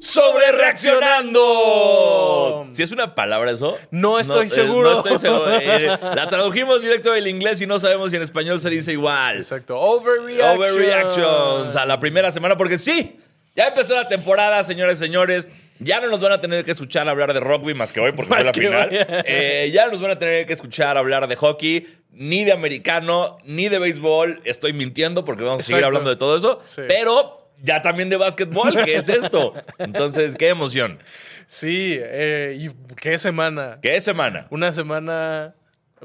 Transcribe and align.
Sobre 0.00 0.52
reaccionando. 0.52 2.68
Si 2.72 2.82
es 2.82 2.92
una 2.92 3.14
palabra 3.14 3.50
eso. 3.50 3.78
No 3.90 4.18
estoy 4.18 4.46
eh, 4.46 4.48
seguro. 4.48 4.90
no 4.90 4.96
estoy 4.98 5.18
seguro. 5.18 5.48
Eh, 5.58 5.86
la 5.86 6.28
tradujimos 6.28 6.82
directo 6.82 7.12
del 7.12 7.26
inglés 7.26 7.60
y 7.60 7.66
no 7.66 7.78
sabemos 7.78 8.10
si 8.10 8.16
en 8.16 8.22
español 8.22 8.60
se 8.60 8.70
dice 8.70 8.92
igual. 8.92 9.38
Exacto. 9.38 9.78
Overreaction. 9.78 10.56
Overreactions 10.56 11.76
a 11.76 11.84
la 11.84 12.00
primera 12.00 12.32
semana, 12.32 12.56
porque 12.56 12.78
sí, 12.78 13.18
ya 13.56 13.68
empezó 13.68 13.94
la 13.94 14.08
temporada, 14.08 14.62
señores 14.64 14.98
y 14.98 15.04
señores. 15.04 15.48
Ya 15.80 16.00
no 16.00 16.08
nos 16.08 16.20
van 16.20 16.32
a 16.32 16.40
tener 16.40 16.64
que 16.64 16.72
escuchar 16.72 17.08
hablar 17.08 17.32
de 17.32 17.40
rugby 17.40 17.74
más 17.74 17.92
que 17.92 18.00
hoy, 18.00 18.12
porque 18.12 18.34
fue 18.34 18.44
la 18.44 18.52
final. 18.52 18.90
Eh, 19.26 19.70
ya 19.72 19.86
no 19.86 19.92
nos 19.92 20.00
van 20.00 20.12
a 20.12 20.18
tener 20.18 20.46
que 20.46 20.52
escuchar 20.52 20.96
hablar 20.96 21.28
de 21.28 21.36
hockey, 21.36 21.86
ni 22.12 22.44
de 22.44 22.52
americano, 22.52 23.38
ni 23.44 23.68
de 23.68 23.78
béisbol. 23.78 24.40
Estoy 24.44 24.72
mintiendo 24.72 25.24
porque 25.24 25.44
vamos 25.44 25.60
a 25.60 25.64
seguir 25.64 25.84
hablando 25.84 26.10
de 26.10 26.16
todo 26.16 26.36
eso. 26.36 26.60
Sí. 26.64 26.82
Pero 26.88 27.37
ya 27.62 27.82
también 27.82 28.08
de 28.08 28.16
básquetbol, 28.16 28.84
¿qué 28.84 28.96
es 28.96 29.08
esto? 29.08 29.54
Entonces, 29.78 30.34
qué 30.36 30.48
emoción. 30.48 30.98
Sí, 31.46 31.96
eh, 32.00 32.56
y 32.60 32.94
qué 32.94 33.18
semana. 33.18 33.78
¿Qué 33.80 34.00
semana? 34.00 34.46
Una 34.50 34.70
semana. 34.72 35.54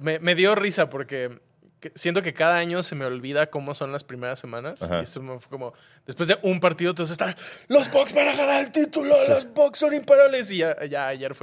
Me, 0.01 0.19
me 0.19 0.35
dio 0.35 0.55
risa 0.55 0.89
porque 0.89 1.37
que- 1.79 1.91
siento 1.95 2.21
que 2.21 2.33
cada 2.33 2.55
año 2.55 2.81
se 2.81 2.95
me 2.95 3.05
olvida 3.05 3.47
cómo 3.47 3.75
son 3.75 3.91
las 3.91 4.03
primeras 4.03 4.39
semanas. 4.39 4.81
Ajá. 4.81 4.99
Y 4.99 5.03
esto 5.03 5.21
fue 5.39 5.49
como. 5.49 5.73
Después 6.07 6.27
de 6.29 6.37
un 6.41 6.59
partido, 6.59 6.91
entonces 6.91 7.11
están. 7.11 7.35
Los 7.67 7.91
Bucks 7.91 8.13
van 8.13 8.29
a 8.29 8.35
ganar 8.35 8.63
el 8.63 8.71
título. 8.71 9.15
Los 9.27 9.53
Bucks 9.53 9.79
son 9.79 9.93
imparables. 9.93 10.51
Y 10.51 10.57
ya, 10.57 10.75
ya 10.85 11.07
ayer 11.07 11.33
fue. 11.35 11.42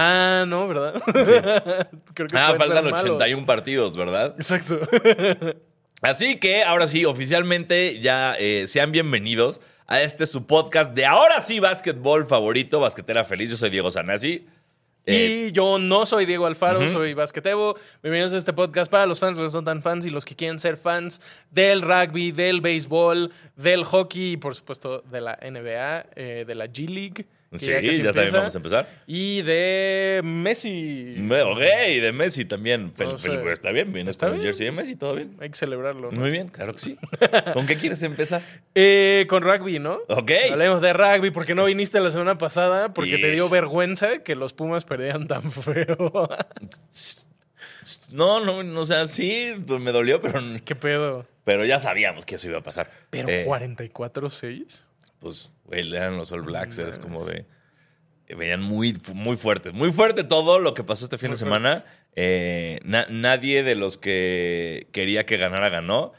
Ah, 0.00 0.44
no, 0.46 0.68
¿verdad? 0.68 0.94
Creo 2.14 2.28
que 2.28 2.36
Ah, 2.38 2.54
faltan 2.56 2.84
malos. 2.84 3.02
81 3.02 3.44
partidos, 3.44 3.96
¿verdad? 3.96 4.34
Exacto. 4.36 4.78
Así 6.02 6.36
que 6.38 6.62
ahora 6.62 6.86
sí, 6.86 7.04
oficialmente 7.04 7.98
ya 8.00 8.36
eh, 8.38 8.68
sean 8.68 8.92
bienvenidos 8.92 9.60
a 9.88 10.00
este 10.00 10.26
su 10.26 10.46
podcast 10.46 10.94
de 10.94 11.04
ahora 11.04 11.40
sí 11.40 11.58
básquetbol 11.58 12.26
favorito, 12.28 12.78
Basquetera 12.78 13.24
Feliz. 13.24 13.50
Yo 13.50 13.56
soy 13.56 13.70
Diego 13.70 13.90
Sanasi. 13.90 14.46
Eh, 15.04 15.46
Y 15.48 15.52
yo 15.52 15.80
no 15.80 16.06
soy 16.06 16.26
Diego 16.26 16.46
Alfaro, 16.46 16.86
soy 16.86 17.14
basquetebo. 17.14 17.74
Bienvenidos 18.00 18.34
a 18.34 18.36
este 18.36 18.52
podcast 18.52 18.88
para 18.92 19.04
los 19.06 19.18
fans, 19.18 19.36
los 19.38 19.46
que 19.48 19.52
son 19.52 19.64
tan 19.64 19.82
fans 19.82 20.06
y 20.06 20.10
los 20.10 20.24
que 20.24 20.36
quieren 20.36 20.60
ser 20.60 20.76
fans 20.76 21.20
del 21.50 21.82
rugby, 21.82 22.30
del 22.30 22.60
béisbol, 22.60 23.32
del 23.56 23.82
hockey 23.82 24.32
y 24.32 24.36
por 24.36 24.54
supuesto 24.54 25.00
de 25.10 25.20
la 25.22 25.36
NBA, 25.42 26.06
eh, 26.14 26.44
de 26.46 26.54
la 26.54 26.66
G 26.66 26.88
League. 26.88 27.26
Que 27.50 27.58
Sí, 27.58 28.02
ya 28.02 28.12
también 28.12 28.32
vamos 28.34 28.54
a 28.54 28.58
empezar. 28.58 28.88
Y 29.06 29.40
de 29.42 30.20
Messi. 30.22 31.14
me- 31.18 31.40
ok, 31.42 31.60
y 31.88 32.00
de 32.00 32.12
Messi 32.12 32.44
también. 32.44 32.92
Fel- 32.94 33.16
fel- 33.18 33.50
está 33.50 33.72
bien, 33.72 33.90
vienes 33.92 34.10
Está 34.12 34.26
con 34.26 34.34
el 34.34 34.40
bien. 34.40 34.48
jersey 34.52 34.66
de 34.66 34.72
Messi, 34.72 34.96
todo 34.96 35.14
bien. 35.14 35.34
Hay 35.40 35.48
que 35.48 35.56
celebrarlo. 35.56 36.10
¿no? 36.12 36.20
Muy 36.20 36.30
bien, 36.30 36.48
claro 36.48 36.74
que 36.74 36.78
sí. 36.80 36.98
¿Con 37.54 37.66
qué 37.66 37.76
quieres 37.76 38.02
empezar? 38.02 38.42
Eh, 38.80 39.26
con 39.28 39.42
rugby, 39.42 39.78
¿no? 39.80 39.98
Ok. 40.08 40.30
Hablemos 40.52 40.80
de 40.82 40.92
rugby 40.92 41.30
porque 41.32 41.54
no 41.54 41.64
viniste 41.64 41.98
la 42.00 42.10
semana 42.12 42.38
pasada 42.38 42.92
porque 42.94 43.18
te 43.18 43.30
dio 43.32 43.48
vergüenza 43.48 44.18
que 44.22 44.34
los 44.36 44.52
Pumas 44.52 44.84
perdieran 44.84 45.26
tan 45.26 45.50
feo. 45.50 46.12
No, 48.12 48.44
no, 48.44 48.62
no, 48.62 48.80
o 48.80 48.86
sea, 48.86 49.06
sí, 49.06 49.54
pues 49.66 49.80
me 49.80 49.92
dolió, 49.92 50.20
pero, 50.20 50.40
¿Qué 50.64 50.74
pedo? 50.74 51.26
pero 51.44 51.64
ya 51.64 51.78
sabíamos 51.78 52.26
que 52.26 52.34
eso 52.34 52.48
iba 52.48 52.58
a 52.58 52.62
pasar. 52.62 52.90
Pero 53.10 53.28
Eh, 53.30 53.46
44-6. 53.46 54.84
Pues, 55.20 55.50
güey, 55.64 55.94
eran 55.94 56.16
los 56.16 56.32
All 56.32 56.42
Blacks, 56.42 56.78
es 56.78 56.98
como 56.98 57.24
de. 57.24 57.46
eh, 58.26 58.34
Venían 58.34 58.62
muy, 58.62 58.96
muy 59.14 59.36
fuertes. 59.36 59.72
Muy 59.72 59.90
fuerte 59.92 60.24
todo 60.24 60.58
lo 60.58 60.74
que 60.74 60.84
pasó 60.84 61.04
este 61.04 61.18
fin 61.18 61.28
Muy 61.30 61.34
de 61.34 61.38
semana. 61.38 61.84
Eh, 62.16 62.80
na- 62.84 63.06
nadie 63.10 63.62
de 63.62 63.74
los 63.74 63.96
que 63.98 64.88
quería 64.92 65.24
que 65.24 65.36
ganara 65.36 65.68
ganó. 65.68 66.12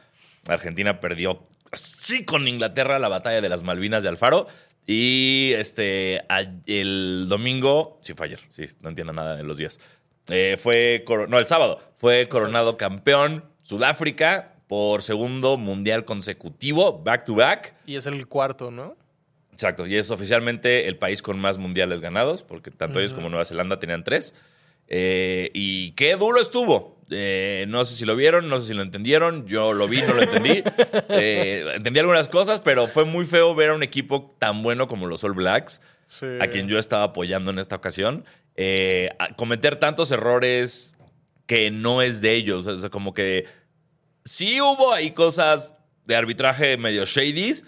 Argentina 0.48 1.00
perdió 1.00 1.44
sí 1.74 2.26
con 2.26 2.48
Inglaterra 2.48 2.98
la 3.00 3.10
batalla 3.10 3.42
de 3.42 3.50
las 3.50 3.64
Malvinas 3.64 4.04
de 4.04 4.10
Alfaro. 4.10 4.48
Y 4.88 5.52
este 5.58 6.22
el 6.66 7.28
domingo, 7.30 8.00
sí 8.02 8.14
fue 8.16 8.26
ayer, 8.26 8.40
sí, 8.50 8.64
no 8.82 8.90
entiendo 8.90 9.14
nada 9.14 9.36
de 9.36 9.44
los 9.44 9.58
días. 9.58 9.80
Eh, 10.30 10.58
fue, 10.60 11.06
no, 11.28 11.38
el 11.38 11.46
sábado, 11.46 11.80
fue 11.96 12.28
coronado 12.28 12.76
campeón 12.78 13.44
Sudáfrica 13.62 14.56
por 14.70 15.02
segundo 15.02 15.58
mundial 15.58 16.06
consecutivo, 16.06 17.02
back 17.02 17.26
to 17.26 17.34
back. 17.34 17.74
Y 17.88 17.96
es 17.96 18.06
el 18.06 18.28
cuarto, 18.28 18.70
¿no? 18.70 18.96
Exacto, 19.52 19.88
y 19.88 19.96
es 19.96 20.12
oficialmente 20.12 20.88
el 20.88 20.96
país 20.96 21.24
con 21.24 21.40
más 21.40 21.58
mundiales 21.58 22.02
ganados, 22.02 22.44
porque 22.44 22.70
tanto 22.70 23.00
ellos 23.00 23.16
como 23.16 23.30
Nueva 23.30 23.46
Zelanda 23.46 23.80
tenían 23.80 24.04
tres. 24.04 24.36
Eh, 24.88 25.50
y 25.56 25.94
qué 25.94 26.16
duro 26.18 26.40
estuvo. 26.40 27.00
Eh, 27.10 27.66
no 27.68 27.84
sé 27.84 27.96
si 27.96 28.06
lo 28.06 28.16
vieron, 28.16 28.48
no 28.48 28.60
sé 28.60 28.68
si 28.68 28.74
lo 28.76 28.84
entendieron. 28.84 29.48
Yo 29.48 29.74
lo 29.74 29.88
vi, 29.88 30.04
no 30.04 30.14
lo 30.14 30.22
entendí. 30.22 30.62
Eh, 31.10 31.66
entendí 31.76 32.00
algunas 32.00 32.30
cosas, 32.30 32.62
pero 32.62 32.86
fue 32.86 33.06
muy 33.06 33.26
feo 33.26 33.56
ver 33.56 33.72
a 33.72 33.74
un 33.74 33.82
equipo 33.82 34.30
tan 34.38 34.62
bueno 34.62 34.88
como 34.88 35.08
los 35.08 35.24
All 35.24 35.34
Blacks, 35.34 35.82
Sí. 36.06 36.28
a 36.40 36.48
quien 36.48 36.68
yo 36.68 36.78
estaba 36.78 37.06
apoyando 37.06 37.50
en 37.50 37.58
esta 37.58 37.76
ocasión, 37.76 38.24
cometer 39.36 39.78
tantos 39.78 40.12
errores 40.12 40.96
que 41.48 41.72
no 41.72 42.04
es 42.04 42.22
de 42.22 42.36
ellos. 42.36 42.68
O 42.68 42.78
sea, 42.78 42.92
como 42.92 43.16
que 43.16 43.46
sí 44.30 44.62
hubo 44.62 44.94
ahí 44.94 45.12
cosas 45.12 45.76
de 46.06 46.16
arbitraje 46.16 46.78
medio 46.78 47.06
shadies 47.06 47.66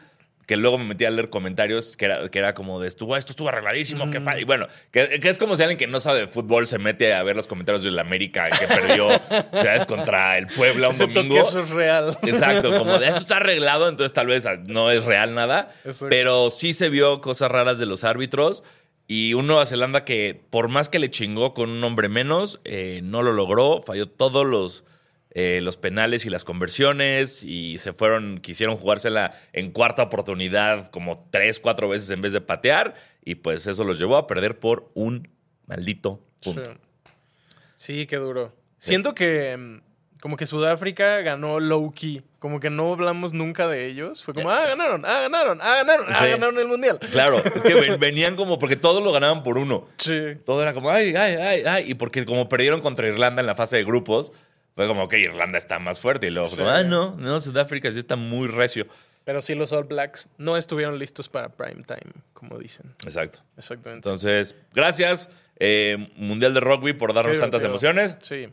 que 0.48 0.58
luego 0.58 0.78
me 0.78 0.84
metí 0.84 1.06
a 1.06 1.12
leer 1.12 1.30
comentarios 1.30 1.96
que 1.96 2.06
era, 2.06 2.28
que 2.28 2.38
era 2.40 2.54
como 2.54 2.82
de 2.82 2.88
estuvo, 2.88 3.16
esto 3.16 3.32
estuvo 3.32 3.48
arregladísimo, 3.48 4.12
que 4.12 4.20
fa-". 4.20 4.38
Y 4.38 4.44
bueno, 4.44 4.68
que, 4.92 5.20
que 5.20 5.30
es 5.30 5.38
como 5.40 5.56
si 5.56 5.62
alguien 5.64 5.78
que 5.78 5.88
no 5.88 6.02
sabe 6.02 6.20
de 6.20 6.28
fútbol 6.28 6.68
se 6.68 6.78
mete 6.78 7.14
a 7.14 7.24
ver 7.24 7.38
los 7.38 7.48
comentarios 7.48 7.84
del 7.84 7.98
América 7.98 8.50
que 8.50 8.68
perdió 8.68 9.10
¿sabes? 9.52 9.86
contra 9.86 10.38
el 10.38 10.48
Puebla 10.48 10.90
un 10.90 10.94
Excepto 10.94 11.24
domingo. 11.24 11.42
que 11.42 11.50
eso 11.50 11.60
es 11.60 11.70
real. 11.70 12.18
Exacto, 12.24 12.78
como 12.78 12.98
de 13.00 13.08
esto 13.08 13.20
está 13.20 13.38
arreglado, 13.38 13.88
entonces 13.88 14.12
tal 14.12 14.28
vez 14.28 14.46
no 14.66 14.92
es 14.92 15.06
real 15.06 15.36
nada. 15.36 15.74
Exacto. 15.86 16.08
Pero 16.10 16.52
sí 16.52 16.74
se 16.74 16.90
vio 16.90 17.22
cosas 17.22 17.50
raras 17.50 17.80
de 17.80 17.86
los 17.86 18.04
árbitros. 18.04 18.64
Y 19.08 19.34
un 19.34 19.48
Nueva 19.48 19.66
Zelanda 19.66 20.06
que, 20.06 20.42
por 20.50 20.68
más 20.70 20.90
que 20.90 21.00
le 21.00 21.10
chingó 21.10 21.54
con 21.54 21.70
un 21.70 21.84
hombre 21.84 22.08
menos, 22.10 22.60
eh, 22.66 23.02
no 23.04 23.24
lo 23.24 23.32
logró. 23.34 23.82
Falló 23.82 24.08
todos 24.10 24.46
los, 24.46 24.84
eh, 25.32 25.60
los 25.62 25.78
penales 25.78 26.26
y 26.26 26.30
las 26.30 26.44
conversiones. 26.44 27.44
Y 27.44 27.78
se 27.78 27.94
fueron, 27.94 28.38
quisieron 28.40 28.78
jugársela 28.78 29.34
en 29.54 29.72
cuarta 29.72 30.04
oportunidad 30.04 30.90
como 30.92 31.28
tres, 31.32 31.60
cuatro 31.60 31.90
veces 31.90 32.10
en 32.12 32.22
vez 32.22 32.34
de 32.34 32.42
patear. 32.42 32.96
Y 33.24 33.36
pues 33.36 33.68
eso 33.68 33.84
los 33.84 34.00
llevó 34.00 34.18
a 34.18 34.28
perder 34.28 34.60
por 34.60 34.90
un 34.94 35.30
maldito 35.68 36.22
punto. 36.44 36.64
Sí. 36.72 36.80
Sí, 37.76 38.06
qué 38.08 38.18
duro. 38.18 38.54
Siento 38.78 39.14
que 39.16 39.58
mm, 39.58 40.20
como 40.22 40.38
que 40.38 40.46
Sudáfrica 40.46 41.22
ganó 41.22 41.60
low 41.60 41.92
key. 41.92 42.22
Como 42.40 42.60
que 42.60 42.70
no 42.72 42.94
hablamos 42.94 43.34
nunca 43.34 43.68
de 43.68 43.86
ellos. 43.88 44.24
Fue 44.24 44.34
como, 44.34 44.50
ah, 44.50 44.66
ganaron, 44.68 45.04
ah, 45.06 45.20
ganaron, 45.22 45.60
ah, 45.62 45.76
ganaron, 45.78 46.06
ah, 46.10 46.26
ganaron 46.26 46.58
el 46.60 46.68
mundial. 46.68 47.00
Claro, 47.12 47.38
es 47.44 47.62
que 47.64 47.74
ven- 47.76 48.00
venían 48.00 48.36
como, 48.36 48.58
porque 48.60 48.76
todos 48.76 49.04
lo 49.04 49.12
ganaban 49.12 49.44
por 49.44 49.58
uno. 49.60 49.88
Sí. 49.98 50.20
Todo 50.46 50.62
era 50.64 50.74
como, 50.74 50.90
ay, 50.90 51.16
ay, 51.16 51.36
ay, 51.36 51.64
ay. 51.68 51.92
Y 51.92 51.94
porque 51.96 52.26
como 52.26 52.50
perdieron 52.50 52.82
contra 52.82 53.08
Irlanda 53.08 53.42
en 53.42 53.46
la 53.48 53.56
fase 53.56 53.78
de 53.78 53.84
grupos, 53.84 54.32
fue 54.76 54.88
como 54.88 55.08
que 55.08 55.20
Irlanda 55.20 55.58
está 55.58 55.80
más 55.80 56.00
fuerte. 56.00 56.28
Y 56.28 56.32
luego 56.32 56.48
fue 56.50 56.58
Sí. 56.58 56.64
como, 56.64 56.70
ah, 56.70 56.84
no, 56.84 57.16
no, 57.18 57.40
Sudáfrica 57.42 57.92
sí 57.92 58.00
está 58.00 58.16
muy 58.16 58.48
recio. 58.48 58.88
Pero 59.24 59.40
sí, 59.42 59.54
los 59.54 59.72
All 59.72 59.84
Blacks 59.84 60.30
no 60.38 60.58
estuvieron 60.58 60.98
listos 60.98 61.30
para 61.30 61.50
prime 61.50 61.84
time, 61.84 62.12
como 62.34 62.58
dicen. 62.58 62.94
Exacto. 63.04 63.40
Exactamente. 63.56 64.08
Entonces, 64.08 64.56
gracias, 64.74 65.30
eh, 65.60 66.12
Mundial 66.16 66.54
de 66.56 66.60
Rugby, 66.60 66.94
por 66.94 67.14
darnos 67.14 67.38
Qué 67.38 67.42
tantas 67.42 67.62
divertido. 67.62 67.92
emociones. 67.92 68.18
Sí. 68.22 68.50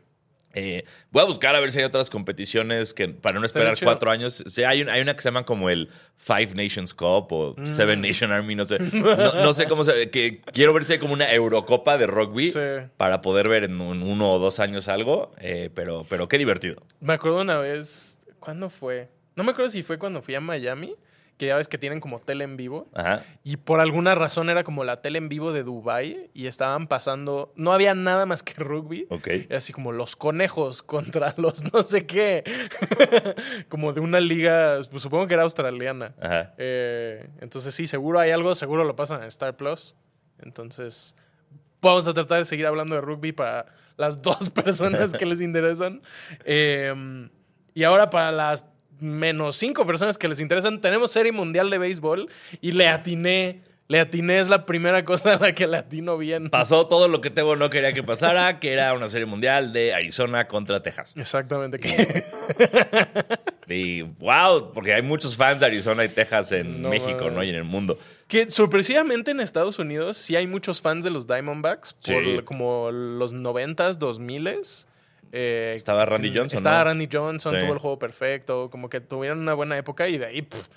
Eh, 0.54 0.84
voy 1.10 1.22
a 1.22 1.26
buscar 1.26 1.54
a 1.54 1.60
ver 1.60 1.70
si 1.72 1.78
hay 1.78 1.84
otras 1.84 2.08
competiciones 2.10 2.94
que 2.94 3.08
para 3.08 3.38
no 3.38 3.44
esperar 3.44 3.76
cuatro 3.82 4.10
años. 4.10 4.42
Sí, 4.46 4.64
hay, 4.64 4.82
un- 4.82 4.88
hay 4.88 5.00
una 5.02 5.14
que 5.14 5.20
se 5.20 5.28
llama 5.28 5.44
como 5.44 5.68
el 5.70 5.88
Five 6.16 6.54
Nations 6.54 6.94
Cup 6.94 7.26
o 7.32 7.54
Mm. 7.56 7.66
Seven 7.66 8.00
Nation 8.00 8.32
Army, 8.32 8.54
no 8.54 8.64
sé. 8.64 8.78
No, 8.92 9.14
no 9.34 9.52
sé 9.52 9.66
cómo 9.66 9.84
se. 9.84 10.10
Que 10.10 10.40
quiero 10.52 10.72
ver 10.72 10.84
si 10.84 10.94
hay 10.94 10.98
como 10.98 11.12
una 11.12 11.30
Eurocopa 11.32 11.98
de 11.98 12.06
rugby 12.06 12.50
Sí. 12.50 12.58
para 12.96 13.20
poder 13.20 13.48
ver 13.48 13.64
en 13.64 13.80
un- 13.80 14.02
uno 14.02 14.32
o 14.32 14.38
dos 14.38 14.58
años 14.58 14.88
algo. 14.88 15.32
eh, 15.38 15.70
pero, 15.74 16.06
pero 16.08 16.28
qué 16.28 16.38
divertido. 16.38 16.82
Me 17.00 17.12
acuerdo 17.12 17.40
una 17.42 17.58
vez, 17.58 18.18
¿cuándo 18.40 18.70
fue? 18.70 19.08
No 19.36 19.44
me 19.44 19.52
acuerdo 19.52 19.70
si 19.70 19.82
fue 19.82 19.98
cuando 19.98 20.22
fui 20.22 20.34
a 20.34 20.40
Miami, 20.40 20.94
que 21.38 21.46
ya 21.46 21.56
ves 21.56 21.68
que 21.68 21.78
tienen 21.78 22.00
como 22.00 22.18
tele 22.18 22.44
en 22.44 22.56
vivo. 22.56 22.88
Ajá. 22.94 23.24
Y 23.44 23.56
por 23.56 23.80
alguna 23.80 24.14
razón 24.14 24.50
era 24.50 24.64
como 24.64 24.84
la 24.84 25.00
tele 25.00 25.18
en 25.18 25.28
vivo 25.28 25.52
de 25.52 25.62
Dubai 25.62 26.30
y 26.34 26.46
estaban 26.46 26.88
pasando, 26.88 27.52
no 27.54 27.72
había 27.72 27.94
nada 27.94 28.26
más 28.26 28.42
que 28.42 28.54
rugby. 28.54 29.06
Ok. 29.08 29.28
Era 29.28 29.58
así 29.58 29.72
como 29.72 29.92
los 29.92 30.16
conejos 30.16 30.82
contra 30.82 31.34
los 31.38 31.72
no 31.72 31.82
sé 31.82 32.06
qué. 32.06 32.44
como 33.68 33.92
de 33.92 34.00
una 34.00 34.20
liga, 34.20 34.80
pues 34.90 35.02
supongo 35.02 35.28
que 35.28 35.34
era 35.34 35.44
australiana. 35.44 36.14
Ajá. 36.20 36.54
Eh, 36.58 37.28
entonces 37.40 37.74
sí, 37.74 37.86
seguro 37.86 38.18
hay 38.18 38.32
algo, 38.32 38.54
seguro 38.56 38.84
lo 38.84 38.96
pasan 38.96 39.22
en 39.22 39.28
Star 39.28 39.56
Plus. 39.56 39.94
Entonces 40.40 41.14
vamos 41.80 42.08
a 42.08 42.14
tratar 42.14 42.38
de 42.38 42.44
seguir 42.46 42.66
hablando 42.66 42.96
de 42.96 43.00
rugby 43.00 43.30
para 43.30 43.66
las 43.96 44.20
dos 44.22 44.50
personas 44.50 45.12
que 45.14 45.24
les 45.24 45.40
interesan. 45.40 46.02
Eh, 46.44 47.28
y 47.74 47.84
ahora 47.84 48.10
para 48.10 48.32
las 48.32 48.64
menos 49.00 49.56
cinco 49.56 49.86
personas 49.86 50.18
que 50.18 50.28
les 50.28 50.40
interesan, 50.40 50.80
tenemos 50.80 51.12
Serie 51.12 51.32
Mundial 51.32 51.70
de 51.70 51.78
Béisbol 51.78 52.28
y 52.60 52.72
le 52.72 52.88
atiné. 52.88 53.62
Le 53.90 54.00
atiné 54.00 54.38
es 54.38 54.48
la 54.48 54.66
primera 54.66 55.02
cosa 55.02 55.32
a 55.32 55.38
la 55.38 55.54
que 55.54 55.66
le 55.66 55.78
atino 55.78 56.18
bien. 56.18 56.50
Pasó 56.50 56.86
todo 56.86 57.08
lo 57.08 57.22
que 57.22 57.30
Tebo 57.30 57.56
no 57.56 57.70
quería 57.70 57.94
que 57.94 58.02
pasara, 58.02 58.60
que 58.60 58.74
era 58.74 58.92
una 58.92 59.08
serie 59.08 59.24
mundial 59.24 59.72
de 59.72 59.94
Arizona 59.94 60.46
contra 60.46 60.82
Texas. 60.82 61.14
Exactamente. 61.16 61.80
Y 63.70 64.02
wow, 64.02 64.72
porque 64.72 64.94
hay 64.94 65.02
muchos 65.02 65.36
fans 65.36 65.60
de 65.60 65.66
Arizona 65.66 66.04
y 66.04 66.08
Texas 66.08 66.52
en 66.52 66.82
No 66.82 66.88
México. 66.88 67.30
¿no? 67.30 67.42
Y 67.42 67.50
en 67.50 67.56
el 67.56 67.64
mundo. 67.64 67.98
Que 68.26 68.48
sorpresivamente 68.50 69.30
en 69.30 69.40
Estados 69.40 69.78
Unidos 69.78 70.16
sí 70.16 70.36
hay 70.36 70.46
muchos 70.46 70.80
fans 70.80 71.04
de 71.04 71.10
los 71.10 71.26
Diamondbacks 71.26 71.92
por 71.92 72.44
como 72.44 72.90
los 72.90 73.34
90s, 73.34 73.98
2000s. 73.98 74.86
Eh, 75.32 75.74
Estaba 75.76 76.04
Randy 76.06 76.28
Johnson, 76.34 76.56
Estaba 76.56 76.78
¿no? 76.78 76.84
Randy 76.84 77.08
Johnson, 77.12 77.54
Sí. 77.54 77.60
tuvo 77.60 77.72
el 77.74 77.78
juego 77.78 77.98
perfecto, 77.98 78.70
como 78.70 78.88
que 78.88 79.00
tuvieron 79.00 79.38
una 79.40 79.54
buena 79.54 79.76
época 79.76 80.08
y 80.08 80.18
de 80.18 80.26
ahí 80.26 80.42
pff, 80.42 80.68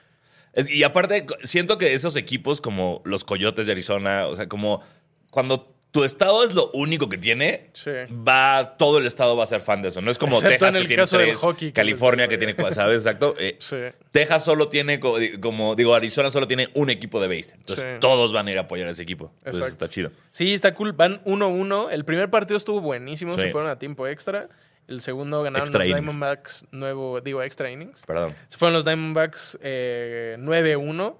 y 0.69 0.83
aparte, 0.83 1.25
siento 1.43 1.77
que 1.77 1.93
esos 1.93 2.15
equipos 2.17 2.59
como 2.59 3.01
los 3.05 3.23
Coyotes 3.23 3.67
de 3.67 3.71
Arizona, 3.71 4.27
o 4.27 4.35
sea, 4.35 4.49
como 4.49 4.81
cuando 5.29 5.73
tu 5.91 6.03
estado 6.05 6.43
es 6.45 6.53
lo 6.55 6.71
único 6.73 7.09
que 7.09 7.17
tiene, 7.17 7.69
Sí. 7.73 7.91
va, 8.09 8.77
todo 8.77 8.97
el 8.99 9.05
estado 9.05 9.35
va 9.35 9.43
a 9.43 9.47
ser 9.47 9.59
fan 9.61 9.81
de 9.81 9.89
eso. 9.89 10.01
No 10.01 10.09
es 10.09 10.17
como 10.17 10.35
Excepto 10.35 10.49
Texas 10.65 10.75
en 10.75 10.81
que 10.83 10.87
tiene 10.87 11.01
caso 11.03 11.17
del 11.17 11.27
tres, 11.27 11.39
hockey, 11.39 11.67
que 11.69 11.73
California 11.73 12.27
que 12.29 12.37
digo, 12.37 12.53
tiene, 12.55 12.71
¿sabes? 12.73 12.97
Exacto. 13.01 13.35
Eh, 13.37 13.57
sí. 13.59 13.75
Texas 14.11 14.45
solo 14.45 14.69
tiene, 14.69 14.99
como, 14.99 15.75
digo, 15.75 15.93
Arizona 15.93 16.31
solo 16.31 16.47
tiene 16.47 16.69
un 16.75 16.89
equipo 16.89 17.19
de 17.21 17.27
base. 17.27 17.55
Entonces 17.55 17.85
Sí. 17.85 17.99
todos 17.99 18.31
van 18.31 18.47
a 18.47 18.51
ir 18.51 18.57
a 18.57 18.61
apoyar 18.61 18.87
a 18.87 18.91
ese 18.91 19.03
equipo. 19.03 19.33
Entonces 19.39 19.63
Exacto. 19.63 19.85
está 19.85 19.93
chido. 19.93 20.11
Sí, 20.29 20.53
está 20.53 20.73
cool. 20.73 20.93
Van 20.93 21.21
1-1. 21.25 21.89
El 21.91 22.05
primer 22.05 22.29
partido 22.29 22.55
estuvo 22.57 22.79
buenísimo, 22.79 23.33
se 23.37 23.51
fueron 23.51 23.69
a 23.69 23.77
tiempo 23.77 24.07
extra. 24.07 24.47
El 24.87 25.01
segundo 25.01 25.43
ganaron 25.43 25.61
Extra 25.61 25.79
los 25.79 25.87
innings. 25.87 26.03
Diamondbacks 26.05 26.65
nuevo, 26.71 27.21
digo, 27.21 27.41
extra 27.43 27.69
innings. 27.69 28.03
Perdón. 28.05 28.35
Se 28.47 28.57
fueron 28.57 28.73
los 28.73 28.83
Diamondbacks 28.85 29.57
eh, 29.61 30.35
9-1. 30.39 31.17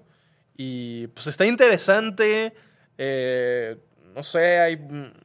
Y 0.56 1.06
pues 1.08 1.26
está 1.26 1.46
interesante. 1.46 2.52
Eh, 2.98 3.76
no 4.14 4.22
sé, 4.22 4.58
hay 4.60 4.76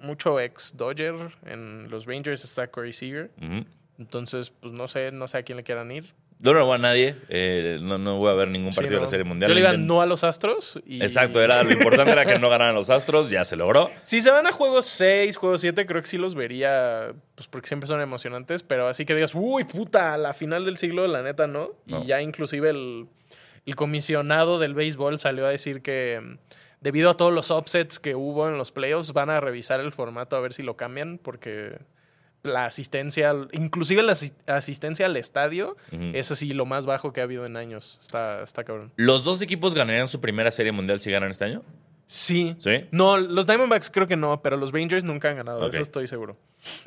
mucho 0.01 0.39
ex 0.39 0.75
Dodger. 0.75 1.15
En 1.45 1.89
los 1.89 2.05
Rangers 2.05 2.43
está 2.43 2.67
Corey 2.67 2.93
Seager. 2.93 3.31
Entonces, 3.99 4.51
pues 4.59 4.73
no 4.73 4.87
sé, 4.87 5.11
no 5.11 5.27
sé 5.27 5.37
a 5.39 5.43
quién 5.43 5.57
le 5.57 5.63
quieran 5.63 5.91
ir. 5.91 6.13
Yo 6.39 6.53
no 6.53 6.63
voy 6.67 6.75
a 6.75 6.77
nadie. 6.77 7.15
eh, 7.29 7.79
no, 7.81 7.97
no 7.97 8.17
voy 8.17 8.29
a 8.31 8.35
ver 8.35 8.47
ningún 8.49 8.71
Sí, 8.71 8.75
partido 8.77 8.97
de 8.97 8.99
no. 8.99 9.05
la 9.05 9.09
Serie 9.09 9.23
Mundial. 9.25 9.49
Yo 9.49 9.55
le 9.55 9.61
iba 9.61 9.73
no 9.73 10.01
a 10.01 10.05
los 10.05 10.23
Astros. 10.23 10.79
y- 10.85 11.01
Exacto, 11.01 11.41
era, 11.41 11.63
lo 11.63 11.71
importante 11.71 12.11
era 12.11 12.25
que 12.25 12.37
no 12.37 12.47
ganaran 12.47 12.75
los 12.75 12.91
Astros, 12.91 13.31
ya 13.31 13.43
se 13.43 13.55
logró. 13.55 13.89
Si 14.03 14.21
se 14.21 14.29
van 14.29 14.45
a 14.45 14.51
juegos 14.51 14.85
6, 14.85 15.35
juegos 15.35 15.61
7, 15.61 15.87
creo 15.87 15.99
que 15.99 16.07
sí 16.07 16.19
los 16.19 16.35
vería, 16.35 17.11
pues 17.33 17.47
porque 17.47 17.67
siempre 17.67 17.87
son 17.87 18.01
emocionantes, 18.01 18.61
pero 18.61 18.87
así 18.87 19.03
que 19.03 19.15
digas, 19.15 19.31
uy, 19.33 19.63
puta, 19.63 20.15
la 20.17 20.33
final 20.35 20.63
del 20.63 20.77
siglo, 20.77 21.07
la 21.07 21.23
neta, 21.23 21.47
no. 21.47 21.71
No. 21.87 22.03
Y 22.03 22.05
ya 22.05 22.21
inclusive 22.21 22.69
el, 22.69 23.07
el 23.65 23.75
comisionado 23.75 24.59
del 24.59 24.75
béisbol 24.75 25.17
salió 25.17 25.47
a 25.47 25.49
decir 25.49 25.81
que 25.81 26.37
debido 26.87 27.09
a 27.09 27.17
todos 27.17 27.33
los 27.33 27.51
upsets 27.51 27.99
que 27.99 28.15
hubo 28.15 28.47
en 28.47 28.57
los 28.57 28.71
playoffs, 28.71 29.11
van 29.11 29.29
a 29.29 29.41
revisar 29.41 29.81
el 29.81 29.91
formato 29.91 30.37
a 30.37 30.39
ver 30.39 30.53
si 30.53 30.63
lo 30.63 30.77
cambian, 30.77 31.17
porque 31.21 31.77
la 32.43 32.63
asistencia, 32.65 33.35
inclusive 33.51 34.01
la 34.03 34.13
asi- 34.13 34.31
asistencia 34.45 35.05
al 35.05 35.17
estadio, 35.17 35.75
es 36.13 36.31
así 36.31 36.53
lo 36.53 36.65
más 36.65 36.85
bajo 36.85 37.11
que 37.11 37.19
ha 37.19 37.23
habido 37.25 37.45
en 37.45 37.57
años. 37.57 37.97
Está, 37.99 38.41
está 38.41 38.63
cabrón. 38.63 38.93
¿Los 38.95 39.25
dos 39.25 39.41
equipos 39.41 39.75
ganarían 39.75 40.07
su 40.07 40.21
primera 40.21 40.49
Serie 40.51 40.71
Mundial 40.71 41.01
si 41.01 41.11
ganan 41.11 41.29
este 41.31 41.43
año? 41.43 41.61
Sí. 42.05 42.55
¿Sí? 42.57 42.85
No, 42.91 43.17
los 43.17 43.47
Diamondbacks 43.47 43.89
creo 43.91 44.07
que 44.07 44.15
no, 44.15 44.41
pero 44.41 44.55
los 44.55 44.71
Rangers 44.71 45.03
nunca 45.03 45.29
han 45.29 45.35
ganado, 45.35 45.67
eso 45.67 45.81
estoy 45.81 46.07
seguro. 46.07 46.37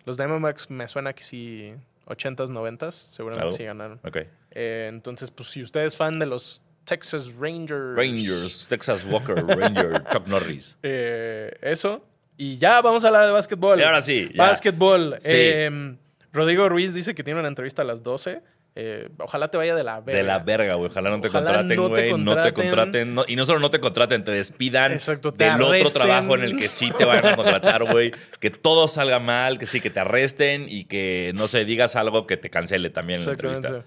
Los 0.07 0.17
Diamondbacks 0.17 0.71
me 0.71 0.89
suena 0.89 1.13
que 1.13 1.23
sí, 1.23 1.75
80s, 2.07 2.49
90s, 2.49 2.93
seguramente 2.93 3.53
sí 3.55 3.65
ganaron. 3.65 4.01
Ok. 4.03 4.17
Eh, 4.53 4.87
entonces, 4.89 5.31
pues 5.31 5.51
si 5.51 5.63
usted 5.63 5.83
es 5.85 5.95
fan 5.95 6.19
de 6.19 6.25
los 6.25 6.63
Texas 6.91 7.33
Rangers. 7.39 7.97
Rangers, 7.97 8.67
Texas 8.69 9.05
Walker, 9.09 9.35
Ranger, 9.47 10.03
Chuck 10.13 10.27
Norris. 10.27 10.77
eh, 10.83 11.51
eso. 11.63 12.05
Y 12.37 12.59
ya 12.59 12.81
vamos 12.81 13.05
a 13.05 13.11
la 13.11 13.27
de 13.27 13.33
básquetbol. 13.33 13.79
Y 13.79 13.83
ahora 13.83 14.03
sí, 14.03 14.29
ya. 14.35 14.45
Básquetbol. 14.49 15.17
Sí. 15.21 15.29
Eh, 15.33 15.97
Rodrigo 16.33 16.69
Ruiz 16.69 16.95
dice 16.95 17.15
que 17.15 17.23
tiene 17.23 17.39
una 17.39 17.49
entrevista 17.49 17.83
a 17.83 17.85
las 17.85 18.03
12. 18.03 18.43
Eh, 18.77 19.09
ojalá 19.19 19.49
te 19.49 19.57
vaya 19.59 19.75
de 19.75 19.85
la 19.85 20.01
verga. 20.01 20.19
De 20.21 20.27
la 20.27 20.39
verga, 20.39 20.75
güey. 20.75 20.91
Ojalá 20.91 21.11
no 21.11 21.21
te 21.21 21.29
Ojalá 21.29 21.47
contraten, 21.59 21.89
güey. 21.89 22.13
No 22.19 22.41
te 22.41 22.53
contraten. 22.53 23.15
no- 23.15 23.25
y 23.29 23.37
no 23.37 23.45
solo 23.47 23.59
no 23.61 23.71
te 23.71 23.79
contraten, 23.81 24.25
te 24.25 24.31
despidan 24.33 24.93
Exacto, 24.93 25.33
te 25.35 25.45
del 25.45 25.61
otro 25.61 25.91
trabajo 25.91 26.35
en 26.37 26.43
el 26.45 26.57
que 26.57 26.69
sí 26.69 26.91
te 26.97 27.05
van 27.05 27.27
a 27.27 27.37
contratar, 27.37 27.85
güey. 27.85 28.13
Que 28.41 28.51
todo 28.51 28.89
salga 28.89 29.19
mal, 29.19 29.59
que 29.59 29.67
sí, 29.67 29.81
que 29.81 29.91
te 29.91 30.01
arresten 30.01 30.67
y 30.69 30.85
que, 30.85 31.33
no 31.35 31.47
sé, 31.47 31.65
digas 31.65 31.95
algo 31.97 32.27
que 32.27 32.37
te 32.37 32.49
cancele 32.49 32.91
también 32.91 33.21
en 33.21 33.27
la 33.27 33.33
entrevista. 33.33 33.85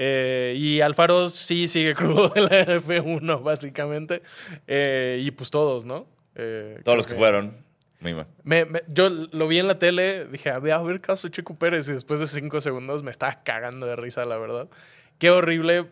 Eh, 0.00 0.54
y 0.56 0.80
Alfaro 0.80 1.26
sí 1.28 1.66
sigue 1.68 1.94
crudo 1.96 2.28
de 2.28 2.40
la 2.42 2.64
F1, 2.66 3.42
básicamente. 3.42 4.22
Eh, 4.66 5.20
y 5.22 5.30
pues 5.32 5.50
todos, 5.50 5.84
¿no? 5.84 6.06
Eh, 6.36 6.80
Todos 6.84 6.96
los 6.96 7.06
que 7.06 7.14
fueron. 7.14 7.66
Mima. 8.00 8.28
Me- 8.44 8.64
me- 8.64 8.84
yo 8.86 9.08
lo 9.08 9.48
vi 9.48 9.58
en 9.58 9.66
la 9.66 9.80
tele, 9.80 10.26
dije, 10.26 10.56
ver, 10.60 10.72
a 10.72 10.82
ver 10.82 11.00
caso 11.00 11.26
Checo 11.28 11.56
Pérez. 11.58 11.88
Y 11.88 11.92
después 11.92 12.20
de 12.20 12.28
cinco 12.28 12.60
segundos 12.60 13.02
me 13.02 13.10
estaba 13.10 13.42
cagando 13.42 13.86
de 13.86 13.96
risa, 13.96 14.24
la 14.24 14.38
verdad. 14.38 14.68
Qué 15.18 15.30
horrible 15.30 15.86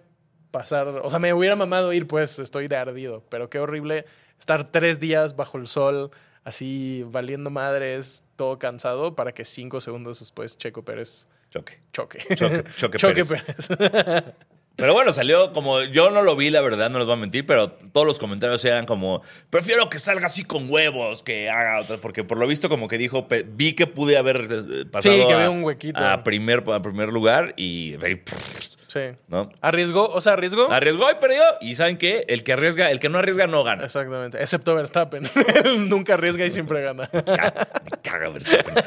pasar. 0.53 0.87
O 1.03 1.11
sea, 1.11 1.19
me 1.19 1.35
hubiera 1.35 1.57
mamado 1.57 1.93
ir, 1.93 2.07
pues 2.07 2.39
estoy 2.39 2.69
de 2.69 2.77
ardido. 2.77 3.25
Pero 3.29 3.51
qué 3.51 3.59
horrible 3.59 4.05
estar 4.39 4.71
tres 4.71 5.01
días 5.01 5.35
bajo 5.35 5.59
el 5.59 5.67
sol, 5.67 6.13
así 6.45 7.05
valiendo 7.09 7.51
madres, 7.51 8.25
todo 8.37 8.61
cansado, 8.61 9.17
para 9.17 9.33
que 9.33 9.45
cinco 9.45 9.81
segundos 9.81 10.21
después 10.21 10.57
Checo 10.57 10.85
Pérez 10.85 11.29
Choque. 11.51 11.81
choque. 11.93 12.19
Choque- 12.37 12.65
choque 12.99 13.25
Pérez. 13.25 13.69
Pérez. 13.69 14.23
Pero 14.77 14.93
bueno, 14.93 15.11
salió 15.15 15.55
como. 15.55 15.81
Yo 15.85 16.11
no 16.11 16.21
lo 16.21 16.37
vi, 16.37 16.51
la 16.51 16.61
verdad, 16.61 16.91
no 16.91 16.99
les 16.99 17.07
voy 17.07 17.15
a 17.15 17.19
mentir, 17.19 17.47
pero 17.47 17.71
todos 17.71 18.07
los 18.07 18.19
comentarios 18.19 18.63
eran 18.67 18.85
como. 18.85 19.23
Prefiero 19.49 19.89
que 19.89 19.99
salga 19.99 20.27
así 20.27 20.45
con 20.45 20.69
huevos, 20.69 21.23
que 21.23 21.49
haga. 21.49 21.81
otra", 21.81 21.97
Porque 21.97 22.25
por 22.25 22.37
lo 22.37 22.47
visto, 22.47 22.69
como 22.69 22.87
que 22.87 22.99
dijo, 22.99 23.27
vi 23.55 23.73
que 23.73 23.87
pude 23.87 24.19
haber 24.19 24.37
eh, 24.51 24.85
pasado. 24.85 25.15
Sí, 25.15 25.27
que 25.27 25.33
a, 25.33 25.37
había 25.37 25.49
un 25.49 25.65
huequito. 25.65 25.99
A 26.05 26.23
primer, 26.23 26.63
a 26.71 26.83
primer 26.83 27.09
lugar 27.09 27.55
y. 27.57 27.97
sí. 28.97 29.17
¿No? 29.29 29.51
Arriesgó, 29.61 30.09
o 30.09 30.21
sea, 30.21 30.33
arriesgó. 30.35 30.71
Arriesgó 30.73 31.11
y 31.11 31.15
perdió. 31.21 31.43
Y 31.61 31.75
¿saben 31.75 31.99
qué? 31.99 32.25
El 32.29 32.43
que 32.45 32.53
arriesga, 32.55 32.91
el 32.91 32.99
que 33.01 33.09
no 33.09 33.19
arriesga 33.19 33.47
no 33.47 33.63
gana. 33.65 33.85
Exactamente, 33.85 34.41
excepto 34.41 34.75
Verstappen. 34.75 35.25
Él 35.65 35.89
Nunca 35.89 36.15
arriesga 36.15 36.45
y 36.45 36.51
siempre 36.51 36.83
gana. 36.83 37.09
Caga, 37.11 37.69
me 37.85 37.99
caga 38.03 38.29
Verstappen. 38.31 38.75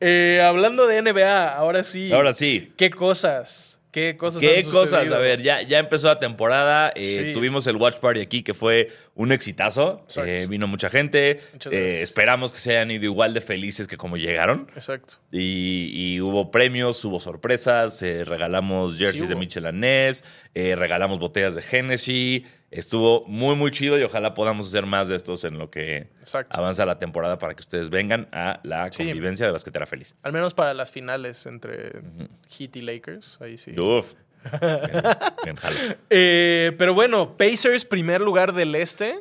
Eh, 0.00 0.40
hablando 0.42 0.86
de 0.86 1.02
NBA, 1.02 1.54
ahora 1.54 1.82
sí. 1.82 2.12
Ahora 2.12 2.32
sí. 2.32 2.72
¿Qué 2.76 2.90
cosas? 2.90 3.80
¿Qué 3.90 4.16
cosas? 4.16 4.40
¿Qué 4.40 4.62
han 4.64 4.70
cosas? 4.70 5.12
A 5.12 5.18
ver, 5.18 5.42
ya, 5.42 5.60
ya 5.62 5.78
empezó 5.78 6.08
la 6.08 6.18
temporada. 6.18 6.90
eh, 6.94 7.24
Sí. 7.26 7.32
Tuvimos 7.34 7.66
el 7.66 7.76
Watch 7.76 7.96
Party 7.98 8.20
aquí, 8.20 8.42
que 8.42 8.54
fue 8.54 8.88
un 9.14 9.30
exitazo. 9.32 10.06
Eh, 10.24 10.46
vino 10.48 10.66
mucha 10.66 10.88
gente. 10.88 11.40
Eh, 11.70 12.00
esperamos 12.02 12.50
que 12.52 12.58
se 12.58 12.70
hayan 12.76 12.90
ido 12.90 13.04
igual 13.04 13.34
de 13.34 13.40
felices 13.40 13.86
que 13.86 13.96
como 13.96 14.16
llegaron. 14.16 14.70
Exacto. 14.74 15.14
Y, 15.30 15.90
y 15.94 16.20
hubo 16.20 16.50
premios, 16.50 17.04
hubo 17.04 17.20
sorpresas, 17.20 18.00
eh, 18.02 18.24
regalamos 18.24 18.96
jerseys 18.98 19.28
de. 19.28 19.34
Michel 19.34 19.66
Anés, 19.66 20.24
regalamos 20.54 21.18
botellas 21.18 21.54
de 21.54 21.62
Genesis. 21.62 22.42
Estuvo 22.70 23.26
muy, 23.26 23.54
muy 23.54 23.70
chido 23.70 23.98
y 23.98 24.02
ojalá 24.02 24.32
podamos 24.32 24.66
hacer 24.68 24.86
más 24.86 25.06
de 25.08 25.16
estos 25.16 25.44
en 25.44 25.58
lo 25.58 25.70
que 25.70 26.08
Exacto. 26.20 26.58
avanza 26.58 26.86
la 26.86 26.98
temporada 26.98 27.36
para 27.38 27.54
que 27.54 27.60
ustedes 27.60 27.90
vengan 27.90 28.28
a 28.32 28.60
la 28.62 28.90
Sí. 28.90 29.04
convivencia 29.04 29.44
de 29.44 29.52
Basquetera 29.52 29.84
Feliz. 29.84 30.14
Al 30.22 30.32
menos 30.32 30.54
para 30.54 30.72
las 30.72 30.90
finales 30.90 31.44
entre 31.44 32.00
Heat 32.48 32.76
y 32.76 32.80
Lakers. 32.80 33.38
Ahí 33.42 33.58
sí. 33.58 33.78
Uf. 33.78 34.14
Jalo. 34.50 35.76
Eh, 36.10 36.72
pero 36.78 36.94
bueno, 36.94 37.36
Pacers, 37.36 37.84
primer 37.84 38.20
lugar 38.20 38.52
del 38.52 38.74
este. 38.74 39.20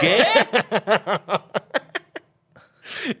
¿Qué? 0.00 0.22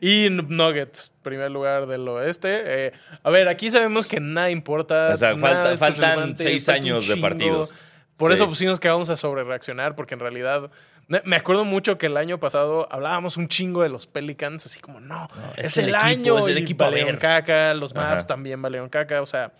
y 0.00 0.28
Nuggets, 0.30 1.12
primer 1.22 1.50
lugar 1.50 1.86
del 1.86 2.06
oeste. 2.08 2.62
Eh, 2.64 2.92
a 3.22 3.30
ver, 3.30 3.48
aquí 3.48 3.70
sabemos 3.70 4.06
que 4.06 4.20
nada 4.20 4.50
importa. 4.50 5.10
O 5.12 5.16
sea, 5.16 5.36
falta- 5.36 5.76
faltan 5.76 6.36
seis 6.36 6.68
años 6.68 7.08
de 7.08 7.16
partidos. 7.16 7.74
Por 8.16 8.30
Sí. 8.30 8.34
eso 8.34 8.48
pusimos 8.48 8.78
que 8.78 8.88
vamos 8.88 9.10
a 9.10 9.16
sobrereaccionar, 9.16 9.96
porque 9.96 10.14
en 10.14 10.20
realidad. 10.20 10.70
me- 11.08 11.36
acuerdo 11.36 11.64
mucho 11.64 11.98
que 11.98 12.06
el 12.06 12.16
año 12.16 12.38
pasado 12.40 12.86
hablábamos 12.90 13.36
un 13.36 13.48
chingo 13.48 13.82
de 13.82 13.88
los 13.90 14.06
Pelicans, 14.06 14.64
así 14.66 14.80
como, 14.80 15.00
no, 15.00 15.28
es, 15.56 15.66
es 15.66 15.78
el, 15.78 15.88
el 15.88 15.94
equipo, 15.96 16.06
año. 16.06 16.38
es 16.38 16.46
el 16.46 16.58
y 16.58 16.62
equipo 16.62 16.84
valieron 16.84 17.10
ver. 17.12 17.18
caca, 17.18 17.74
los 17.74 17.94
Mavs 17.94 18.26
también 18.26 18.62
valieron 18.62 18.88
caca, 18.88 19.20
o 19.20 19.26
sea, 19.26 19.52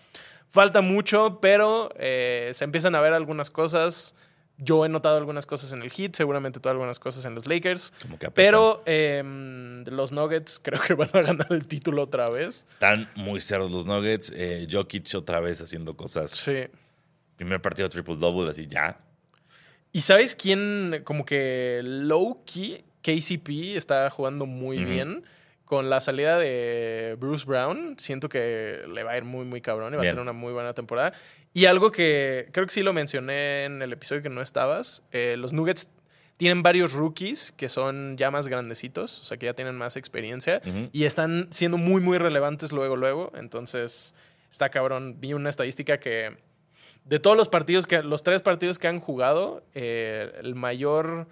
falta 0.49 0.81
mucho, 0.81 1.39
pero 1.41 1.89
eh, 1.97 2.51
se 2.53 2.63
empiezan 2.63 2.95
a 2.95 3.01
ver 3.01 3.13
algunas 3.13 3.51
cosas. 3.51 4.15
Yo 4.57 4.85
he 4.85 4.89
notado 4.89 5.17
algunas 5.17 5.45
cosas 5.45 5.73
en 5.73 5.81
el 5.81 5.91
Heat, 5.91 6.15
seguramente 6.15 6.61
tú 6.61 6.69
algunas 6.69 6.97
cosas 6.97 7.25
en 7.25 7.35
los 7.35 7.45
Lakers. 7.45 7.93
Como 8.01 8.17
que. 8.17 8.31
Pero 8.31 8.83
eh, 8.85 9.21
los 9.87 10.11
Nuggets 10.13 10.59
creo 10.63 10.79
que 10.79 10.93
van 10.93 11.09
a 11.13 11.21
ganar 11.21 11.47
el 11.49 11.65
título 11.65 12.03
otra 12.03 12.29
vez. 12.29 12.65
Están 12.69 13.09
muy 13.15 13.41
cerdos 13.41 13.71
los 13.71 13.85
Nuggets. 13.85 14.31
Eh, 14.33 14.67
Jokic 14.71 15.13
otra 15.15 15.41
vez 15.41 15.61
haciendo 15.61 15.97
cosas. 15.97 16.31
Sí. 16.31 16.67
Primer 17.35 17.61
partido 17.61 17.89
triple 17.89 18.15
double, 18.15 18.49
así 18.49 18.67
ya. 18.67 18.97
¿Y 19.91 20.01
sabes 20.01 20.35
quién, 20.35 21.01
como 21.03 21.25
que 21.25 21.81
low 21.83 22.43
key, 22.45 22.83
KCP 23.01 23.75
está 23.75 24.09
jugando 24.09 24.45
muy 24.45 24.83
bien? 24.83 25.23
Con 25.65 25.89
la 25.89 25.99
salida 25.99 26.37
de 26.37 27.17
Bruce 27.19 27.45
Brown, 27.45 27.95
siento 27.97 28.29
que 28.29 28.83
le 28.87 29.03
va 29.03 29.11
a 29.11 29.17
ir 29.17 29.23
muy, 29.23 29.45
muy 29.45 29.61
cabrón 29.61 29.93
y 29.93 29.95
va 29.97 30.03
Bien. 30.03 30.11
a 30.11 30.13
tener 30.13 30.21
una 30.21 30.33
muy 30.33 30.53
buena 30.53 30.73
temporada. 30.73 31.13
Y 31.53 31.65
algo 31.65 31.91
que 31.91 32.49
creo 32.51 32.65
que 32.65 32.71
sí 32.71 32.83
lo 32.83 32.93
mencioné 32.93 33.65
en 33.65 33.81
el 33.81 33.93
episodio 33.93 34.21
que 34.21 34.29
no 34.29 34.41
estabas, 34.41 35.03
eh, 35.11 35.35
los 35.37 35.53
Nuggets 35.53 35.89
tienen 36.37 36.63
varios 36.63 36.93
rookies 36.93 37.53
que 37.55 37.69
son 37.69 38.17
ya 38.17 38.29
más 38.29 38.47
grandecitos, 38.47 39.21
o 39.21 39.23
sea, 39.23 39.37
que 39.37 39.45
ya 39.45 39.53
tienen 39.53 39.75
más 39.75 39.95
experiencia 39.95 40.61
y 40.91 41.05
están 41.05 41.47
siendo 41.51 41.77
muy, 41.77 42.01
muy 42.01 42.17
relevantes 42.17 42.71
luego, 42.71 42.97
luego. 42.97 43.31
Entonces, 43.35 44.13
está 44.51 44.69
cabrón. 44.69 45.19
Vi 45.19 45.33
una 45.33 45.49
estadística 45.49 45.97
que 45.97 46.35
de 47.05 47.19
todos 47.19 47.37
los 47.37 47.49
partidos 47.49 47.87
que, 47.87 48.03
los 48.03 48.23
tres 48.23 48.41
partidos 48.41 48.79
que 48.79 48.87
han 48.87 48.99
jugado, 48.99 49.63
eh, 49.73 50.33
el 50.41 50.55
mayor, 50.55 51.27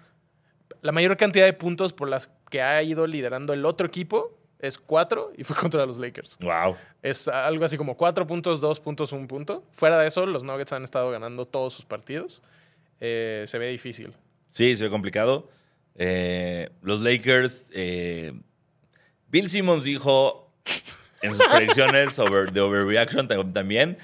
la 0.84 0.92
mayor 0.92 1.16
cantidad 1.16 1.46
de 1.46 1.52
puntos 1.54 1.92
por 1.94 2.08
las 2.08 2.30
que 2.50 2.60
ha 2.62 2.82
ido 2.82 3.06
liderando 3.06 3.52
el 3.54 3.64
otro 3.64 3.86
equipo 3.86 4.38
es 4.58 4.76
cuatro 4.78 5.32
y 5.36 5.42
fue 5.44 5.56
contra 5.60 5.84
los 5.86 5.96
Lakers. 5.98 6.36
Wow. 6.40 6.76
Es 7.02 7.26
algo 7.26 7.64
así 7.64 7.76
como 7.78 7.96
cuatro 7.96 8.26
puntos, 8.26 8.60
dos 8.60 8.80
puntos, 8.80 9.10
un 9.12 9.26
punto. 9.26 9.64
Fuera 9.72 9.98
de 9.98 10.06
eso, 10.08 10.26
los 10.26 10.44
Nuggets 10.44 10.72
han 10.74 10.84
estado 10.84 11.10
ganando 11.10 11.46
todos 11.46 11.72
sus 11.72 11.84
partidos. 11.86 12.42
Eh, 13.00 13.44
se 13.46 13.58
ve 13.58 13.68
difícil. 13.70 14.12
Sí, 14.48 14.76
se 14.76 14.84
ve 14.84 14.90
complicado. 14.90 15.48
Eh, 15.96 16.68
los 16.82 17.00
Lakers. 17.00 17.70
eh, 17.74 18.32
Bill 19.28 19.48
Simmons 19.48 19.84
dijo 19.84 20.50
en 21.22 21.34
sus 21.34 21.46
predicciones 21.46 22.12
sobre 22.14 22.50
de 22.52 22.60
Overreaction 22.60 23.26
tam- 23.28 23.52
también 23.52 23.98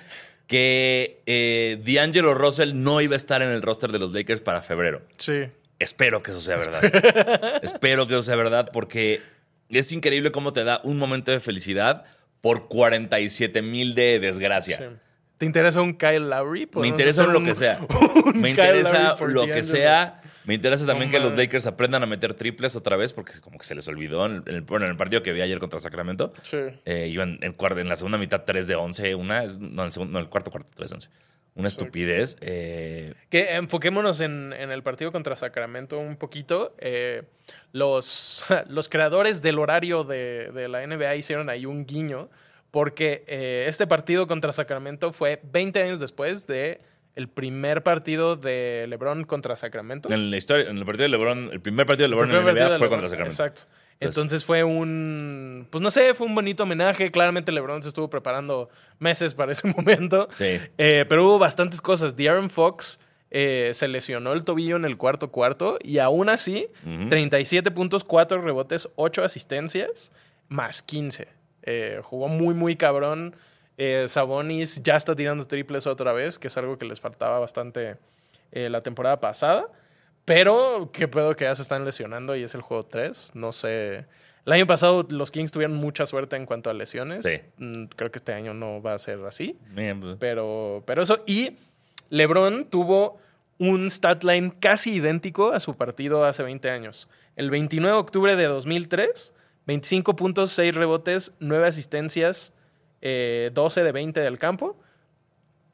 que 0.47 1.79
D'Angelo 1.87 2.35
Russell 2.35 2.73
no 2.75 3.01
iba 3.01 3.15
a 3.15 3.17
estar 3.17 3.41
en 3.43 3.49
el 3.51 3.63
roster 3.63 3.93
de 3.93 3.99
los 4.01 4.13
Lakers 4.13 4.41
para 4.41 4.63
febrero. 4.63 5.01
Sí. 5.17 5.45
Espero 5.81 6.23
que 6.23 6.31
eso 6.31 6.41
sea 6.41 6.57
verdad. 6.57 7.61
Espero 7.63 8.07
que 8.07 8.15
eso 8.15 8.23
sea 8.23 8.37
verdad 8.37 8.71
porque 8.73 9.21
es 9.69 9.91
increíble 9.91 10.31
cómo 10.31 10.53
te 10.53 10.63
da 10.63 10.81
un 10.85 10.99
momento 10.99 11.33
de 11.33 11.41
felicidad 11.41 12.05
por 12.41 12.69
47 12.69 13.63
mil 13.63 13.95
de 13.95 14.21
desgracia. 14.21 14.99
¿Te 15.39 15.47
interesa 15.47 15.81
un 15.81 15.95
Kyle 15.95 16.29
Lowry? 16.29 16.69
Me 16.75 16.89
interesa 16.89 17.27
lo 17.27 17.43
que 17.43 17.55
sea. 17.55 17.81
Me 18.35 18.51
interesa 18.51 19.17
lo 19.27 19.47
que 19.47 19.63
sea. 19.63 20.21
Me 20.45 20.55
interesa 20.55 20.85
también 20.87 21.11
que 21.11 21.19
los. 21.19 21.35
Lakers 21.37 21.67
aprendan 21.67 22.03
a 22.03 22.07
meter 22.07 22.35
triples 22.35 22.77
otra 22.77 22.97
vez, 22.97 23.13
porque 23.13 23.33
como 23.41 23.59
que 23.59 23.65
se 23.65 23.75
les 23.75 23.87
olvidó. 23.89 24.27
En 24.27 24.43
el, 24.47 24.61
bueno, 24.63 24.85
en 24.85 24.91
el 24.91 24.97
partido 24.97 25.23
que 25.23 25.33
vi 25.33 25.41
ayer 25.41 25.59
contra 25.59 25.81
Sacramento, 25.81 26.33
Sí. 26.43 26.59
eh, 26.85 27.09
iban 27.11 27.39
en, 27.43 27.57
en 27.59 27.89
la 27.89 27.97
segunda 27.97 28.19
mitad 28.19 28.43
3 28.45 28.67
de 28.67 28.75
11, 28.75 29.15
una, 29.15 29.45
no, 29.45 29.83
en 29.83 29.87
el, 29.87 29.93
segundo, 29.93 30.13
no, 30.13 30.19
el 30.19 30.29
cuarto 30.29 30.51
cuarto 30.51 30.71
3 30.75 30.91
de 30.91 30.95
11. 30.95 31.09
Una 31.54 31.69
estupidez. 31.69 32.37
eh, 32.40 33.14
Que 33.28 33.54
enfoquémonos 33.57 34.21
en, 34.21 34.52
en 34.52 34.71
el 34.71 34.83
partido 34.83 35.12
contra 35.12 35.37
Sacramento 35.37 35.99
un 35.99 36.16
poquito. 36.16 36.75
Eh, 36.78 37.23
los, 37.73 38.45
los 38.69 38.88
creadores 38.88 39.42
del 39.42 39.59
horario 39.59 40.04
de, 40.04 40.50
de 40.52 40.69
la 40.69 40.87
NBA 40.87 41.16
hicieron 41.16 41.49
ahí 41.50 41.66
un 41.66 41.87
guiño 41.87 42.28
porque 42.71 43.25
eh, 43.26 43.64
este 43.69 43.87
partido 43.87 44.26
contra 44.26 44.52
Sacramento 44.52 45.12
fue 45.12 45.40
20 45.52 45.83
años 45.83 45.99
después 46.00 46.47
de 46.47 46.80
el 47.16 47.28
primer 47.28 47.83
partido 47.83 48.37
de 48.37 48.87
LeBron 48.88 49.25
contra 49.25 49.57
Sacramento. 49.57 50.09
en 50.12 50.30
la 50.30 50.37
historia, 50.37 50.71
en 50.71 50.78
el 50.78 50.85
partido 50.87 51.02
de 51.02 51.09
LeBron, 51.09 51.50
el 51.52 51.61
primer 51.61 51.85
partido 51.85 52.04
de 52.04 52.11
LeBron 52.11 52.30
en 52.30 52.37
la 52.37 52.42
NBA 52.42 52.52
fue 52.52 52.62
LeBron, 52.71 52.88
contra 52.88 53.09
Sacramento. 53.09 53.33
Exacto. 53.42 53.62
Entonces 54.00 54.45
fue 54.47 54.64
un, 54.64 55.66
pues 55.71 55.83
no 55.83 55.90
sé, 55.90 56.14
fue 56.14 56.26
un 56.26 56.35
bonito 56.35 56.62
homenaje. 56.62 57.11
Claramente 57.11 57.52
LeBron 57.52 57.83
se 57.83 57.88
estuvo 57.90 58.09
preparando 58.09 58.71
meses 58.99 59.35
para 59.35 59.52
ese 59.52 59.69
momento. 59.76 60.28
Sí. 60.37 60.59
Eh, 60.78 61.04
pero 61.09 61.26
hubo 61.26 61.38
bastantes 61.38 61.80
cosas. 61.83 62.16
De'Aaron 62.16 62.49
Fox 62.49 62.99
eh, 63.30 63.71
se 63.75 63.88
lesionó 63.88 64.33
el 64.33 64.42
tobillo 64.45 64.76
en 64.76 64.85
el 64.87 64.97
cuarto 64.97 65.30
cuarto 65.30 65.78
y 65.83 65.99
aún 65.99 66.30
así, 66.30 66.69
Ujú. 66.85 67.09
37 67.11 67.71
puntos, 67.71 68.02
4 68.04 68.40
rebotes, 68.40 68.88
8 68.97 69.23
asistencias, 69.23 70.12
más 70.49 70.83
15. 70.83 71.28
Eh, 71.62 72.00
jugó 72.02 72.28
muy, 72.28 72.54
muy 72.54 72.76
cabrón. 72.76 73.37
Sabonis 74.09 74.83
ya 74.83 74.97
está 74.97 75.16
tirando 75.16 75.47
triples 75.47 75.87
otra 75.87 76.12
vez, 76.12 76.38
que 76.38 76.49
es 76.49 76.57
algo 76.59 76.76
que 76.76 76.85
les 76.85 77.00
faltaba 77.00 77.38
bastante 77.38 77.97
la 78.52 78.83
temporada 78.83 79.21
pasada. 79.21 79.69
Pero 80.25 80.91
qué 80.93 81.09
pedo 81.09 81.35
que 81.35 81.45
ya 81.45 81.55
se 81.55 81.62
están 81.62 81.85
lesionando 81.85 82.37
y 82.37 82.43
es 82.43 82.55
el 82.55 82.61
juego 82.62 82.85
3. 82.85 83.33
No 83.35 83.53
sé. 83.53 84.07
El 84.47 84.53
año 84.53 84.67
pasado 84.67 85.07
los 85.11 85.31
Kings 85.31 85.53
tuvieron 85.53 85.77
mucha 85.77 86.07
suerte 86.07 86.37
en 86.37 86.47
cuanto 86.47 86.71
a 86.71 86.75
lesiones. 86.75 87.25
Sí. 87.25 87.43
Mm, 87.59 87.85
Creo 87.97 88.11
que 88.11 88.19
este 88.19 88.33
año 88.33 88.55
no 88.55 88.81
va 88.81 88.95
a 88.95 88.99
ser 88.99 89.25
así. 89.27 89.59
Bien, 89.75 90.00
pues, 90.00 90.17
Pero, 90.19 90.83
pero 90.87 91.03
eso. 91.03 91.23
Y 91.27 91.57
LeBron 92.11 92.65
tuvo 92.67 93.19
un 93.59 93.91
stat 93.91 94.25
line 94.25 94.53
casi 94.59 94.95
idéntico 94.95 95.53
a 95.53 95.61
su 95.61 95.77
partido 95.77 96.25
hace 96.25 96.43
20 96.43 96.71
años. 96.71 97.09
El 97.37 97.50
29 97.50 97.95
de 97.95 98.00
octubre 98.00 98.37
de 98.37 98.45
2003, 98.45 99.35
25 99.67 100.17
puntos, 100.17 100.50
6 100.53 100.75
rebotes, 100.75 101.35
9 101.41 101.67
asistencias, 101.67 102.55
eh, 103.03 103.50
12 103.53 103.83
de 103.85 103.93
20 103.93 104.21
del 104.21 104.39
campo. 104.39 104.81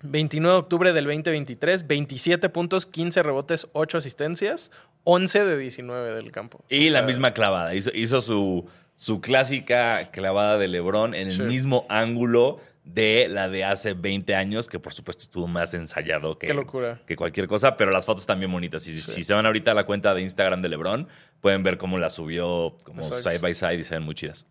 29 0.03 0.53
de 0.55 0.59
octubre 0.59 0.93
del 0.93 1.05
2023, 1.07 1.87
27 1.87 2.49
puntos, 2.49 2.87
15 2.87 3.23
rebotes, 3.23 3.69
8 3.73 3.99
asistencias, 3.99 4.71
11 5.05 5.45
de 5.45 5.57
19 5.59 6.11
del 6.15 6.33
campo. 6.33 6.65
Y 6.69 6.89
O 6.89 6.93
la 6.93 6.99
sea, 6.99 7.07
misma 7.07 7.33
clavada. 7.33 7.75
Hizo, 7.75 7.91
hizo 7.95 8.21
su, 8.21 8.69
su 8.97 9.21
clásica 9.21 10.11
clavada 10.11 10.59
de 10.59 10.69
LeBron 10.69 11.15
en 11.15 11.29
el 11.29 11.43
mismo 11.45 11.87
ángulo 11.89 12.61
de 12.85 13.27
la 13.29 13.49
de 13.49 13.65
hace 13.65 13.95
20 13.95 14.35
años, 14.37 14.69
que 14.69 14.79
por 14.79 14.93
supuesto 14.95 15.25
estuvo 15.25 15.49
más 15.49 15.75
ensayado 15.75 16.39
que, 16.39 16.47
Qué 16.47 16.55
locura. 16.55 17.01
que 17.05 17.17
cualquier 17.17 17.49
cosa, 17.49 17.77
pero 17.77 17.91
las 17.91 18.07
fotos 18.07 18.23
están 18.23 18.39
bien 18.39 18.53
bonitas. 18.53 18.85
Si, 18.85 19.01
si 19.01 19.25
se 19.25 19.35
van 19.35 19.45
ahorita 19.45 19.73
a 19.73 19.75
la 19.75 19.87
cuenta 19.87 20.15
de 20.15 20.23
Instagram 20.23 20.63
de 20.63 20.69
LeBron, 20.69 21.09
pueden 21.41 21.65
ver 21.65 21.79
cómo 21.79 21.99
la 21.99 22.11
subió 22.11 22.77
como 22.85 23.01
Exacto. 23.03 23.31
side 23.31 23.39
by 23.39 23.55
side 23.55 23.75
y 23.75 23.83
se 23.85 23.95
ven 23.97 24.05
muy 24.05 24.15
chidas. 24.15 24.47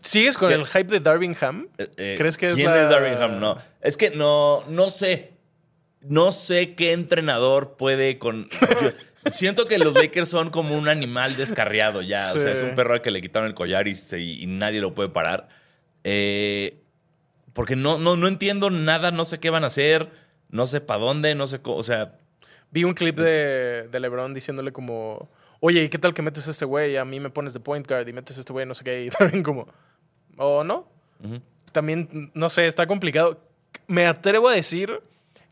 ¿Sigues 0.00 0.36
con 0.38 0.48
¿Qué? 0.48 0.54
el 0.54 0.66
hype 0.66 0.84
de 0.84 1.00
Darvin 1.00 1.36
Ham? 1.40 1.68
Eh, 1.78 1.88
eh, 1.96 2.14
¿Crees 2.18 2.36
que 2.38 2.48
es 2.48 2.54
¿Quién 2.54 2.70
la- 2.70 2.82
es 2.82 2.88
Darvin 2.88 3.14
Ham? 3.14 3.38
No. 3.40 3.58
Es 3.80 3.96
que 3.96 4.10
no, 4.10 4.64
no 4.68 4.88
sé. 4.88 5.32
No 6.00 6.32
sé 6.32 6.74
qué 6.74 6.92
entrenador 6.92 7.76
puede 7.76 8.18
con. 8.18 8.48
yo 8.50 9.30
siento 9.30 9.66
que 9.66 9.78
los 9.78 9.94
Lakers 9.94 10.28
son 10.28 10.50
como 10.50 10.76
un 10.76 10.88
animal 10.88 11.36
descarriado 11.36 12.02
ya. 12.02 12.32
O 12.34 12.38
sea, 12.38 12.52
es 12.52 12.62
un 12.62 12.74
perro 12.74 12.94
al 12.94 13.02
que 13.02 13.10
le 13.10 13.20
quitaron 13.20 13.48
el 13.48 13.54
collar 13.54 13.88
y, 13.88 13.94
se- 13.94 14.20
y 14.20 14.46
nadie 14.46 14.80
lo 14.80 14.94
puede 14.94 15.08
parar. 15.08 15.48
Eh, 16.04 16.78
porque 17.52 17.76
no, 17.76 17.98
no, 17.98 18.16
no 18.16 18.28
entiendo 18.28 18.68
nada, 18.70 19.10
no 19.12 19.24
sé 19.24 19.38
qué 19.38 19.48
van 19.50 19.64
a 19.64 19.68
hacer, 19.68 20.10
no 20.50 20.66
sé 20.66 20.80
para 20.80 21.00
dónde, 21.00 21.34
no 21.34 21.46
sé 21.46 21.60
cómo. 21.62 21.76
O 21.76 21.82
sea, 21.82 22.18
Vi 22.70 22.82
un 22.82 22.94
clip 22.94 23.16
de, 23.16 23.86
de 23.88 24.00
LeBron 24.00 24.34
diciéndole 24.34 24.72
como, 24.72 25.30
oye, 25.60 25.82
¿y 25.84 25.88
qué 25.88 25.98
tal 25.98 26.14
que 26.14 26.22
metes 26.22 26.46
a 26.48 26.50
este 26.50 26.64
güey? 26.64 26.96
A 26.96 27.04
mí 27.04 27.20
me 27.20 27.30
pones 27.30 27.52
de 27.54 27.60
point 27.60 27.86
guard 27.88 28.06
y 28.08 28.12
metes 28.12 28.36
a 28.36 28.40
este 28.40 28.52
güey, 28.52 28.66
no 28.66 28.74
sé 28.74 28.84
qué. 28.84 29.04
Y 29.06 29.10
también 29.10 29.42
como, 29.42 29.66
¿o 30.36 30.64
no? 30.64 30.88
También, 31.72 32.30
no 32.34 32.48
sé, 32.48 32.66
está 32.66 32.86
complicado. 32.86 33.40
Me 33.86 34.06
atrevo 34.06 34.48
a 34.48 34.52
decir 34.54 35.00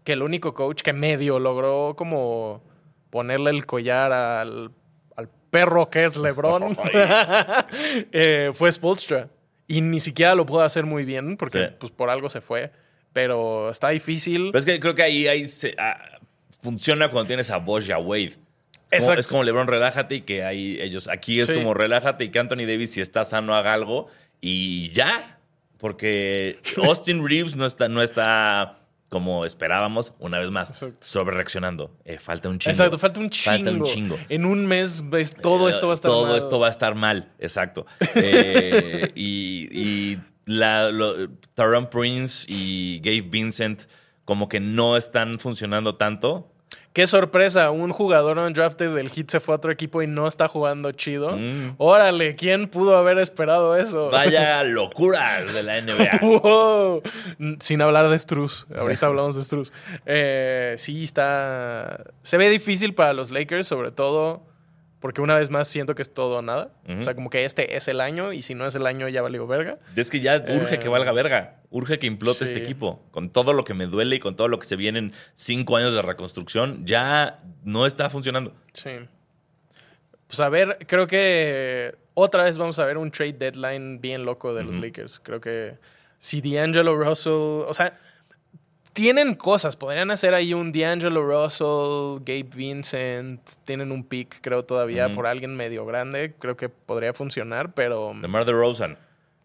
que 0.04 0.12
el 0.12 0.22
único 0.22 0.54
coach 0.54 0.82
que 0.82 0.92
medio 0.92 1.38
logró 1.38 1.94
como 1.96 2.62
ponerle 3.10 3.50
el 3.50 3.66
collar 3.66 4.12
al, 4.12 4.70
al 5.16 5.28
perro 5.50 5.88
que 5.90 6.04
es 6.04 6.16
LeBron 6.16 6.76
eh, 8.12 8.50
fue 8.54 8.70
Spolstra. 8.72 9.28
Y 9.68 9.80
ni 9.80 10.00
siquiera 10.00 10.34
lo 10.34 10.44
pudo 10.44 10.60
hacer 10.62 10.84
muy 10.84 11.04
bien 11.04 11.36
porque 11.36 11.58
Sí. 11.68 11.74
pues, 11.78 11.92
por 11.92 12.10
algo 12.10 12.28
se 12.30 12.40
fue. 12.40 12.70
Pero 13.12 13.70
está 13.70 13.90
difícil. 13.90 14.46
pero 14.52 14.58
es 14.58 14.64
que 14.66 14.80
creo 14.80 14.94
que 14.94 15.02
ahí, 15.02 15.26
ahí 15.28 15.46
se- 15.46 15.74
ah, 15.78 15.98
funciona 16.60 17.08
cuando 17.10 17.28
tienes 17.28 17.50
a 17.50 17.58
Bosch 17.58 17.88
y 17.88 17.92
a 17.92 17.98
Wade. 17.98 18.34
Es 18.92 19.00
como, 19.00 19.12
Exacto. 19.14 19.20
es 19.20 19.26
como 19.26 19.42
LeBron, 19.44 19.66
relájate 19.66 20.14
y 20.16 20.20
que 20.20 20.44
ahí 20.44 20.78
ellos. 20.80 21.08
Aquí 21.08 21.40
es 21.40 21.46
Sí. 21.48 21.54
como 21.54 21.74
relájate 21.74 22.24
y 22.24 22.28
que 22.28 22.38
Anthony 22.38 22.66
Davis, 22.66 22.92
si 22.92 23.00
está 23.00 23.24
sano, 23.24 23.54
haga 23.54 23.72
algo 23.74 24.06
y 24.40 24.90
ya. 24.90 25.38
Porque 25.78 26.58
Austin 26.76 27.26
Reeves 27.26 27.56
no 27.56 27.64
está, 27.66 27.88
no 27.88 28.02
está 28.02 28.78
como 29.08 29.44
esperábamos, 29.44 30.14
una 30.20 30.38
vez 30.38 30.50
más, 30.50 30.70
Exacto. 30.70 30.96
sobre 31.06 31.36
reaccionando. 31.36 31.90
falta 32.18 32.48
un 32.48 32.58
chingo. 32.58 32.70
Exacto, 32.72 32.98
falta 32.98 33.20
un 33.20 33.28
chingo. 33.30 33.56
Falta 33.56 33.70
un 33.72 33.82
chingo. 33.82 34.18
En 34.30 34.44
un 34.46 34.66
mes 34.66 35.08
ves, 35.10 35.34
todo 35.36 35.68
Eh, 35.68 35.70
esto 35.72 35.86
va 35.88 35.92
a 35.92 35.96
estar 35.96 36.10
Todo 36.10 36.26
mal. 36.28 36.38
esto 36.38 36.58
va 36.60 36.66
a 36.68 36.70
estar 36.70 36.94
mal, 36.94 37.30
exacto. 37.38 37.84
Eh, 38.14 39.10
y 39.14 39.68
y 39.72 40.18
la, 40.46 40.90
lo- 40.90 41.28
Prince 41.90 42.46
y 42.48 43.00
Gabe 43.00 43.22
Vincent 43.22 43.84
como 44.24 44.48
que 44.48 44.60
no 44.60 44.96
están 44.96 45.38
funcionando 45.38 45.96
tanto. 45.96 46.51
Qué 46.92 47.06
sorpresa, 47.06 47.70
un 47.70 47.90
jugador 47.90 48.38
undrafted 48.38 48.94
del 48.94 49.08
Heat 49.10 49.30
se 49.30 49.40
fue 49.40 49.54
a 49.54 49.56
otro 49.56 49.72
equipo 49.72 50.02
y 50.02 50.06
no 50.06 50.28
está 50.28 50.46
jugando 50.46 50.92
chido. 50.92 51.38
Mm. 51.38 51.76
Órale, 51.78 52.36
¿quién 52.36 52.68
pudo 52.68 52.96
haber 52.96 53.18
esperado 53.18 53.76
eso? 53.76 54.10
Vaya 54.10 54.62
locura 54.64 55.42
de 55.42 55.62
la 55.62 55.80
NBA. 55.80 56.18
Wow. 56.20 57.02
Sin 57.60 57.80
hablar 57.80 58.10
de 58.10 58.18
Struz. 58.18 58.66
Ahorita 58.76 59.06
hablamos 59.06 59.34
de 59.34 59.42
Struz. 59.42 59.72
Eh, 60.04 60.74
sí, 60.76 61.04
está. 61.04 62.04
Se 62.22 62.36
ve 62.36 62.50
difícil 62.50 62.94
para 62.94 63.14
los 63.14 63.30
Lakers, 63.30 63.66
sobre 63.66 63.90
todo 63.90 64.51
porque 65.02 65.20
una 65.20 65.34
vez 65.34 65.50
más 65.50 65.68
siento 65.68 65.94
que 65.94 66.00
es 66.00 66.14
todo 66.14 66.38
o 66.38 66.42
nada. 66.42 66.70
O 66.88 67.02
sea, 67.02 67.14
como 67.14 67.28
que 67.28 67.44
este 67.44 67.76
es 67.76 67.88
el 67.88 68.00
año 68.00 68.32
y 68.32 68.40
si 68.40 68.54
no 68.54 68.64
es 68.66 68.74
el 68.76 68.86
año 68.86 69.08
ya 69.08 69.20
valió 69.20 69.46
verga. 69.46 69.78
Es 69.96 70.08
que 70.10 70.20
ya 70.20 70.36
urge 70.48 70.76
Eh, 70.76 70.78
que 70.78 70.88
valga 70.88 71.12
verga. 71.12 71.56
Urge 71.70 71.98
que 71.98 72.06
implote 72.06 72.38
sí. 72.38 72.44
este 72.44 72.62
equipo. 72.62 73.02
Con 73.10 73.28
todo 73.28 73.52
lo 73.52 73.64
que 73.64 73.74
me 73.74 73.86
duele 73.86 74.16
y 74.16 74.20
con 74.20 74.36
todo 74.36 74.46
lo 74.48 74.58
que 74.60 74.64
se 74.64 74.76
vienen 74.76 75.12
cinco 75.34 75.76
años 75.76 75.92
de 75.92 76.00
reconstrucción, 76.02 76.86
ya 76.86 77.40
no 77.64 77.84
está 77.84 78.08
funcionando. 78.08 78.54
Sí. 78.74 78.90
Pues 80.28 80.38
a 80.40 80.48
ver, 80.48 80.78
creo 80.86 81.06
que 81.08 81.96
otra 82.14 82.44
vez 82.44 82.56
vamos 82.56 82.78
a 82.78 82.84
ver 82.86 82.96
un 82.96 83.10
trade 83.10 83.32
deadline 83.34 84.00
bien 84.00 84.24
loco 84.24 84.54
de 84.54 84.62
los 84.64 84.76
Lakers. 84.76 85.18
Creo 85.20 85.40
que 85.40 85.78
si 86.18 86.40
D'Angelo 86.40 86.96
Russell, 86.96 87.32
o 87.66 87.74
sea, 87.74 87.98
tienen 88.92 89.34
cosas, 89.34 89.76
podrían 89.76 90.10
hacer 90.10 90.34
ahí 90.34 90.54
un 90.54 90.72
D'Angelo 90.72 91.22
Russell, 91.22 92.22
Gabe 92.24 92.48
Vincent, 92.54 93.40
tienen 93.64 93.92
un 93.92 94.04
pick, 94.04 94.40
creo 94.40 94.64
todavía, 94.64 95.10
por 95.12 95.26
alguien 95.26 95.56
medio 95.56 95.86
grande, 95.86 96.34
creo 96.38 96.56
que 96.56 96.68
podría 96.68 97.14
funcionar, 97.14 97.72
pero 97.74 98.12
DeMar 98.20 98.44
DeRozan, 98.44 98.98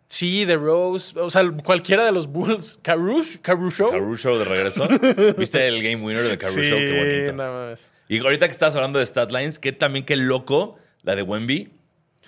sí, 0.08 0.46
The 0.46 0.56
Rose, 0.58 1.18
o 1.20 1.30
sea, 1.30 1.50
cualquiera 1.64 2.06
de 2.06 2.12
los 2.12 2.28
Bulls, 2.28 2.80
Caruso, 2.82 3.40
Caruso. 3.42 3.90
Caruso 3.90 4.38
de 4.38 4.46
regreso. 4.46 4.88
¿Viste 5.38 5.68
el 5.68 5.82
game 5.82 6.04
winner 6.04 6.28
de 6.28 6.38
Caruso? 6.38 6.62
Sí, 6.62 6.70
Qué 6.70 7.22
bonito. 7.26 7.38
nada 7.38 7.70
más. 7.70 7.94
Y 8.10 8.20
ahorita 8.20 8.48
que 8.48 8.52
estás 8.52 8.76
hablando 8.76 9.00
de 9.00 9.06
statlines, 9.06 9.60
que 9.60 9.72
también 9.72 10.06
qué 10.06 10.16
loco 10.16 10.78
la 11.04 11.16
de 11.16 11.24
Wemby, 11.24 11.72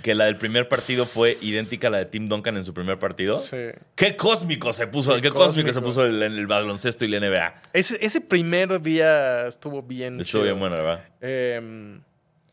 que 0.02 0.16
la 0.16 0.26
del 0.26 0.38
primer 0.38 0.68
partido 0.70 1.06
fue 1.06 1.38
idéntica 1.42 1.88
a 1.88 1.92
la 1.92 1.98
de 1.98 2.06
Tim 2.06 2.28
Duncan 2.30 2.56
en 2.58 2.64
su 2.66 2.74
primer 2.74 2.98
partido. 3.00 3.38
Sí. 3.40 3.58
Qué 3.96 4.16
cósmico 4.16 4.72
se 4.74 4.88
puso, 4.88 5.14
qué, 5.16 5.22
Qué 5.22 5.30
cósmico. 5.32 5.74
se 5.74 5.82
puso 5.82 6.06
el, 6.06 6.22
el 6.24 6.48
baloncesto 6.48 7.04
y 7.06 7.10
la 7.10 7.20
NBA. 7.20 7.54
Ese, 7.74 7.98
ese 8.04 8.22
primer 8.22 8.82
día 8.82 9.48
estuvo 9.48 9.82
bien 9.82 10.20
Estuvo 10.20 10.44
chido. 10.44 10.56
bien 10.56 10.60
bueno, 10.60 10.78
¿verdad? 10.78 11.04
Eh, 11.20 12.00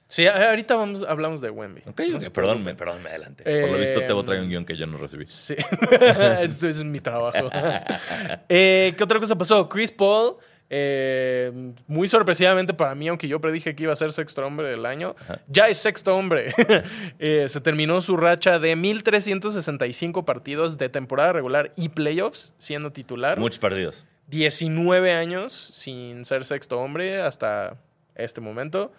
sí, 0.09 0.27
ahorita 0.27 0.75
vamos, 0.75 1.05
hablamos 1.09 1.41
de 1.41 1.51
Wemby. 1.51 1.83
Ok, 1.87 2.01
No 2.09 2.17
ok, 2.17 2.23
se 2.23 2.31
perdón, 2.31 2.65
me, 2.65 2.75
preocupen. 2.75 2.77
perdón, 2.77 3.03
me 3.03 3.11
adelante. 3.11 3.45
Por 3.63 3.71
lo 3.71 3.79
visto, 3.79 4.01
Tebo 4.03 4.25
trae 4.25 4.41
un 4.41 4.49
guion 4.49 4.65
que 4.65 4.77
yo 4.77 4.87
no 4.87 4.97
recibí. 4.99 5.27
Sí, 5.27 5.55
eso 6.41 6.69
es 6.69 6.83
mi 6.85 7.01
trabajo. 7.01 7.49
Eh, 8.49 8.95
¿Qué 8.97 9.05
otra 9.05 9.19
cosa 9.21 9.37
pasó? 9.37 9.69
Chris 9.69 9.91
Paul, 9.91 10.37
eh, 10.69 11.73
muy 11.87 12.09
sorpresivamente 12.09 12.75
para 12.75 12.95
mí, 12.95 13.09
aunque 13.09 13.29
yo 13.29 13.41
predije 13.41 13.77
que 13.77 13.85
iba 13.85 13.93
a 13.93 13.97
ser 13.97 14.13
sexto 14.13 14.45
hombre 14.45 14.69
del 14.69 14.85
año, 14.85 15.15
ya 15.49 15.69
es 15.69 15.79
sexto 15.79 16.15
hombre. 16.15 16.53
Eh, 17.19 17.47
se 17.49 17.61
terminó 17.61 18.01
su 18.01 18.17
racha 18.17 18.59
de 18.59 18.77
1.365 18.77 20.25
partidos 20.25 20.77
de 20.77 20.89
temporada 20.89 21.33
regular 21.33 21.73
y 21.77 21.89
playoffs 21.89 22.55
siendo 22.59 22.93
titular. 22.93 23.39
Muchos 23.39 23.59
partidos. 23.59 24.05
19 24.29 25.13
años 25.13 25.53
sin 25.53 26.25
ser 26.25 26.45
sexto 26.45 26.79
hombre 26.79 27.23
hasta 27.23 27.77
este 28.15 28.41
momento. 28.41 28.93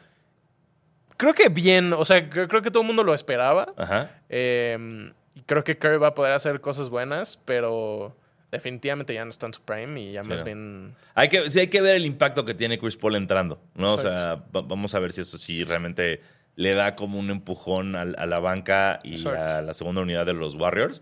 Creo 1.18 1.34
que 1.34 1.50
bien, 1.50 1.94
o 1.94 2.06
sea, 2.06 2.30
creo, 2.30 2.62
que 2.62 2.72
todo 2.72 2.82
el 2.82 2.88
mundo 2.88 3.04
lo 3.04 3.14
esperaba. 3.14 3.74
Ajá. 3.78 4.12
Eh, 4.30 5.12
y 5.36 5.42
creo 5.44 5.64
que 5.64 5.78
Curry 5.78 5.98
va 5.98 6.08
a 6.08 6.14
poder 6.16 6.34
hacer 6.34 6.62
cosas 6.62 6.90
buenas, 6.90 7.38
pero 7.46 8.16
definitivamente 8.52 9.14
ya 9.14 9.26
no 9.26 9.32
está 9.32 9.46
en 9.48 9.54
su 9.54 9.62
prime 9.62 10.02
y 10.02 10.12
ya 10.14 10.22
Sí, 10.24 10.30
más 10.30 10.40
no. 10.40 10.46
bien... 10.46 10.96
Hay 11.16 11.30
que, 11.30 11.50
sí, 11.50 11.60
hay 11.60 11.68
que 11.68 11.82
ver 11.82 11.96
el 11.96 12.06
impacto 12.06 12.46
que 12.46 12.54
tiene 12.54 12.80
Chris 12.80 12.96
Paul 12.96 13.16
entrando, 13.16 13.60
¿no? 13.76 13.94
O 13.94 13.98
sea, 13.98 14.44
vamos 14.52 14.96
a 14.96 15.00
ver 15.00 15.12
si 15.12 15.22
eso 15.22 15.38
sí 15.38 15.64
realmente 15.64 16.22
le 16.56 16.74
da 16.74 16.96
como 16.96 17.20
un 17.20 17.30
empujón 17.30 17.96
a, 17.96 18.06
la 18.06 18.40
banca 18.40 19.00
y 19.04 19.14
Exacto. 19.14 19.56
a 19.58 19.62
la 19.62 19.74
segunda 19.74 20.02
unidad 20.02 20.26
de 20.26 20.34
los 20.34 20.56
Warriors. 20.56 21.02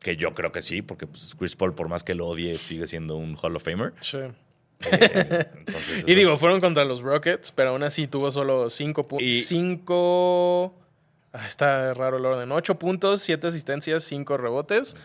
Que 0.00 0.16
yo 0.16 0.34
creo 0.34 0.52
que 0.52 0.62
sí, 0.62 0.82
porque 0.82 1.06
pues, 1.06 1.34
Chris 1.36 1.56
Paul, 1.56 1.74
por 1.74 1.88
más 1.88 2.04
que 2.04 2.14
lo 2.14 2.26
odie, 2.28 2.56
sigue 2.58 2.86
siendo 2.86 3.16
un 3.16 3.36
Hall 3.42 3.56
of 3.56 3.64
Famer. 3.64 3.92
Sí. 4.00 4.18
Eh, 4.18 5.46
entonces, 5.56 6.04
Y 6.06 6.14
digo, 6.14 6.36
fueron 6.36 6.60
contra 6.60 6.84
los 6.84 7.00
Rockets, 7.00 7.50
pero 7.50 7.70
aún 7.70 7.82
así 7.82 8.06
tuvo 8.06 8.30
solo 8.30 8.70
5 8.70 9.08
puntos. 9.08 9.26
Y- 9.26 9.42
5... 9.42 10.82
Está 11.46 11.92
raro 11.94 12.16
el 12.18 12.24
orden. 12.24 12.52
8 12.52 12.78
puntos, 12.78 13.20
7 13.22 13.46
asistencias, 13.48 14.04
5 14.04 14.36
rebotes. 14.36 14.96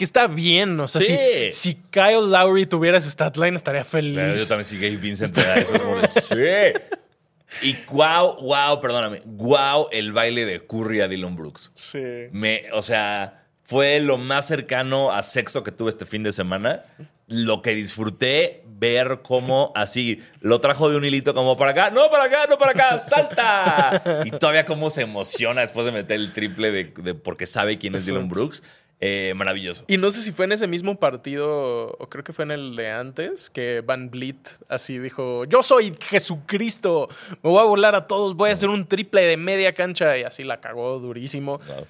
Que 0.00 0.04
está 0.04 0.28
bien, 0.28 0.80
o 0.80 0.88
sea, 0.88 1.02
Sí. 1.02 1.14
si, 1.50 1.74
si 1.74 1.74
Kyle 1.90 2.24
Lowry 2.30 2.64
tuviera 2.64 2.96
ese 2.96 3.10
stat 3.10 3.36
line 3.36 3.54
estaría 3.54 3.84
feliz. 3.84 4.14
Pero 4.16 4.34
yo 4.34 4.46
también 4.46 4.64
sí, 4.64 4.76
Gabe 4.76 4.96
Vincent 4.96 5.34
te 5.34 5.42
da 5.42 5.56
eso. 5.56 5.74
es 5.74 5.82
como 5.82 5.96
de, 5.98 6.08
sí. 6.08 7.66
Y 7.68 7.76
wow, 7.92 8.36
wow, 8.40 8.80
perdóname, 8.80 9.20
wow 9.26 9.88
el 9.92 10.12
baile 10.12 10.46
de 10.46 10.64
Curry 10.66 11.02
a 11.02 11.08
Dylan 11.08 11.36
Brooks. 11.36 11.70
Sí. 11.74 12.00
Me, 12.32 12.64
o 12.72 12.80
sea, 12.80 13.42
fue 13.64 14.00
lo 14.00 14.16
más 14.16 14.46
cercano 14.46 15.12
a 15.12 15.22
sexo 15.22 15.62
que 15.62 15.70
tuve 15.70 15.90
este 15.90 16.06
fin 16.06 16.22
de 16.22 16.32
semana. 16.32 16.84
Lo 17.26 17.60
que 17.60 17.74
disfruté 17.74 18.62
ver 18.66 19.20
cómo 19.22 19.70
así 19.74 20.22
lo 20.40 20.62
trajo 20.62 20.88
de 20.88 20.96
un 20.96 21.04
hilito 21.04 21.34
como 21.34 21.58
para 21.58 21.72
acá, 21.72 21.90
no 21.90 22.08
para 22.10 22.24
acá, 22.24 22.46
no 22.48 22.56
para 22.56 22.70
acá, 22.72 22.98
salta. 22.98 24.22
Y 24.24 24.30
todavía 24.30 24.64
cómo 24.64 24.88
se 24.88 25.02
emociona 25.02 25.60
después 25.60 25.84
de 25.84 25.92
meter 25.92 26.16
el 26.16 26.32
triple 26.32 26.70
de, 26.70 26.84
de- 26.84 27.14
porque 27.14 27.46
sabe 27.46 27.76
quién 27.76 27.94
es 27.96 28.06
Dylan. 28.06 28.30
Brooks. 28.30 28.62
Eh, 29.02 29.32
maravilloso. 29.34 29.84
Y 29.88 29.96
no 29.96 30.10
sé 30.10 30.20
si 30.20 30.30
fue 30.30 30.44
en 30.44 30.52
ese 30.52 30.66
mismo 30.66 30.98
partido, 30.98 31.88
o 31.98 32.08
creo 32.10 32.22
que 32.22 32.34
fue 32.34 32.44
en 32.44 32.50
el 32.50 32.76
de 32.76 32.90
antes, 32.90 33.48
que 33.48 33.80
Van 33.80 34.10
Vliet 34.10 34.36
así 34.68 34.98
dijo, 34.98 35.46
yo 35.46 35.62
soy 35.62 35.94
Jesucristo, 36.02 37.08
me 37.42 37.48
voy 37.50 37.60
a 37.60 37.64
volar 37.64 37.94
a 37.94 38.06
todos, 38.06 38.34
voy 38.36 38.50
a 38.50 38.52
hacer 38.52 38.68
un 38.68 38.86
triple 38.86 39.22
de 39.22 39.36
media 39.38 39.72
cancha 39.72 40.18
y 40.18 40.22
así 40.24 40.42
la 40.42 40.60
cagó 40.60 40.98
durísimo. 40.98 41.58
Wow. 41.66 41.86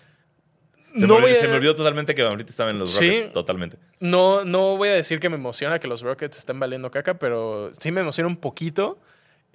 Se, 0.95 1.07
No 1.07 1.15
me, 1.19 1.25
olvidó, 1.25 1.37
a- 1.37 1.41
se 1.41 1.49
me 1.49 1.55
olvidó 1.55 1.75
totalmente 1.77 2.15
que 2.15 2.23
Van 2.23 2.35
Vliet 2.35 2.49
estaba 2.49 2.71
en 2.71 2.79
los 2.79 2.91
Sí. 2.93 3.11
Rockets, 3.11 3.33
totalmente. 3.33 3.77
No, 4.01 4.45
no 4.45 4.77
voy 4.77 4.89
a 4.89 4.95
decir 4.95 5.19
que 5.21 5.29
me 5.29 5.37
emociona 5.37 5.79
que 5.79 5.87
los 5.89 6.03
Rockets 6.03 6.39
estén 6.39 6.59
valiendo 6.61 6.91
caca, 6.91 7.15
pero 7.15 7.71
sí 7.79 7.91
me 7.93 8.01
emociona 8.03 8.29
un 8.29 8.37
poquito. 8.37 8.99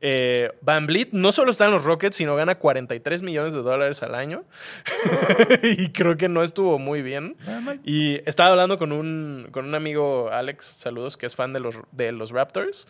Eh, 0.02 0.52
Van 0.62 0.86
Vliet 0.88 1.10
no 1.14 1.32
solo 1.32 1.52
está 1.52 1.66
en 1.66 1.72
los 1.72 1.84
Rockets, 1.84 2.18
sino 2.18 2.36
gana 2.36 2.56
43 2.56 3.22
millones 3.22 3.54
de 3.54 3.62
dólares 3.62 4.04
al 4.04 4.16
año. 4.16 4.44
y 5.64 5.90
creo 5.90 6.18
que 6.18 6.30
no 6.30 6.44
estuvo 6.44 6.78
muy 6.80 7.02
bien. 7.02 7.36
Y 7.84 8.16
estaba 8.30 8.52
hablando 8.52 8.78
con 8.78 8.92
un, 8.92 9.48
con 9.52 9.66
un 9.66 9.76
amigo, 9.76 10.30
Alex, 10.32 10.66
saludos, 10.66 11.18
que 11.18 11.26
es 11.26 11.36
fan 11.36 11.54
de 11.54 11.60
los, 11.60 11.80
de 11.92 12.12
los 12.12 12.32
Raptors. 12.32 12.88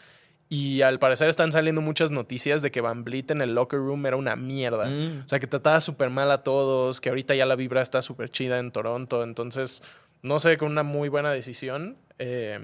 Y 0.47 0.81
al 0.81 0.99
parecer 0.99 1.27
están 1.27 1.51
saliendo 1.51 1.81
muchas 1.81 2.11
noticias 2.11 2.61
de 2.61 2.69
que 2.69 2.81
Van 2.81 3.03
Vliet 3.03 3.31
en 3.31 3.41
el 3.41 3.55
locker 3.55 3.79
room 3.79 4.05
era 4.05 4.15
una 4.15 4.35
mierda. 4.35 4.85
Mm. 4.85 5.23
O 5.25 5.27
sea, 5.27 5.39
que 5.39 5.47
trataba 5.47 5.79
súper 5.79 6.09
mal 6.09 6.29
a 6.31 6.43
todos, 6.43 7.01
que 7.01 7.09
ahorita 7.09 7.33
ya 7.33 7.45
la 7.45 7.55
vibra 7.55 7.81
está 7.81 8.01
súper 8.01 8.29
chida 8.29 8.59
en 8.59 8.71
Toronto. 8.71 9.23
Entonces, 9.23 9.81
no 10.21 10.39
sé, 10.39 10.57
con 10.57 10.71
una 10.71 10.83
muy 10.83 11.09
buena 11.09 11.31
decisión. 11.31 11.97
Eh, 12.19 12.59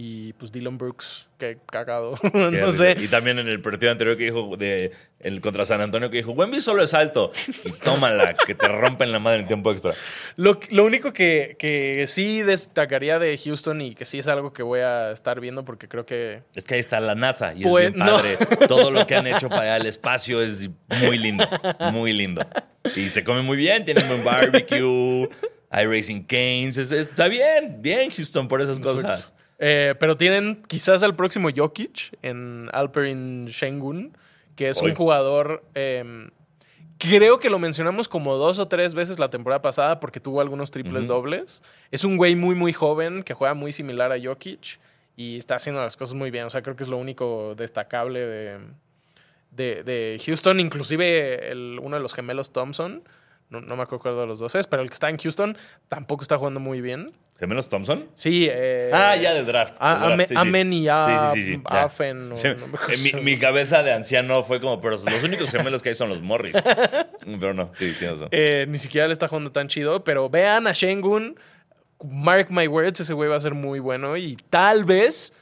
y 0.00 0.32
pues 0.34 0.52
Dylan 0.52 0.78
Brooks, 0.78 1.28
qué 1.38 1.58
cagado. 1.66 2.14
No 2.32 2.70
sé. 2.70 2.94
Y 3.00 3.08
también 3.08 3.40
en 3.40 3.48
el 3.48 3.60
partido 3.60 3.90
anterior 3.90 4.16
que 4.16 4.24
dijo 4.26 4.56
de 4.56 4.92
el 5.18 5.40
contra 5.40 5.64
San 5.64 5.80
Antonio 5.80 6.08
que 6.08 6.18
dijo, 6.18 6.30
Wemby 6.30 6.60
solo 6.60 6.84
es 6.84 6.94
alto. 6.94 7.32
Y 7.64 7.72
tómala, 7.72 8.34
que 8.46 8.54
te 8.54 8.68
rompen 8.68 9.10
la 9.10 9.18
madre 9.18 9.40
en 9.40 9.48
tiempo 9.48 9.72
extra. 9.72 9.92
Lo, 10.36 10.60
lo 10.70 10.84
único 10.84 11.12
que, 11.12 11.56
que 11.58 12.04
sí 12.06 12.42
destacaría 12.42 13.18
de 13.18 13.36
Houston 13.36 13.80
y 13.80 13.96
que 13.96 14.04
sí 14.04 14.20
es 14.20 14.28
algo 14.28 14.52
que 14.52 14.62
voy 14.62 14.80
a 14.80 15.10
estar 15.10 15.40
viendo 15.40 15.64
porque 15.64 15.88
creo 15.88 16.06
que 16.06 16.42
Es 16.54 16.64
que 16.64 16.74
ahí 16.74 16.80
está 16.80 17.00
la 17.00 17.16
NASA 17.16 17.52
y 17.54 17.64
es 17.64 17.68
Pues, 17.68 17.92
bien 17.92 17.98
no. 17.98 18.12
padre. 18.18 18.36
Todo 18.68 18.92
lo 18.92 19.04
que 19.04 19.16
han 19.16 19.26
hecho 19.26 19.48
para 19.48 19.76
el 19.78 19.86
espacio 19.86 20.40
es 20.40 20.70
muy 21.02 21.18
lindo, 21.18 21.44
muy 21.92 22.12
lindo. 22.12 22.46
Y 22.94 23.08
se 23.08 23.24
come 23.24 23.42
muy 23.42 23.56
bien, 23.56 23.84
tienen 23.84 24.06
buen 24.06 24.22
barbecue, 24.22 25.28
hay 25.70 25.86
Racing 25.86 26.22
Canes, 26.22 26.76
es- 26.78 26.92
está 26.92 27.26
bien, 27.26 27.78
bien 27.82 28.10
Houston 28.10 28.46
por 28.46 28.62
esas 28.62 28.78
cosas. 28.78 29.34
Eh, 29.58 29.94
pero 29.98 30.16
tienen 30.16 30.62
quizás 30.68 31.02
al 31.02 31.16
próximo 31.16 31.48
Jokic 31.54 32.16
en 32.22 32.68
Alperin 32.72 33.46
Shengun, 33.46 34.16
que 34.56 34.68
es 34.68 34.78
un 34.90 34.94
jugador. 34.96 35.64
eh, 35.74 36.28
creo 36.98 37.38
que 37.38 37.48
lo 37.50 37.58
mencionamos 37.60 38.08
como 38.08 38.34
dos 38.36 38.58
o 38.58 38.66
tres 38.68 38.92
veces 38.94 39.18
la 39.20 39.30
temporada 39.30 39.62
pasada 39.62 40.00
porque 40.00 40.18
tuvo 40.20 40.40
algunos 40.40 40.70
triples 40.72 41.06
dobles. 41.06 41.62
Es 41.92 42.04
un 42.04 42.16
güey 42.16 42.34
muy, 42.34 42.54
muy 42.56 42.72
joven 42.72 43.22
que 43.22 43.34
juega 43.34 43.54
muy 43.54 43.70
similar 43.72 44.10
a 44.12 44.16
Jokic 44.20 44.80
y 45.16 45.36
está 45.36 45.56
haciendo 45.56 45.80
las 45.80 45.96
cosas 45.96 46.14
muy 46.14 46.30
bien. 46.32 46.44
O 46.44 46.50
sea, 46.50 46.62
creo 46.62 46.74
que 46.76 46.82
es 46.84 46.88
lo 46.88 46.96
único 46.96 47.54
destacable 47.56 48.20
de, 48.20 48.58
de, 49.52 49.82
de 49.84 50.20
Houston. 50.26 50.58
Inclusive 50.60 51.50
el- 51.52 51.78
uno 51.82 51.96
de 51.96 52.02
los 52.02 52.14
gemelos 52.14 52.52
Thompson 52.52 53.02
No, 53.50 53.60
no 53.62 53.76
me 53.76 53.82
acuerdo 53.82 54.20
de 54.20 54.26
los 54.26 54.38
dos 54.38 54.54
es, 54.56 54.66
pero 54.66 54.82
el 54.82 54.88
que 54.90 54.94
está 54.94 55.08
en 55.08 55.16
Houston 55.16 55.56
tampoco 55.88 56.22
está 56.22 56.36
jugando 56.36 56.60
muy 56.60 56.80
bien. 56.82 57.06
¿Gemelos 57.38 57.68
Thompson? 57.68 58.08
Sí. 58.14 58.46
eh, 58.50 58.90
ah, 58.92 59.16
ya 59.16 59.32
del 59.32 59.46
draft. 59.46 59.76
Ah, 59.80 59.92
del 59.92 60.00
draft, 60.00 60.12
Ame- 60.12 60.26
sí, 60.26 60.34
sí. 60.34 60.40
Amen 60.40 60.72
y 60.72 60.88
A- 60.88 61.30
Sí, 61.34 61.42
sí, 61.42 61.54
sí. 61.54 61.62
Afen, 61.64 62.32
o 62.32 62.34
no 62.34 62.36
en 62.88 63.02
mi, 63.02 63.12
mi 63.22 63.38
cabeza 63.38 63.82
de 63.82 63.92
anciano 63.92 64.42
fue 64.44 64.60
como, 64.60 64.80
pero 64.80 64.96
los 64.96 65.22
únicos 65.22 65.50
gemelos 65.50 65.82
que 65.82 65.90
hay 65.90 65.94
son 65.94 66.08
los 66.10 66.20
Morris. 66.20 66.56
pero 67.40 67.54
no, 67.54 67.70
sí, 67.74 67.94
tienes 67.98 68.18
razón. 68.18 68.28
Eh, 68.32 68.66
ni 68.68 68.76
siquiera 68.78 69.06
le 69.06 69.12
está 69.12 69.28
jugando 69.28 69.50
tan 69.52 69.68
chido, 69.68 70.04
pero 70.04 70.28
vean 70.28 70.66
a 70.66 70.72
Shengun. 70.72 71.38
Mark 72.04 72.48
my 72.50 72.66
words, 72.68 73.00
ese 73.00 73.14
güey 73.14 73.28
va 73.30 73.36
a 73.36 73.40
ser 73.40 73.54
muy 73.54 73.78
bueno 73.80 74.16
y 74.16 74.36
tal 74.50 74.84
vez 74.84 75.32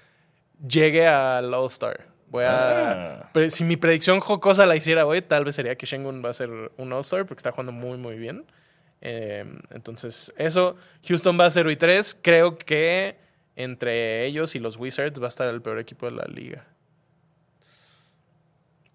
llegue 0.66 1.06
al 1.06 1.52
All-Star. 1.52 2.06
Voy 2.28 2.44
a. 2.44 3.20
Ah. 3.22 3.30
Pero 3.32 3.48
si 3.50 3.64
mi 3.64 3.76
predicción 3.76 4.20
jocosa 4.20 4.66
la 4.66 4.76
hiciera 4.76 5.06
hoy, 5.06 5.22
tal 5.22 5.44
vez 5.44 5.54
sería 5.54 5.76
que 5.76 5.86
Shengun 5.86 6.24
va 6.24 6.30
a 6.30 6.32
ser 6.34 6.50
un 6.76 6.92
All-Star 6.92 7.24
porque 7.26 7.38
está 7.40 7.52
jugando 7.52 7.72
muy, 7.72 7.98
muy 7.98 8.16
bien. 8.16 8.44
Eh, 9.00 9.44
entonces, 9.70 10.32
eso. 10.36 10.76
Houston 11.06 11.38
va 11.38 11.46
a 11.46 11.50
0 11.50 11.70
y 11.70 11.76
3. 11.76 12.18
Creo 12.22 12.58
que 12.58 13.16
entre 13.54 14.26
ellos 14.26 14.54
y 14.54 14.58
los 14.58 14.76
Wizards 14.76 15.20
va 15.20 15.26
a 15.26 15.28
estar 15.28 15.48
el 15.48 15.62
peor 15.62 15.78
equipo 15.78 16.06
de 16.06 16.12
la 16.12 16.24
liga. 16.24 16.64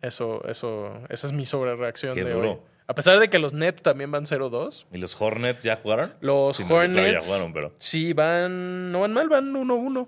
Eso, 0.02 0.44
eso, 0.48 0.92
esa 1.10 1.28
es 1.28 1.34
mi 1.34 1.46
sobrereacción 1.46 2.16
de 2.16 2.24
duro. 2.34 2.52
hoy. 2.52 2.58
A 2.88 2.96
pesar 2.96 3.20
de 3.20 3.30
que 3.30 3.40
los 3.40 3.54
Nets 3.54 3.82
también 3.82 4.12
van 4.12 4.26
0-2. 4.26 4.86
¿Y 4.92 4.98
los 4.98 5.20
Hornets 5.22 5.64
ya 5.64 5.78
jugaron? 5.78 6.14
Los 6.20 6.58
Sí, 6.58 6.64
no, 6.64 6.70
claro, 6.70 6.82
Hornets. 6.84 7.26
ya 7.26 7.28
jugaron, 7.28 7.54
pero. 7.54 7.74
Sí, 7.78 8.12
van. 8.14 8.92
No 8.92 9.02
van 9.02 9.14
mal, 9.14 9.30
van 9.30 9.54
1-1. 9.54 10.08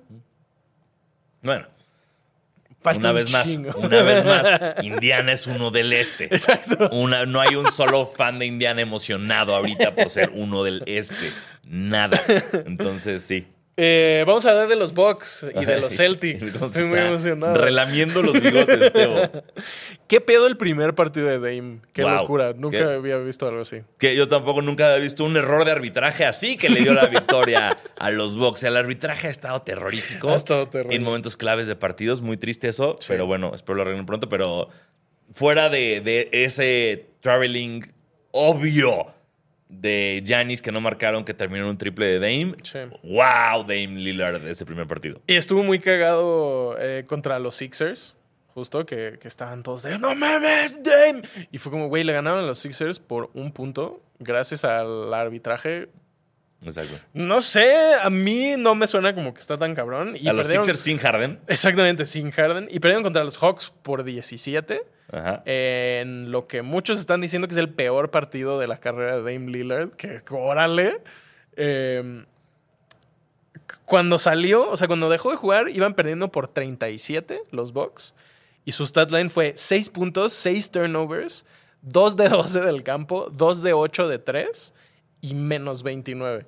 Bueno, 1.43 1.67
Falta 2.83 2.99
una 2.99 3.09
un 3.11 3.15
vez 3.15 3.31
más, 3.31 3.49
una 3.77 4.01
vez 4.01 4.25
más, 4.25 4.45
Indiana 4.83 5.31
es 5.31 5.47
uno 5.47 5.71
del 5.71 5.93
este. 5.93 6.25
Exacto. 6.25 6.89
Una, 6.91 7.25
no 7.25 7.39
hay 7.39 7.55
un 7.55 7.71
solo 7.71 8.05
fan 8.05 8.39
de 8.39 8.45
Indiana 8.45 8.81
emocionado 8.81 9.55
ahorita 9.55 9.95
por 9.95 10.09
ser 10.09 10.31
uno 10.33 10.63
del 10.63 10.83
este. 10.85 11.31
Nada. 11.65 12.21
Entonces, 12.65 13.21
sí. 13.23 13.47
Eh, 13.75 14.23
vamos 14.27 14.45
a 14.45 14.51
hablar 14.51 14.67
de 14.67 14.75
los 14.75 14.93
Bucks 14.93 15.45
y 15.59 15.65
de 15.65 15.81
los 15.81 15.95
Celtics. 15.97 16.61
Estoy 16.61 16.85
muy 16.85 16.99
emocionado. 16.99 17.55
Relamiendo 17.55 18.21
los 18.21 18.33
bigotes, 18.41 18.93
Teo. 18.93 19.31
¿Qué 20.07 20.21
pedo 20.21 20.45
el 20.45 20.57
primer 20.57 20.93
partido 20.93 21.25
de 21.27 21.39
Dame? 21.39 21.79
Qué 21.91 22.03
Wow. 22.03 22.11
locura. 22.13 22.53
Nunca 22.55 22.77
¿Qué? 22.77 22.83
había 22.83 23.17
visto 23.17 23.47
algo 23.47 23.61
así. 23.61 23.81
Que 23.97 24.15
yo 24.15 24.27
tampoco 24.27 24.61
nunca 24.61 24.85
había 24.91 25.01
visto 25.03 25.23
un 25.23 25.35
error 25.37 25.65
de 25.65 25.71
arbitraje 25.71 26.23
así 26.23 26.55
que 26.55 26.69
le 26.69 26.81
dio 26.81 26.93
la 26.93 27.07
victoria 27.07 27.79
a 27.97 28.11
los 28.11 28.37
Bucks. 28.37 28.61
El 28.61 28.77
arbitraje 28.77 29.25
ha 29.25 29.31
estado 29.31 29.59
terrorífico. 29.63 30.29
Ha 30.29 30.35
estado 30.35 30.67
terrible. 30.67 30.95
En 30.95 31.03
momentos 31.03 31.35
claves 31.35 31.65
de 31.67 31.75
partidos. 31.75 32.21
Muy 32.21 32.37
triste 32.37 32.67
eso. 32.67 32.95
Pero 33.07 33.25
bueno, 33.25 33.53
espero 33.55 33.77
lo 33.77 33.81
arreglen 33.81 34.05
pronto. 34.05 34.29
Pero 34.29 34.69
fuera 35.31 35.69
de, 35.69 35.99
de 36.01 36.29
ese 36.31 37.07
traveling 37.21 37.91
obvio 38.29 39.07
de 39.79 40.21
Giannis 40.25 40.61
que 40.61 40.71
no 40.71 40.81
marcaron, 40.81 41.23
que 41.23 41.33
terminó 41.33 41.63
en 41.63 41.71
un 41.71 41.77
triple 41.77 42.05
de 42.07 42.19
Dame. 42.19 42.55
Sí. 42.63 42.79
¡Wow! 43.03 43.63
Dame 43.63 43.99
Lillard 43.99 44.47
ese 44.47 44.65
primer 44.65 44.87
partido. 44.87 45.19
Y 45.27 45.35
estuvo 45.35 45.63
muy 45.63 45.79
cagado 45.79 46.75
eh, 46.79 47.05
contra 47.07 47.39
los 47.39 47.55
Sixers. 47.55 48.17
Justo 48.53 48.85
que, 48.85 49.17
que 49.19 49.27
estaban 49.27 49.63
todos 49.63 49.81
de 49.81 49.97
¡No 49.97 50.13
mames, 50.13 50.79
Dame! 50.83 51.23
Y 51.51 51.57
fue 51.57 51.71
como, 51.71 51.87
güey, 51.87 52.03
le 52.03 52.13
ganaron 52.13 52.43
a 52.43 52.47
los 52.47 52.59
Sixers 52.59 52.99
por 52.99 53.31
un 53.33 53.51
punto 53.51 54.03
gracias 54.19 54.63
al 54.63 55.13
arbitraje. 55.13 55.89
Exacto. 56.65 56.95
No 57.13 57.41
sé, 57.41 57.93
a 58.01 58.09
mí 58.09 58.55
no 58.57 58.75
me 58.75 58.87
suena 58.87 59.13
como 59.15 59.33
que 59.33 59.39
está 59.41 59.57
tan 59.57 59.75
cabrón. 59.75 60.15
Y 60.19 60.27
a 60.27 60.33
los 60.33 60.47
perdieron- 60.47 60.65
Sixers 60.65 60.79
sin 60.79 60.97
Harden. 60.97 61.39
Exactamente, 61.47 62.05
sin 62.05 62.31
Harden. 62.31 62.67
Y 62.71 62.79
perdieron 62.79 63.03
contra 63.03 63.23
los 63.23 63.37
Hawks 63.37 63.73
por 63.83 64.03
17. 64.03 64.83
Ajá. 65.11 65.43
En 65.45 66.31
lo 66.31 66.47
que 66.47 66.61
muchos 66.61 66.99
están 66.99 67.21
diciendo 67.21 67.47
que 67.47 67.53
es 67.53 67.57
el 67.59 67.69
peor 67.69 68.09
partido 68.11 68.59
de 68.59 68.67
la 68.67 68.77
carrera 68.79 69.17
de 69.19 69.33
Dame 69.33 69.51
Lillard. 69.51 69.91
Que 69.91 70.19
órale. 70.31 71.01
Eh, 71.55 72.25
cuando 73.85 74.17
salió, 74.19 74.69
o 74.71 74.77
sea, 74.77 74.87
cuando 74.87 75.09
dejó 75.09 75.31
de 75.31 75.37
jugar, 75.37 75.69
iban 75.69 75.93
perdiendo 75.93 76.31
por 76.31 76.47
37 76.47 77.41
los 77.51 77.73
Bucks. 77.73 78.13
Y 78.65 78.71
su 78.71 78.85
stat 78.85 79.11
line 79.11 79.29
fue 79.29 79.53
6 79.55 79.89
puntos, 79.89 80.33
6 80.33 80.71
turnovers, 80.71 81.45
2 81.81 82.15
de 82.15 82.29
12 82.29 82.61
del 82.61 82.83
campo, 82.83 83.29
2 83.33 83.61
de 83.61 83.73
8 83.73 84.07
de 84.07 84.19
3 84.19 84.73
y 85.23 85.33
menos 85.33 85.81
29. 85.81 86.45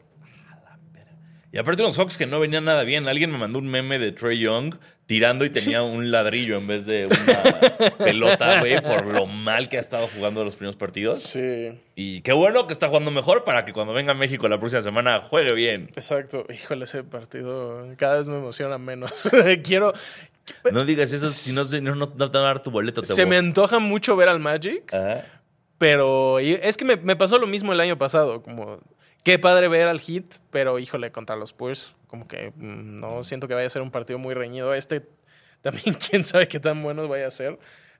Y 1.51 1.57
aparte 1.57 1.81
los 1.81 1.97
Hawks 1.97 2.17
que 2.17 2.27
no 2.27 2.41
venían 2.41 2.65
nada 2.65 2.83
bien. 2.83 3.07
Alguien 3.07 3.31
me 3.31 3.37
mandó 3.37 3.59
un 3.59 3.67
meme 3.67 3.97
de 3.97 4.11
Trey 4.11 4.37
Young 4.37 4.75
tirando 5.05 5.45
y 5.45 5.49
tenía 5.49 5.83
un 5.83 6.11
ladrillo 6.11 6.57
en 6.57 6.67
vez 6.67 6.85
de 6.85 7.05
una 7.05 7.89
pelota, 7.97 8.59
güey, 8.59 8.81
por 8.81 9.05
lo 9.05 9.25
mal 9.25 9.69
que 9.69 9.77
ha 9.77 9.79
estado 9.79 10.07
jugando 10.07 10.43
los 10.43 10.57
primeros 10.57 10.75
partidos. 10.75 11.21
Sí. 11.21 11.79
Y 11.95 12.19
qué 12.21 12.33
bueno 12.33 12.67
que 12.67 12.73
está 12.73 12.89
jugando 12.89 13.09
mejor 13.09 13.45
para 13.45 13.63
que 13.63 13.71
cuando 13.71 13.93
venga 13.93 14.11
a 14.11 14.15
México 14.15 14.49
la 14.49 14.59
próxima 14.59 14.81
semana 14.81 15.21
juegue 15.21 15.53
bien. 15.53 15.89
Exacto. 15.95 16.45
Híjole, 16.53 16.83
ese 16.83 17.05
partido 17.05 17.87
cada 17.95 18.17
vez 18.17 18.27
me 18.27 18.35
emociona 18.35 18.77
menos. 18.77 19.31
Quiero. 19.63 19.93
No 20.73 20.83
digas 20.83 21.13
eso, 21.13 21.27
si 21.27 21.53
no, 21.53 21.63
no, 21.95 21.95
no 21.95 22.31
te 22.31 22.37
van 22.37 22.43
a 22.43 22.47
dar 22.47 22.61
tu 22.61 22.69
boleto. 22.69 23.01
Te 23.01 23.13
Se 23.13 23.25
me 23.25 23.37
antoja 23.37 23.79
mucho 23.79 24.17
ver 24.17 24.27
al 24.27 24.39
Magic, 24.39 24.93
Ajá. 24.93 25.23
Pero 25.77 26.39
es 26.39 26.77
que 26.77 26.85
me, 26.85 26.95
me 26.97 27.15
pasó 27.15 27.37
lo 27.37 27.47
mismo 27.47 27.73
el 27.73 27.79
año 27.81 27.97
pasado. 27.97 28.41
Como, 28.41 28.79
qué 29.23 29.39
padre 29.39 29.67
ver 29.67 29.87
al 29.87 29.99
Heat, 29.99 30.25
pero 30.51 30.79
híjole, 30.79 31.11
contra 31.11 31.35
los 31.35 31.49
Spurs, 31.49 31.95
como 32.07 32.27
que 32.27 32.51
mm, 32.55 32.99
no 32.99 33.23
siento 33.23 33.47
que 33.47 33.53
vaya 33.53 33.67
a 33.67 33.69
ser 33.69 33.81
un 33.81 33.91
partido 33.91 34.19
muy 34.19 34.33
reñido. 34.33 34.73
Este 34.73 35.01
también, 35.61 35.95
quién 35.95 36.25
sabe 36.25 36.47
qué 36.47 36.59
tan 36.59 36.81
bueno 36.83 37.07
vaya 37.07 37.27
a 37.27 37.31
ser. 37.31 37.57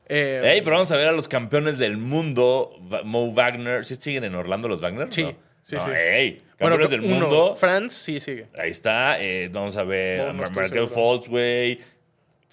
Eh, 0.08 0.42
Ey, 0.46 0.62
pero 0.62 0.76
vamos 0.76 0.92
a 0.92 0.98
ver 0.98 1.08
a 1.08 1.12
los 1.12 1.28
campeones 1.28 1.80
del 1.80 1.98
mundo, 1.98 2.78
Mo 3.04 3.32
Wagner. 3.34 3.84
¿Sí 3.86 3.96
siguen 3.96 4.24
en 4.24 4.36
Orlando 4.36 4.68
los 4.68 4.80
Wagner? 4.80 5.08
Sí, 5.12 5.24
No. 5.24 5.36
sí, 5.64 5.76
No, 5.78 5.82
sí. 5.84 5.90
ey, 5.96 6.42
bueno, 6.60 6.78
campeones 6.78 6.90
del 6.92 7.02
uno, 7.02 7.20
mundo. 7.28 7.56
France 7.56 7.96
sí 7.98 8.20
sigue. 8.20 8.46
Ahí 8.56 8.70
está. 8.70 9.20
eh, 9.20 9.50
vamos 9.52 9.76
a 9.78 9.84
ver 9.84 10.20
No, 10.26 10.30
a 10.30 10.34
Markel 10.34 10.88
güey. 11.28 11.80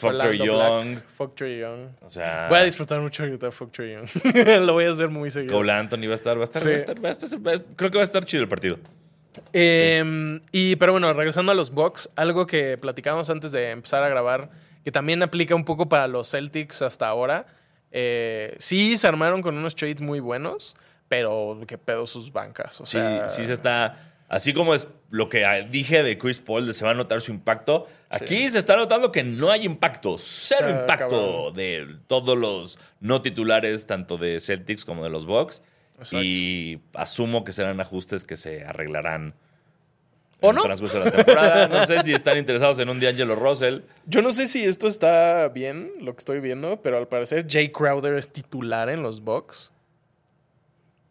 Factor 0.03 0.27
Orlando 0.31 0.45
Young. 0.45 0.91
Black, 0.93 1.05
Fuck 1.15 1.35
Trae 1.35 1.59
Young. 1.59 1.89
O 2.03 2.11
sea, 2.11 2.47
Voy 2.49 2.59
a 2.59 2.63
disfrutar 2.65 3.01
mucho 3.01 3.23
de 3.25 3.51
Fuck 3.51 3.73
Trae 3.73 3.93
Young. 3.95 4.09
lo 4.67 4.73
voy 4.75 4.85
a 4.85 4.91
hacer 4.91 5.09
muy 5.09 5.31
seguido. 5.31 5.55
Cole 5.55 5.73
Anthony 5.73 6.07
va 6.07 6.13
a 6.13 6.15
estar, 6.15 6.37
va 6.37 6.43
a 6.43 6.45
estar, 6.45 6.63
Sí. 6.63 6.69
va 6.69 6.75
a 6.75 6.77
estar, 6.77 7.05
va 7.05 7.09
a 7.09 7.13
estar- 7.13 7.47
va 7.47 7.53
a- 7.53 7.77
creo 7.77 7.91
que 7.91 7.97
va 7.99 8.03
a 8.03 8.05
estar 8.05 8.25
chido 8.25 8.43
el 8.43 8.49
partido. 8.49 8.79
Eh, 9.53 10.41
Y, 10.53 10.77
pero 10.77 10.93
bueno, 10.93 11.13
regresando 11.13 11.53
a 11.53 11.55
los 11.55 11.71
Bucks, 11.73 12.11
algo 12.17 12.47
que 12.47 12.77
platicamos 12.79 13.31
antes 13.31 13.53
de 13.53 13.71
empezar 13.71 14.03
a 14.03 14.09
grabar, 14.09 14.51
que 14.85 14.93
también 14.93 15.23
aplica 15.23 15.55
un 15.55 15.65
poco 15.65 15.89
para 15.89 16.07
los 16.09 16.31
Celtics 16.31 16.83
hasta 16.83 17.07
ahora. 17.09 17.47
Eh, 17.91 18.55
sí, 18.59 18.97
se 18.97 19.07
armaron 19.07 19.43
con 19.43 19.57
unos 19.57 19.75
trades 19.77 20.01
muy 20.01 20.21
buenos, 20.21 20.77
pero 21.09 21.59
qué 21.67 21.79
pedo 21.79 22.07
sus 22.07 22.33
bancas. 22.33 22.81
O 22.81 22.87
Sí, 22.87 22.93
sea, 22.99 23.29
sí 23.29 23.45
se 23.45 23.53
está. 23.53 24.12
Así 24.33 24.55
como 24.55 24.73
es 24.73 24.89
lo 25.11 25.29
que 25.29 25.45
dije 25.71 26.03
de 26.03 26.17
Chris 26.17 26.41
Paul, 26.41 26.67
de 26.67 26.73
se 26.73 26.87
va 26.87 26.93
a 26.93 26.95
notar 26.95 27.21
su 27.21 27.33
impacto. 27.33 27.87
Aquí 28.09 28.49
se 28.49 28.59
está 28.59 28.79
notando 28.79 29.13
que 29.13 29.23
no 29.23 29.51
hay 29.51 29.67
impacto, 29.67 30.17
cero 30.17 30.71
Está 30.71 30.81
impacto 30.81 31.51
de 31.51 31.99
todos 32.07 32.39
los 32.39 32.79
no 32.99 33.21
titulares, 33.21 33.87
tanto 33.87 34.17
de 34.17 34.41
Celtics 34.41 34.87
como 34.87 35.05
de 35.05 35.11
los 35.11 35.27
Bucks. 35.27 35.63
Exacto. 35.99 36.23
Y 36.23 36.81
asumo 36.95 37.45
que 37.45 37.53
serán 37.53 37.79
ajustes 37.83 38.25
que 38.25 38.39
se 38.39 38.65
arreglarán 38.65 39.35
¿O 40.41 40.49
en 40.49 40.57
no? 40.57 40.63
el 40.63 40.67
transcurso 40.67 41.01
de 41.01 41.05
la 41.05 41.11
temporada. 41.11 41.69
No 41.69 41.85
sé 41.87 42.03
si 42.03 42.15
están 42.15 42.39
interesados 42.39 42.79
en 42.79 42.89
un 42.89 42.99
D'Angelo 42.99 43.35
Russell. 43.35 43.81
Yo 44.07 44.23
no 44.23 44.33
sé 44.33 44.47
si 44.47 44.65
esto 44.65 44.89
está 44.89 45.49
bien, 45.49 45.93
lo 46.01 46.15
que 46.15 46.21
estoy 46.21 46.41
viendo, 46.41 46.81
pero 46.81 46.97
al 46.97 47.07
parecer 47.07 47.45
Jay 47.47 47.69
Crowder 47.69 48.15
es 48.15 48.33
titular 48.33 48.89
en 48.89 49.03
los 49.03 49.21
Bucks. 49.21 49.72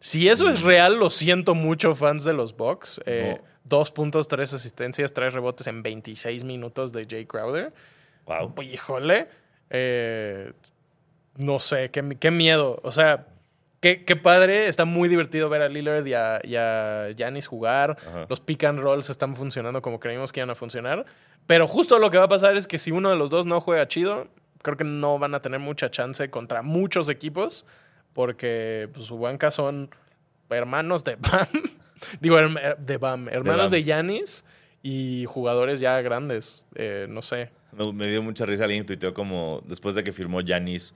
Si 0.04 0.28
eso 0.28 0.48
es 0.48 0.62
real, 0.62 0.98
lo 0.98 1.10
siento 1.10 1.54
mucho, 1.54 1.94
fans 1.94 2.24
de 2.24 2.32
los 2.32 2.56
Bucks. 2.56 3.00
Eh, 3.06 3.36
No. 3.38 3.52
Dos 3.64 3.92
puntos, 3.92 4.26
tres 4.26 4.52
asistencias, 4.52 5.12
tres 5.12 5.32
rebotes 5.32 5.68
en 5.68 5.84
26 5.84 6.42
minutos 6.42 6.92
de 6.92 7.06
Jay 7.08 7.24
Crowder. 7.26 7.72
Wow. 8.26 8.52
Pues, 8.56 8.66
Híjole. 8.74 9.28
eh, 9.70 10.52
no 11.36 11.60
sé, 11.60 11.90
qué, 11.92 12.16
qué 12.18 12.30
miedo. 12.32 12.80
O 12.82 12.90
sea, 12.90 13.28
qué, 13.80 14.04
qué 14.04 14.16
padre. 14.16 14.66
Está 14.66 14.84
muy 14.84 15.08
divertido 15.08 15.48
ver 15.48 15.62
a 15.62 15.68
Lillard 15.68 16.04
y 16.04 16.14
a, 16.14 16.40
y 16.42 16.56
a 16.56 17.10
Giannis 17.16 17.46
jugar. 17.46 17.96
Ajá. 18.04 18.26
Los 18.28 18.40
pick 18.40 18.64
and 18.64 18.80
rolls 18.80 19.08
están 19.08 19.36
funcionando 19.36 19.80
como 19.80 20.00
creímos 20.00 20.32
que 20.32 20.40
iban 20.40 20.50
a 20.50 20.56
funcionar. 20.56 21.06
Pero 21.46 21.68
justo 21.68 22.00
lo 22.00 22.10
que 22.10 22.18
va 22.18 22.24
a 22.24 22.28
pasar 22.28 22.56
es 22.56 22.66
que 22.66 22.78
si 22.78 22.90
uno 22.90 23.10
de 23.10 23.16
los 23.16 23.30
dos 23.30 23.46
no 23.46 23.60
juega 23.60 23.86
chido, 23.86 24.26
creo 24.62 24.76
que 24.76 24.84
no 24.84 25.20
van 25.20 25.34
a 25.36 25.40
tener 25.40 25.60
mucha 25.60 25.88
chance 25.88 26.28
contra 26.30 26.62
muchos 26.62 27.08
equipos. 27.08 27.64
Porque 28.12 28.88
pues, 28.92 29.06
su 29.06 29.18
banca 29.18 29.50
son 29.50 29.90
hermanos 30.50 31.04
de 31.04 31.16
Bam. 31.16 31.46
Digo, 32.20 32.36
herm- 32.38 32.76
de 32.78 32.96
Bam. 32.98 33.28
Hermanos 33.28 33.70
de 33.70 33.82
Giannis 33.82 34.44
y 34.82 35.24
jugadores 35.28 35.80
ya 35.80 36.00
grandes. 36.00 36.66
Eh, 36.74 37.06
no 37.08 37.22
sé. 37.22 37.50
Me, 37.72 37.92
me 37.92 38.06
dio 38.08 38.22
mucha 38.22 38.44
risa 38.44 38.64
alguien 38.64 38.84
tuiteó 38.84 39.14
como 39.14 39.62
después 39.66 39.94
de 39.94 40.04
que 40.04 40.12
firmó 40.12 40.40
Yanis 40.40 40.94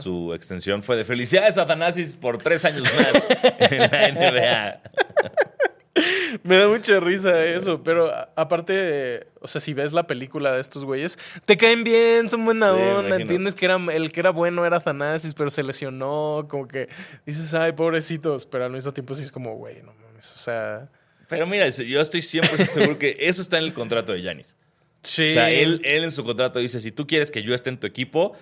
su 0.00 0.32
extensión 0.32 0.82
fue 0.82 0.96
de 0.96 1.04
felicidades 1.04 1.58
a 1.58 1.66
Thanasis 1.66 2.16
por 2.16 2.38
tres 2.38 2.64
años 2.64 2.84
más 2.96 3.28
en 3.58 3.78
la 3.80 4.10
NBA. 4.12 4.80
Me 6.42 6.56
da 6.56 6.68
mucha 6.68 7.00
risa 7.00 7.44
eso, 7.44 7.82
pero 7.82 8.12
aparte, 8.36 9.26
o 9.40 9.48
sea, 9.48 9.60
si 9.60 9.74
ves 9.74 9.92
la 9.92 10.06
película 10.06 10.52
de 10.52 10.60
estos 10.60 10.84
güeyes, 10.84 11.18
te 11.44 11.56
caen 11.56 11.84
bien, 11.84 12.28
son 12.28 12.44
buena 12.44 12.72
Sí, 12.72 12.80
onda, 12.80 13.16
entiendes 13.16 13.54
que 13.54 13.64
era, 13.64 13.76
el 13.92 14.12
que 14.12 14.20
era 14.20 14.30
bueno 14.30 14.64
era 14.66 14.80
Thanasis, 14.80 15.34
pero 15.34 15.50
se 15.50 15.62
lesionó, 15.62 16.46
como 16.48 16.68
que 16.68 16.88
dices, 17.24 17.54
ay, 17.54 17.72
pobrecitos, 17.72 18.46
pero 18.46 18.64
al 18.64 18.72
mismo 18.72 18.92
tiempo 18.92 19.14
sí 19.14 19.22
es 19.22 19.32
como, 19.32 19.56
güey, 19.56 19.82
no 19.82 19.94
mames, 19.94 20.34
o 20.34 20.38
sea, 20.38 20.88
Pero 21.28 21.46
mira, 21.46 21.68
yo 21.68 22.00
estoy 22.00 22.20
100% 22.20 22.68
seguro 22.68 22.98
que 22.98 23.16
eso 23.20 23.42
está 23.42 23.58
en 23.58 23.64
el 23.64 23.72
contrato 23.72 24.12
de 24.12 24.22
Yanis. 24.22 24.56
sí. 25.02 25.24
O 25.24 25.32
sea, 25.32 25.50
él, 25.50 25.80
él 25.84 26.04
en 26.04 26.10
su 26.10 26.24
contrato 26.24 26.58
dice, 26.58 26.80
si 26.80 26.92
tú 26.92 27.06
quieres 27.06 27.30
que 27.30 27.42
yo 27.42 27.54
esté 27.54 27.70
en 27.70 27.78
tu 27.78 27.86
equipo, 27.86 28.36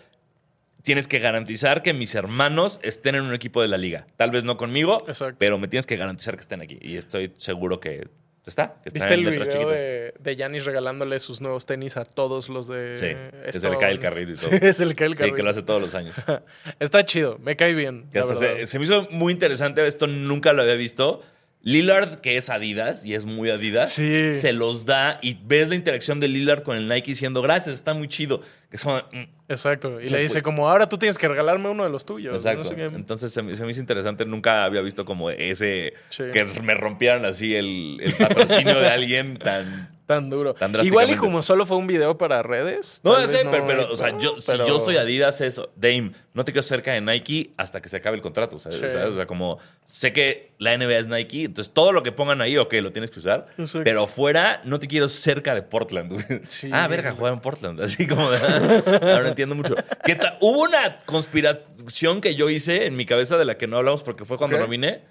tienes 0.84 1.08
que 1.08 1.18
garantizar 1.18 1.82
que 1.82 1.92
mis 1.94 2.14
hermanos 2.14 2.78
estén 2.82 3.14
en 3.16 3.22
un 3.24 3.34
equipo 3.34 3.60
de 3.62 3.68
la 3.68 3.78
liga. 3.78 4.06
Tal 4.16 4.30
vez 4.30 4.44
no 4.44 4.56
conmigo, 4.56 5.02
Exacto. 5.08 5.36
pero 5.38 5.58
me 5.58 5.66
tienes 5.66 5.86
que 5.86 5.96
garantizar 5.96 6.34
que 6.36 6.42
estén 6.42 6.60
aquí. 6.60 6.78
Y 6.80 6.96
estoy 6.96 7.32
seguro 7.38 7.80
que 7.80 8.06
está. 8.46 8.74
Que 8.82 8.90
está 8.90 8.92
¿Viste 8.92 9.14
el 9.14 9.24
video 9.24 9.44
chiquitas. 9.46 9.80
de, 9.80 10.34
Giannis 10.36 10.66
regalándole 10.66 11.18
sus 11.18 11.40
nuevos 11.40 11.64
tenis 11.64 11.96
a 11.96 12.04
todos 12.04 12.50
los 12.50 12.68
de... 12.68 12.98
Sí, 12.98 13.06
es 13.46 13.56
el 13.56 13.64
Stone? 13.64 13.78
Kyle 13.78 13.98
Carrillo 13.98 14.32
y 14.32 14.34
todo. 14.36 14.50
Sí, 14.50 14.58
es 14.60 14.80
el 14.80 14.94
Kyle 14.94 15.16
Sí, 15.16 15.32
que 15.32 15.42
lo 15.42 15.48
hace 15.50 15.62
todos 15.62 15.80
los 15.80 15.94
años. 15.94 16.14
Está 16.78 17.04
chido, 17.06 17.38
me 17.38 17.56
cae 17.56 17.72
bien. 17.74 18.10
Que 18.12 18.18
hasta 18.18 18.34
se, 18.34 18.66
se 18.66 18.78
me 18.78 18.84
hizo 18.84 19.08
muy 19.10 19.32
interesante, 19.32 19.84
esto 19.86 20.06
nunca 20.06 20.52
lo 20.52 20.60
había 20.62 20.74
visto. 20.74 21.22
Lillard, 21.66 22.16
que 22.20 22.36
es 22.36 22.50
Adidas 22.50 23.06
y 23.06 23.14
es 23.14 23.24
muy 23.24 23.48
Adidas, 23.48 23.90
Sí. 23.94 24.34
se 24.34 24.52
los 24.52 24.84
da 24.84 25.16
y 25.22 25.38
ves 25.46 25.70
la 25.70 25.74
interacción 25.76 26.20
de 26.20 26.28
Lillard 26.28 26.62
con 26.62 26.76
el 26.76 26.86
Nike 26.88 27.12
diciendo 27.12 27.40
gracias, 27.40 27.74
está 27.76 27.94
muy 27.94 28.06
chido. 28.08 28.42
Que 28.70 28.78
son, 28.78 29.02
mm, 29.12 29.22
Exacto. 29.48 30.00
Y 30.00 30.08
le 30.08 30.18
dice 30.20 30.42
como, 30.42 30.68
ahora 30.68 30.88
tú 30.88 30.96
tienes 30.98 31.18
que 31.18 31.28
regalarme 31.28 31.68
uno 31.68 31.84
de 31.84 31.90
los 31.90 32.04
tuyos. 32.04 32.34
Exacto. 32.34 32.60
No 32.62 32.64
sé 32.64 32.74
qué. 32.76 32.84
Entonces 32.84 33.32
se 33.32 33.42
me, 33.42 33.54
se 33.54 33.64
me 33.64 33.70
hizo 33.70 33.80
interesante. 33.80 34.24
Nunca 34.24 34.64
había 34.64 34.80
visto 34.80 35.04
como 35.04 35.28
ese 35.30 35.92
Sí. 36.08 36.24
que 36.32 36.44
me 36.62 36.74
rompieran 36.74 37.24
así 37.24 37.54
el, 37.54 38.00
el 38.02 38.14
patrocinio 38.14 38.78
de 38.80 38.88
alguien 38.88 39.36
tan. 39.38 39.92
Tan 40.06 40.28
duro. 40.28 40.52
Tan 40.52 40.74
Igual 40.84 41.10
y 41.12 41.16
como 41.16 41.40
solo 41.42 41.64
fue 41.64 41.78
un 41.78 41.86
video 41.86 42.18
para 42.18 42.42
redes. 42.42 43.00
No, 43.04 43.14
vez 43.16 43.30
sé, 43.30 43.40
pero, 43.50 43.66
pero, 43.66 43.90
o 43.90 43.96
sea, 43.96 44.10
yo, 44.18 44.34
pero- 44.46 44.64
si 44.66 44.70
yo 44.70 44.78
soy 44.78 44.98
Adidas, 44.98 45.40
es 45.40 45.58
Dame, 45.76 46.12
no 46.34 46.44
te 46.44 46.52
quedo 46.52 46.60
cerca 46.62 46.92
de 46.92 47.00
Nike 47.00 47.52
hasta 47.56 47.80
que 47.80 47.88
se 47.88 47.96
acabe 47.96 48.16
el 48.16 48.22
contrato, 48.22 48.58
¿sabes? 48.58 48.80
Sí. 48.80 48.84
O 48.84 48.88
sea, 48.90 49.06
o 49.08 49.14
sea, 49.14 49.26
como 49.26 49.58
sé 49.86 50.12
que 50.12 50.52
la 50.58 50.76
NBA 50.76 50.98
es 50.98 51.08
Nike, 51.08 51.44
entonces 51.44 51.72
todo 51.72 51.92
lo 51.92 52.02
que 52.02 52.12
pongan 52.12 52.42
ahí, 52.42 52.58
ok, 52.58 52.74
lo 52.82 52.92
tienes 52.92 53.10
que 53.10 53.18
usar, 53.20 53.46
Exacto. 53.56 53.84
pero 53.84 54.06
fuera 54.06 54.60
no 54.66 54.78
te 54.78 54.88
quiero 54.88 55.08
cerca 55.08 55.54
de 55.54 55.62
Portland. 55.62 56.22
Sí. 56.48 56.68
Ah, 56.70 56.86
verga, 56.86 57.12
juega 57.12 57.34
en 57.34 57.40
Portland, 57.40 57.80
así 57.80 58.06
como 58.06 58.28
ahora 58.64 59.28
entiendo 59.28 59.54
mucho. 59.54 59.74
¿Qué? 60.04 60.18
Hubo 60.40 60.62
una 60.62 60.98
conspiración 61.06 62.20
que 62.20 62.34
yo 62.34 62.48
hice 62.50 62.86
en 62.86 62.96
mi 62.96 63.06
cabeza 63.06 63.36
de 63.36 63.44
la 63.44 63.56
que 63.56 63.66
no 63.66 63.76
hablamos 63.78 64.02
porque 64.02 64.24
fue 64.24 64.36
cuando 64.38 64.56
Ok. 64.56 64.62
no 64.62 64.68
vine, 64.68 65.02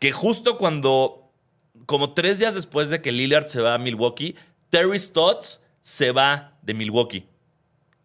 que 0.00 0.12
justo 0.12 0.58
cuando, 0.58 1.30
como 1.86 2.14
tres 2.14 2.38
días 2.38 2.54
después 2.54 2.90
de 2.90 3.00
que 3.02 3.12
Lillard 3.12 3.46
se 3.46 3.60
va 3.60 3.74
a 3.74 3.78
Milwaukee, 3.78 4.36
Terry 4.70 4.98
Stotts 4.98 5.60
se 5.80 6.10
va 6.12 6.52
de 6.62 6.74
Milwaukee. 6.74 7.26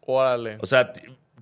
Órale. 0.02 0.58
O 0.62 0.66
sea, 0.66 0.92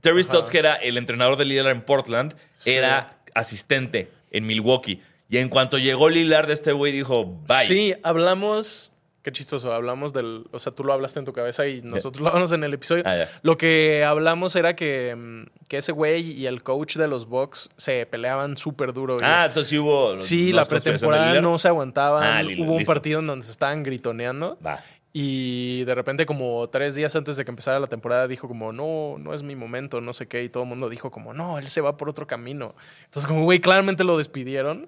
Terry 0.02 0.24
Stotts, 0.24 0.50
que 0.52 0.60
era 0.60 0.76
el 0.76 0.98
entrenador 0.98 1.38
de 1.38 1.46
Lillard 1.46 1.68
en 1.70 1.82
Portland, 1.84 2.36
Sí. 2.52 2.72
era 2.72 3.20
asistente 3.34 4.12
en 4.32 4.46
Milwaukee. 4.46 5.02
Y 5.30 5.38
en 5.38 5.50
cuanto 5.50 5.78
llegó 5.78 6.10
Lillard, 6.10 6.50
este 6.52 6.72
güey 6.72 6.92
dijo, 6.94 7.26
bye. 7.48 7.66
Sí, 7.66 7.96
hablamos. 8.04 8.94
Qué 9.28 9.34
chistoso, 9.34 9.74
hablamos 9.74 10.14
del. 10.14 10.46
O 10.54 10.60
sea, 10.60 10.72
tú 10.72 10.86
lo 10.86 10.94
hablaste 10.94 11.20
en 11.20 11.26
tu 11.26 11.34
cabeza 11.34 11.68
y 11.68 11.82
nosotros 11.82 12.22
lo 12.22 12.30
hablamos 12.30 12.54
en 12.54 12.64
el 12.64 12.74
episodio. 12.74 13.04
Ah. 13.06 13.26
Lo 13.42 13.58
que 13.58 14.06
hablamos 14.06 14.56
era 14.56 14.74
que, 14.74 15.14
mm, 15.18 15.66
que 15.68 15.76
ese 15.76 15.92
güey 15.92 16.32
y 16.32 16.46
el 16.46 16.64
coach 16.64 16.96
de 16.96 17.10
los 17.10 17.28
Bucks 17.28 17.70
se 17.76 18.06
peleaban 18.06 18.56
súper 18.56 18.94
duro. 18.94 19.18
Ah, 19.22 19.48
entonces 19.48 19.78
hubo. 19.78 20.18
sí, 20.22 20.52
¿no 20.52 20.56
la 20.56 20.64
pretemporada 20.64 21.42
no 21.42 21.58
se 21.58 21.68
aguantaban. 21.68 22.24
Ah, 22.24 22.42
Hubo 22.58 22.72
un 22.72 22.78
listo. 22.78 22.94
partido 22.94 23.20
en 23.20 23.28
donde 23.28 23.46
se 23.46 23.52
estaban 23.52 23.84
gritoneando. 23.84 24.58
Va. 24.66 24.82
Y 25.12 25.84
de 25.84 25.94
repente, 25.94 26.26
como 26.26 26.70
tres 26.70 26.96
días 26.96 27.14
antes 27.18 27.36
de 27.36 27.44
que 27.44 27.52
empezara 27.52 27.82
la 27.82 27.88
temporada, 27.88 28.30
dijo 28.30 28.48
como, 28.48 28.72
no, 28.72 29.18
no 29.20 29.34
es 29.34 29.44
mi 29.44 29.58
momento, 29.58 30.00
no 30.00 30.14
sé 30.14 30.30
qué. 30.30 30.42
Y 30.44 30.48
todo 30.48 30.64
el 30.64 30.70
mundo 30.70 30.88
dijo 30.88 31.12
como, 31.12 31.34
no, 31.34 31.58
él 31.58 31.68
se 31.68 31.82
va 31.82 31.98
por 31.98 32.08
otro 32.08 32.28
camino. 32.28 32.76
Entonces, 33.04 33.28
como, 33.28 33.44
güey, 33.44 33.60
claramente 33.60 34.06
lo 34.06 34.18
despidieron. 34.18 34.88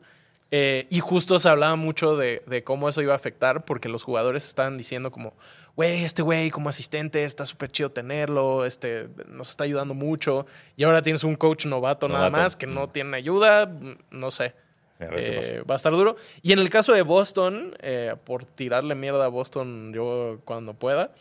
Eh, 0.52 0.88
y 0.90 1.00
justo 1.00 1.38
se 1.38 1.48
hablaba 1.48 1.76
mucho 1.76 2.16
de, 2.16 2.42
de 2.48 2.64
cómo 2.64 2.90
eso 2.90 3.02
iba 3.02 3.14
a 3.14 3.16
afectar, 3.16 3.66
porque 3.66 3.88
los 3.88 4.04
jugadores 4.04 4.48
estaban 4.48 4.78
diciendo 4.78 5.12
como, 5.12 5.34
güey, 5.76 6.04
este 6.04 6.24
güey 6.24 6.50
como 6.50 6.70
asistente 6.70 7.24
está 7.24 7.46
súper 7.46 7.72
chido 7.72 7.92
tenerlo, 7.92 8.66
este, 8.66 9.10
nos 9.28 9.52
está 9.52 9.64
ayudando 9.64 9.94
mucho. 9.94 10.46
Y 10.76 10.84
ahora 10.84 11.02
tienes 11.02 11.24
un 11.24 11.36
coach 11.36 11.66
novato, 11.66 12.08
nada 12.08 12.30
más, 12.30 12.56
que 12.56 12.68
no 12.68 12.90
tiene 12.90 13.16
ayuda, 13.16 13.72
no 14.10 14.32
sé. 14.32 14.54
A 15.00 15.06
ver 15.06 15.24
qué 15.24 15.38
pasa. 15.38 15.54
Eh, 15.54 15.62
va 15.62 15.76
a 15.76 15.78
estar 15.78 15.94
duro. 15.94 16.18
Y 16.42 16.52
en 16.52 16.60
el 16.60 16.70
caso 16.70 16.94
de 16.94 17.02
Boston, 17.04 17.76
eh, 17.80 18.16
por 18.26 18.44
tirarle 18.44 18.96
mierda 18.96 19.26
a 19.26 19.30
Boston 19.30 19.94
yo 19.94 20.40
cuando 20.44 20.74
pueda. 20.74 21.12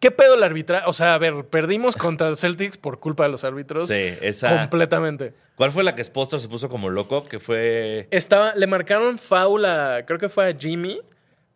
¿Qué 0.00 0.10
pedo 0.10 0.34
el 0.34 0.42
arbitraje? 0.42 0.84
O 0.88 0.92
sea, 0.92 1.14
a 1.14 1.18
ver, 1.18 1.44
perdimos 1.46 1.94
contra 1.94 2.30
los 2.30 2.40
Celtics 2.40 2.78
por 2.78 2.98
culpa 3.00 3.24
de 3.24 3.28
los 3.30 3.44
árbitros. 3.44 3.88
Sí, 3.90 4.14
esa- 4.22 4.58
Completamente. 4.60 5.34
¿Cuál 5.56 5.72
fue 5.72 5.84
la 5.84 5.94
que 5.94 6.02
Spolster 6.02 6.40
se 6.40 6.48
puso 6.48 6.68
como 6.70 6.88
loco? 6.88 7.22
Que 7.24 7.38
fue. 7.38 8.08
Estaba, 8.10 8.54
le 8.54 8.66
marcaron 8.66 9.18
foul 9.18 9.64
a, 9.66 10.04
creo 10.06 10.18
que 10.18 10.30
fue 10.30 10.48
a 10.48 10.56
Jimmy, 10.58 11.00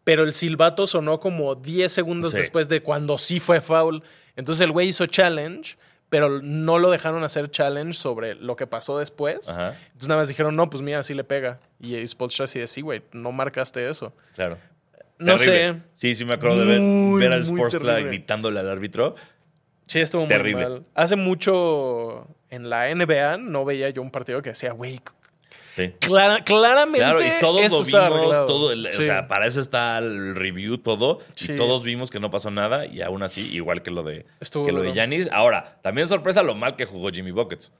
pero 0.04 0.24
el 0.24 0.34
silbato 0.34 0.86
sonó 0.86 1.20
como 1.20 1.54
10 1.54 1.90
segundos 1.90 2.32
Sí. 2.32 2.36
después 2.38 2.68
de 2.68 2.82
cuando 2.82 3.16
sí 3.16 3.40
fue 3.40 3.62
foul. 3.62 4.02
Entonces 4.36 4.60
el 4.62 4.72
güey 4.72 4.88
hizo 4.88 5.06
challenge, 5.06 5.76
pero 6.10 6.42
no 6.42 6.78
lo 6.78 6.90
dejaron 6.90 7.24
hacer 7.24 7.50
challenge 7.50 7.94
sobre 7.94 8.34
lo 8.34 8.56
que 8.56 8.66
pasó 8.66 8.98
después. 8.98 9.48
Ajá. 9.48 9.68
Entonces 9.86 10.08
nada 10.08 10.20
más 10.20 10.28
dijeron, 10.28 10.54
no, 10.54 10.68
pues 10.68 10.82
mira, 10.82 11.02
sí 11.02 11.14
le 11.14 11.24
pega. 11.24 11.60
Y 11.80 12.06
Spolstra 12.06 12.44
así 12.44 12.58
de, 12.58 12.66
sí, 12.66 12.82
güey, 12.82 13.02
no 13.12 13.32
marcaste 13.32 13.88
eso. 13.88 14.12
Claro. 14.34 14.58
No 15.18 15.36
Terrible. 15.36 15.72
sé. 15.74 15.80
Sí, 15.92 16.14
sí 16.14 16.24
me 16.24 16.34
acuerdo 16.34 16.60
de 16.60 16.66
ver, 16.66 16.80
Muy, 16.80 17.20
ver 17.20 17.32
al 17.32 17.44
muy 17.44 17.46
Sportsla 17.58 18.00
gritándole 18.00 18.60
al 18.60 18.68
árbitro. 18.68 19.14
Sí, 19.86 20.00
estuvo 20.00 20.22
muy 20.22 20.28
Terrible. 20.28 20.68
mal. 20.68 20.84
Hace 20.94 21.16
mucho 21.16 22.26
en 22.50 22.68
la 22.70 22.88
NBA 22.94 23.38
no 23.38 23.64
veía 23.64 23.90
yo 23.90 24.02
un 24.02 24.10
partido 24.10 24.40
que 24.42 24.50
decía, 24.50 24.72
güey, 24.72 25.00
Sí. 25.76 25.92
clara- 26.00 26.42
claramente 26.44 27.00
Claro, 27.00 27.20
y 27.22 27.28
todos 27.40 27.60
eso 27.62 27.98
lo 28.08 28.20
vimos, 28.20 28.46
todo 28.46 28.72
el- 28.72 28.92
Sí. 28.92 29.00
o 29.00 29.02
sea, 29.02 29.26
para 29.26 29.46
eso 29.46 29.60
está 29.60 29.98
el 29.98 30.34
review, 30.36 30.78
todo, 30.78 31.18
Sí. 31.34 31.52
y 31.52 31.56
todos 31.56 31.82
vimos 31.82 32.10
que 32.10 32.20
no 32.20 32.30
pasó 32.30 32.50
nada, 32.52 32.86
y 32.86 33.02
aún 33.02 33.22
así, 33.24 33.52
igual 33.54 33.82
que 33.82 33.90
lo 33.90 34.02
de, 34.04 34.24
Estuvo 34.40 34.66
que 34.66 34.72
lo 34.72 34.82
de. 34.82 34.92
Giannis. 34.92 35.28
Ahora, 35.32 35.78
también 35.82 36.06
sorpresa 36.06 36.42
lo 36.44 36.54
mal 36.54 36.76
que 36.76 36.84
jugó 36.86 37.10
Jimmy 37.10 37.32
Buckets. 37.32 37.72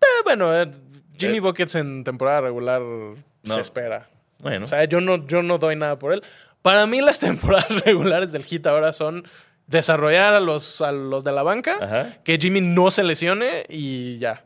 Eh, 0.00 0.06
bueno, 0.24 0.54
eh, 0.56 0.70
Jimmy 1.18 1.38
Eh. 1.38 1.40
Buckets 1.40 1.74
en 1.74 2.04
temporada 2.04 2.40
regular 2.42 2.80
No. 2.80 3.16
se 3.44 3.60
espera. 3.60 4.08
Bueno, 4.40 4.64
O 4.64 4.68
sea, 4.68 4.84
yo 4.84 5.00
no, 5.00 5.26
yo 5.26 5.42
no 5.42 5.58
doy 5.58 5.76
nada 5.76 5.98
por 5.98 6.12
él. 6.12 6.22
Para 6.62 6.86
mí 6.86 7.00
las 7.00 7.18
temporadas 7.20 7.84
regulares 7.84 8.32
del 8.32 8.44
Hit 8.44 8.66
ahora 8.66 8.92
son 8.92 9.26
desarrollar 9.66 10.34
a 10.34 10.40
los, 10.40 10.80
a 10.82 10.90
los 10.92 11.22
de 11.24 11.32
la 11.32 11.42
banca, 11.42 11.78
Ajá. 11.80 12.16
que 12.24 12.38
Jimmy 12.38 12.60
no 12.60 12.90
se 12.90 13.02
lesione 13.04 13.64
y 13.68 14.18
ya. 14.18 14.44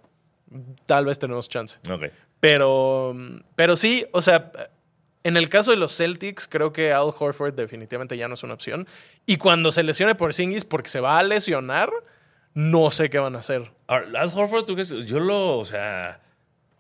Tal 0.87 1.07
vez 1.07 1.19
tenemos 1.19 1.49
chance. 1.49 1.79
Pero, 2.41 3.17
pero 3.57 3.75
sí, 3.75 4.07
o 4.13 4.21
sea, 4.21 4.53
en 5.25 5.37
el 5.39 5.49
caso 5.49 5.71
de 5.71 5.79
los 5.79 5.97
Celtics, 5.97 6.47
creo 6.47 6.73
que 6.73 6.93
Al 6.93 7.11
Horford 7.19 7.55
definitivamente 7.55 8.17
ya 8.19 8.29
no 8.29 8.35
es 8.35 8.43
una 8.43 8.53
opción. 8.55 8.87
Y 9.25 9.39
cuando 9.39 9.73
se 9.73 9.83
lesione 9.83 10.15
por 10.15 10.35
Singis, 10.35 10.65
porque 10.67 10.91
se 10.91 11.01
va 11.01 11.19
a 11.19 11.23
lesionar, 11.23 11.91
no 12.53 12.91
sé 12.91 13.09
qué 13.09 13.19
van 13.19 13.35
a 13.35 13.39
hacer. 13.39 13.73
Al 13.87 14.15
Horford, 14.33 14.67
¿tú 14.67 14.77
qué? 14.77 14.85
Yo 14.85 15.21
lo, 15.21 15.59
o 15.59 15.65
sea, 15.65 16.21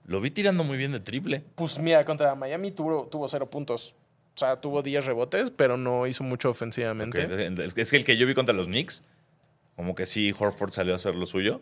lo 0.06 0.20
vi 0.20 0.30
tirando 0.30 0.64
muy 0.64 0.76
bien 0.76 0.92
de 0.92 1.00
triple. 1.00 1.42
Pues 1.54 1.78
mira, 1.78 2.04
contra 2.04 2.34
Miami 2.34 2.70
tuvo, 2.70 3.06
tuvo 3.06 3.28
cero 3.28 3.48
puntos. 3.50 3.94
O 4.36 4.38
sea, 4.38 4.56
tuvo 4.60 4.82
10 4.82 5.06
rebotes, 5.06 5.50
pero 5.52 5.76
no 5.76 6.06
hizo 6.08 6.24
mucho 6.24 6.50
ofensivamente. 6.50 7.24
Es 7.76 7.90
que 7.90 7.96
el 7.96 8.04
que 8.04 8.16
yo 8.16 8.26
vi 8.26 8.34
contra 8.34 8.52
los 8.54 8.66
Knicks, 8.66 9.04
como 9.76 9.94
que 9.94 10.06
sí, 10.06 10.34
Horford 10.36 10.72
salió 10.72 10.92
a 10.92 10.96
hacer 10.96 11.14
lo 11.14 11.24
suyo. 11.24 11.60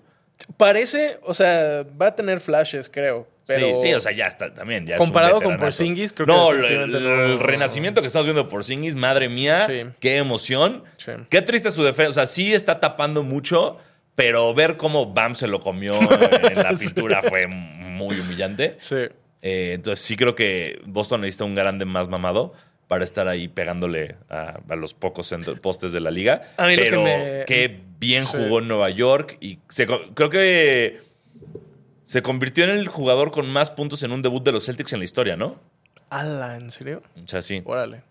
Parece, 0.57 1.19
o 1.23 1.35
sea, 1.35 1.85
va 2.01 2.07
a 2.09 2.17
tener 2.17 2.41
flashes, 2.41 2.89
creo. 2.89 3.29
Pero 3.47 3.77
sí, 3.77 3.89
sí, 3.89 3.95
o 3.95 4.01
sea, 4.01 4.13
ya 4.13 4.27
está, 4.27 4.55
también. 4.55 4.87
Ya 4.87 4.95
es 4.95 4.99
Comparado 5.01 5.41
con. 5.43 5.57
Porzingis, 5.59 6.13
creo 6.15 6.27
que 6.27 6.33
no, 6.33 6.51
el, 6.53 6.63
definitivamente 6.63 6.99
el 7.33 7.37
no- 7.39 7.43
renacimiento 7.43 8.01
que 8.01 8.07
estamos 8.07 8.27
viendo 8.27 8.45
por 8.45 8.51
Porzingis, 8.53 8.95
madre 8.95 9.29
mía, 9.29 9.67
Sí. 9.67 9.83
qué 10.01 10.17
emoción. 10.17 10.85
Sí. 10.97 11.13
Qué 11.29 11.43
triste 11.43 11.71
su 11.71 11.83
defensa. 11.85 12.09
O 12.09 12.13
sea, 12.13 12.27
sí 12.27 12.55
está 12.55 12.81
tapando 12.81 13.23
mucho, 13.23 13.77
pero 14.15 14.55
ver 14.55 14.77
cómo 14.79 15.13
Bam 15.13 15.35
se 15.35 15.47
lo 15.49 15.61
comió 15.61 15.93
en 15.93 16.57
la 16.57 16.71
pintura 16.81 17.21
fue 17.23 17.47
muy 17.93 18.19
humillante. 18.19 18.75
Sí. 18.79 18.97
Eh, 19.43 19.73
entonces 19.75 20.05
sí 20.05 20.17
creo 20.17 20.35
que 20.35 20.81
Boston 20.87 21.21
necesita 21.23 21.45
un 21.45 21.55
grande 21.55 21.85
más 21.85 22.09
mamado 22.09 22.53
para 22.89 23.05
estar 23.05 23.27
ahí 23.29 23.49
pegándole 23.49 24.17
a, 24.29 24.61
a 24.69 24.77
los 24.77 24.95
pocos 24.95 25.35
postes 25.61 25.93
de 25.93 26.01
la 26.01 26.11
liga. 26.11 26.43
A 26.59 26.67
mí 26.67 26.77
lo 26.77 26.83
que 26.83 26.89
Pero 26.91 27.03
me- 27.03 27.45
qué 27.47 27.81
bien 27.99 28.25
Sí. 28.27 28.37
jugó 28.37 28.59
en 28.61 28.69
Nueva 28.69 28.91
York 28.91 29.39
y 29.41 29.59
se 29.69 29.87
creo 29.87 30.29
que 30.31 31.01
se 32.05 32.23
convirtió 32.23 32.65
en 32.65 32.71
el 32.71 32.89
jugador 32.89 33.31
con 33.31 33.49
más 33.51 33.71
puntos 33.71 34.03
en 34.03 34.13
un 34.13 34.21
debut 34.23 34.45
de 34.45 34.53
los 34.53 34.67
Celtics 34.67 34.93
en 34.93 34.99
la 34.99 35.05
historia, 35.05 35.37
¿no? 35.37 35.59
Ala, 36.11 36.57
¿en 36.57 36.71
serio? 36.71 37.03
O 37.25 37.27
sea, 37.27 37.41
sí. 37.41 37.63
Órale. 37.65 38.03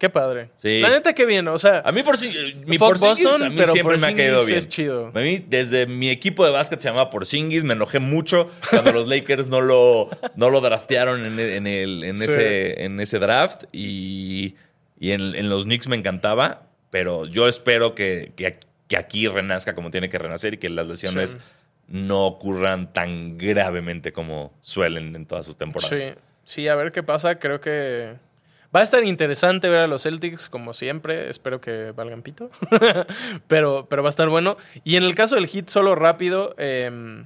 Qué 0.00 0.08
padre. 0.08 0.48
Sí. 0.56 0.80
La 0.80 0.88
neta, 0.88 1.12
qué 1.12 1.26
bien. 1.26 1.46
O 1.48 1.58
sea, 1.58 1.82
A 1.84 1.92
mí 1.92 2.02
por 2.02 2.16
si- 2.16 2.30
mi 2.66 2.78
Fuck 2.78 2.98
Porzingis 2.98 3.22
Boston, 3.26 3.42
a 3.42 3.50
mí 3.50 3.56
pero 3.58 3.72
siempre 3.72 3.98
me 3.98 4.06
ha 4.06 4.14
caído 4.14 4.44
bien. 4.46 4.58
es 4.58 4.66
chido. 4.68 5.08
A 5.14 5.20
mí 5.20 5.44
desde 5.46 5.86
mi 5.86 6.08
equipo 6.08 6.42
de 6.46 6.50
básquet 6.50 6.80
se 6.80 6.88
llamaba 6.88 7.10
Porzingis, 7.10 7.64
me 7.64 7.74
enojé 7.74 7.98
mucho 7.98 8.50
cuando 8.70 8.92
los 8.92 9.06
Lakers 9.14 9.48
no 9.48 9.60
lo, 9.60 10.08
no 10.36 10.48
lo 10.48 10.62
draftearon 10.62 11.26
en, 11.26 11.38
en 11.38 11.66
el, 11.66 12.02
en, 12.04 12.16
Sí. 12.16 12.24
ese, 12.24 12.82
en 12.84 12.98
ese 12.98 13.18
draft 13.18 13.64
y, 13.72 14.54
y 14.98 15.10
en, 15.10 15.34
en 15.34 15.50
los 15.50 15.64
Knicks 15.64 15.86
me 15.88 15.96
encantaba, 15.96 16.62
pero 16.88 17.26
yo 17.26 17.46
espero 17.46 17.94
que, 17.94 18.32
que, 18.36 18.58
que 18.88 18.96
aquí 18.96 19.28
renazca 19.28 19.74
como 19.74 19.90
tiene 19.90 20.08
que 20.08 20.16
renacer 20.16 20.54
y 20.54 20.56
que 20.56 20.70
las 20.70 20.86
lesiones 20.88 21.32
Sí. 21.32 21.38
no 21.88 22.24
ocurran 22.26 22.90
tan 22.94 23.36
gravemente 23.36 24.12
como 24.14 24.54
suelen 24.62 25.14
en 25.14 25.26
todas 25.26 25.44
sus 25.44 25.58
temporadas. 25.58 26.00
Sí, 26.00 26.10
sí, 26.44 26.68
a 26.68 26.74
ver 26.74 26.90
qué 26.90 27.02
pasa. 27.02 27.38
Creo 27.38 27.60
que 27.60 28.14
va 28.74 28.80
a 28.80 28.82
estar 28.82 29.04
interesante 29.04 29.68
ver 29.68 29.80
a 29.80 29.86
los 29.86 30.02
Celtics, 30.02 30.48
como 30.48 30.74
siempre. 30.74 31.30
Espero 31.30 31.60
que 31.60 31.92
valgan 31.92 32.22
pito. 32.22 32.50
pero, 33.48 33.86
pero 33.88 34.02
va 34.02 34.08
a 34.08 34.10
estar 34.10 34.28
bueno. 34.28 34.56
Y 34.84 34.96
en 34.96 35.02
el 35.04 35.14
caso 35.14 35.34
del 35.36 35.46
hit, 35.46 35.68
solo 35.68 35.94
rápido, 35.94 36.54
eh, 36.58 37.24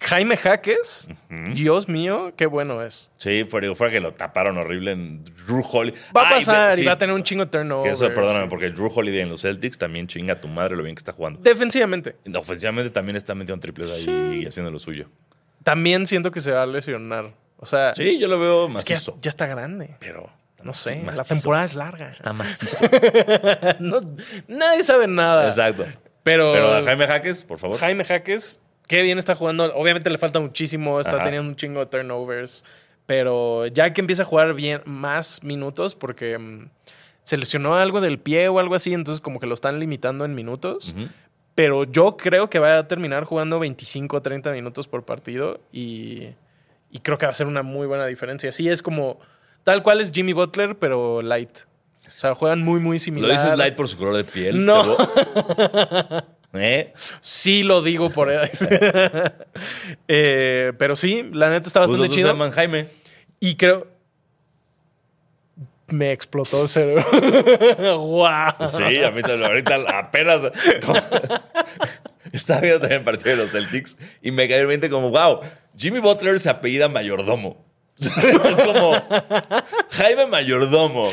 Jaime 0.00 0.36
Jaques, 0.36 1.08
Dios 1.52 1.88
mío, 1.88 2.32
qué 2.36 2.46
bueno 2.46 2.82
es. 2.82 3.10
Sí, 3.18 3.44
fue, 3.48 3.60
digo, 3.60 3.74
fue 3.74 3.90
que 3.90 4.00
lo 4.00 4.12
taparon 4.12 4.58
horrible 4.58 4.92
en 4.92 5.22
Drew 5.46 5.64
Holiday. 5.70 6.00
Va 6.14 6.26
a 6.26 6.30
pasar 6.30 6.72
y 6.72 6.82
sí, 6.82 6.84
va 6.84 6.92
a 6.92 6.98
tener 6.98 7.14
un 7.14 7.22
chingo 7.22 7.44
de 7.44 7.50
turnover. 7.52 7.84
Que 7.86 7.92
eso, 7.92 8.08
perdóname, 8.12 8.48
porque 8.48 8.70
Drew 8.70 8.90
Holiday 8.92 9.20
en 9.20 9.28
los 9.28 9.42
Celtics 9.42 9.78
también 9.78 10.08
chinga 10.08 10.34
a 10.34 10.40
tu 10.40 10.48
madre 10.48 10.76
lo 10.76 10.82
bien 10.82 10.96
que 10.96 11.00
está 11.00 11.12
jugando. 11.12 11.40
Defensivamente. 11.40 12.16
Ofensivamente 12.34 12.90
también 12.90 13.16
está 13.16 13.34
metiendo 13.34 13.60
triples 13.60 13.90
ahí 13.90 14.40
y 14.42 14.46
haciendo 14.46 14.72
lo 14.72 14.78
suyo. 14.78 15.08
También 15.62 16.06
siento 16.06 16.32
que 16.32 16.40
se 16.40 16.50
va 16.50 16.64
a 16.64 16.66
lesionar. 16.66 17.32
O 17.58 17.66
sea, 17.66 17.94
Sí, 17.94 18.18
yo 18.18 18.26
lo 18.26 18.40
veo 18.40 18.76
es 18.76 18.84
que 18.84 18.96
ya 19.20 19.28
está 19.28 19.46
grande. 19.46 19.94
pero 20.00 20.28
No 20.64 20.74
sé, 20.74 20.96
macizo. 21.02 21.16
la 21.22 21.24
temporada 21.24 21.64
es 21.64 21.74
larga. 21.74 22.10
está 22.10 22.32
macizo. 22.32 22.84
No- 23.80 24.00
nadie 24.48 24.84
sabe 24.84 25.06
nada. 25.06 25.48
Exacto. 25.48 25.86
Pero, 26.22 26.52
Pero 26.52 26.84
Jaime 26.84 27.06
Jaques, 27.06 27.44
por 27.44 27.58
favor. 27.58 27.78
Jaime 27.78 28.04
Jaques, 28.04 28.60
qué 28.86 29.02
bien 29.02 29.18
está 29.18 29.34
jugando. 29.34 29.74
Obviamente 29.74 30.08
le 30.10 30.18
falta 30.18 30.38
muchísimo, 30.40 31.00
está 31.00 31.16
Ajá. 31.16 31.24
teniendo 31.24 31.48
un 31.48 31.56
chingo 31.56 31.80
de 31.80 31.86
turnovers. 31.86 32.64
Pero 33.06 33.66
ya 33.66 33.92
que 33.92 34.00
empieza 34.00 34.22
a 34.22 34.26
jugar 34.26 34.54
bien 34.54 34.80
más 34.84 35.42
minutos, 35.42 35.96
porque 35.96 36.38
mm, 36.38 36.68
se 37.24 37.36
lesionó 37.36 37.74
algo 37.74 38.00
del 38.00 38.18
pie 38.20 38.48
o 38.48 38.60
algo 38.60 38.76
así, 38.76 38.94
entonces 38.94 39.20
como 39.20 39.40
que 39.40 39.46
lo 39.46 39.54
están 39.54 39.80
limitando 39.80 40.24
en 40.24 40.34
minutos. 40.36 40.94
Pero 41.56 41.84
yo 41.84 42.16
creo 42.16 42.48
que 42.48 42.60
va 42.60 42.78
a 42.78 42.88
terminar 42.88 43.24
jugando 43.24 43.58
25 43.58 44.16
o 44.16 44.22
30 44.22 44.52
minutos 44.52 44.86
por 44.88 45.04
partido 45.04 45.60
y, 45.72 46.28
y 46.90 47.00
creo 47.00 47.18
que 47.18 47.26
va 47.26 47.30
a 47.30 47.34
ser 47.34 47.46
una 47.48 47.62
muy 47.62 47.86
buena 47.88 48.06
diferencia. 48.06 48.52
Sí, 48.52 48.68
es 48.68 48.80
como 48.82 49.18
tal 49.64 49.82
cual 49.82 50.00
es 50.00 50.12
Jimmy 50.12 50.32
Butler, 50.32 50.76
pero 50.78 51.22
light. 51.22 51.58
O 52.06 52.10
sea, 52.10 52.34
juegan 52.34 52.62
muy, 52.62 52.80
muy 52.80 52.98
similar. 52.98 53.28
¿Lo 53.28 53.34
dices 53.34 53.56
light 53.56 53.74
por 53.74 53.88
su 53.88 53.96
color 53.96 54.16
de 54.16 54.24
piel? 54.24 54.64
No. 54.64 54.96
¿Eh? 56.54 56.92
Sí 57.20 57.62
lo 57.62 57.82
digo 57.82 58.10
por 58.10 58.30
eso. 58.30 58.66
Eh, 60.08 60.72
pero 60.78 60.96
sí, 60.96 61.28
la 61.32 61.50
neta 61.50 61.66
está 61.66 61.80
Pues 61.80 61.98
bastante 61.98 62.14
se 62.14 62.22
chido. 62.22 62.50
Jaime. 62.52 62.88
Y 63.40 63.56
creo. 63.56 63.86
Me 65.88 66.12
explotó 66.12 66.62
el 66.62 66.68
cerebro. 66.68 67.04
¡Guau! 67.98 68.68
Sí, 68.68 69.02
a 69.02 69.10
mí 69.10 69.22
también. 69.22 69.44
Ahorita 69.44 69.76
apenas. 69.98 70.42
Estaba 72.32 72.60
viendo 72.60 72.80
también 72.80 73.00
el 73.00 73.04
partido 73.04 73.30
de 73.36 73.42
los 73.42 73.52
Celtics 73.52 73.98
y 74.22 74.30
me 74.30 74.48
cayó 74.48 74.62
en 74.62 74.68
mente 74.68 74.88
como, 74.88 75.10
wow, 75.10 75.40
Jimmy 75.76 75.98
Butler 75.98 76.38
se 76.40 76.48
apellida 76.48 76.88
Mayordomo. 76.88 77.64
es 77.98 78.60
como 78.60 78.92
Jaime 79.90 80.26
Mayordomo. 80.26 81.08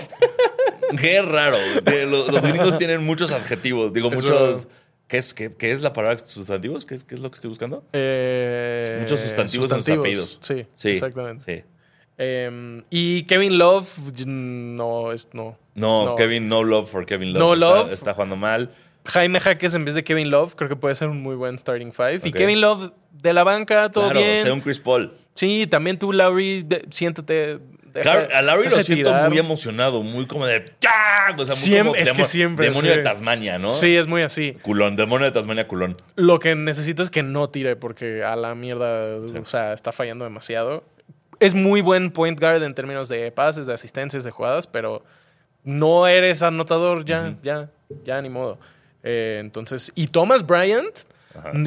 Qué 1.00 1.22
raro. 1.22 1.58
Los, 1.86 2.28
los 2.32 2.42
gringos 2.42 2.78
tienen 2.78 3.04
muchos 3.04 3.32
adjetivos. 3.32 3.94
Digo, 3.94 4.12
Eso- 4.12 4.16
muchos. 4.22 4.68
¿Qué 5.08 5.18
es, 5.18 5.34
qué, 5.34 5.52
qué 5.56 5.72
es 5.72 5.82
la 5.82 5.92
palabra 5.92 6.20
sustantivos? 6.20 6.86
¿Qué 6.86 6.94
es, 6.94 7.04
qué 7.04 7.16
es 7.16 7.22
lo 7.22 7.32
que 7.32 7.36
estoy 7.36 7.50
buscando? 7.50 7.84
Eh, 7.94 9.00
Muchos 9.02 9.20
sustantivos, 9.20 9.72
en 9.72 9.82
sus 9.82 9.98
apellidos. 9.98 10.38
Sí, 10.40 10.68
Sí, 10.76 10.90
exactamente. 10.92 11.44
Sí. 11.44 11.64
Eh, 12.20 12.84
y 12.92 13.24
Kevin 13.24 13.58
Love, 13.58 13.88
no, 14.28 15.12
es 15.12 15.30
no. 15.34 15.58
No, 15.74 16.14
Kevin, 16.16 16.48
no 16.48 16.64
love 16.64 16.88
for 16.92 17.08
Kevin 17.08 17.34
Love. 17.34 17.40
No 17.42 17.54
está, 17.56 17.66
love. 17.66 17.94
Está 17.94 18.14
jugando 18.14 18.36
mal. 18.36 18.72
Jaime 19.06 19.40
Jaques 19.40 19.74
en 19.74 19.86
vez 19.86 19.96
de 19.96 20.04
Kevin 20.04 20.30
Love, 20.30 20.54
creo 20.56 20.70
que 20.70 20.76
puede 20.76 20.94
ser 20.94 21.08
un 21.08 21.24
muy 21.24 21.36
buen 21.36 21.58
starting 21.58 21.92
five. 21.92 22.20
Y. 22.24 22.32
Kevin 22.32 22.62
Love 22.62 22.92
de 23.12 23.34
la 23.34 23.44
banca, 23.44 23.90
todo 23.90 24.04
claro, 24.12 24.20
bien. 24.20 24.44
sea 24.44 24.54
un 24.54 24.62
Chris 24.62 24.80
Paul. 24.80 25.12
Sí, 25.34 25.68
también 25.68 25.98
tú, 25.98 26.12
Lowry, 26.12 26.64
de- 26.64 26.86
siéntate. 26.90 27.60
deja- 27.94 28.28
a 28.34 28.42
Larry 28.42 28.64
deja 28.66 28.76
lo 28.78 28.84
siento 28.84 29.10
tirar. 29.10 29.30
muy 29.30 29.38
emocionado, 29.40 30.04
muy 30.04 30.28
como 30.28 30.46
de 30.46 30.66
¡Ya! 30.82 31.34
O 31.38 31.46
sea, 31.46 31.56
muy 31.56 31.64
Siem- 31.80 31.84
como 31.88 31.96
es 31.96 32.14
que 32.14 32.26
siempre, 32.26 32.68
Demonio 32.68 32.92
sí. 32.92 32.98
de 32.98 33.04
Tasmania, 33.04 33.58
¿no? 33.58 33.70
Sí, 33.72 33.96
es 33.96 34.08
muy 34.08 34.22
así. 34.22 34.54
Culón, 34.62 34.96
demonio 34.96 35.26
de 35.26 35.32
Tasmania, 35.32 35.68
culón. 35.68 35.96
Lo 36.16 36.40
que 36.40 36.56
necesito 36.56 37.02
es 37.04 37.10
que 37.10 37.24
no 37.24 37.50
tire 37.50 37.76
porque 37.76 38.24
a 38.24 38.36
la 38.36 38.54
mierda, 38.56 39.18
o 39.40 39.46
sea, 39.46 39.74
está 39.74 39.92
fallando 39.92 40.24
demasiado. 40.26 40.84
Es 41.40 41.54
muy 41.56 41.82
buen 41.82 42.12
point 42.12 42.38
guard 42.40 42.62
en 42.64 42.76
términos 42.76 43.08
de 43.08 43.32
pases, 43.32 43.66
de 43.66 43.74
asistencias, 43.74 44.24
de 44.26 44.32
jugadas, 44.32 44.68
pero 44.68 45.04
no 45.64 46.06
eres 46.08 46.44
anotador 46.44 47.06
ya, 47.06 47.36
ya, 47.44 47.70
ya 48.04 48.22
ni 48.22 48.30
modo. 48.30 48.60
Eh, 49.04 49.38
entonces, 49.40 49.92
y 49.96 50.08
Thomas 50.08 50.46
Bryant, 50.46 50.94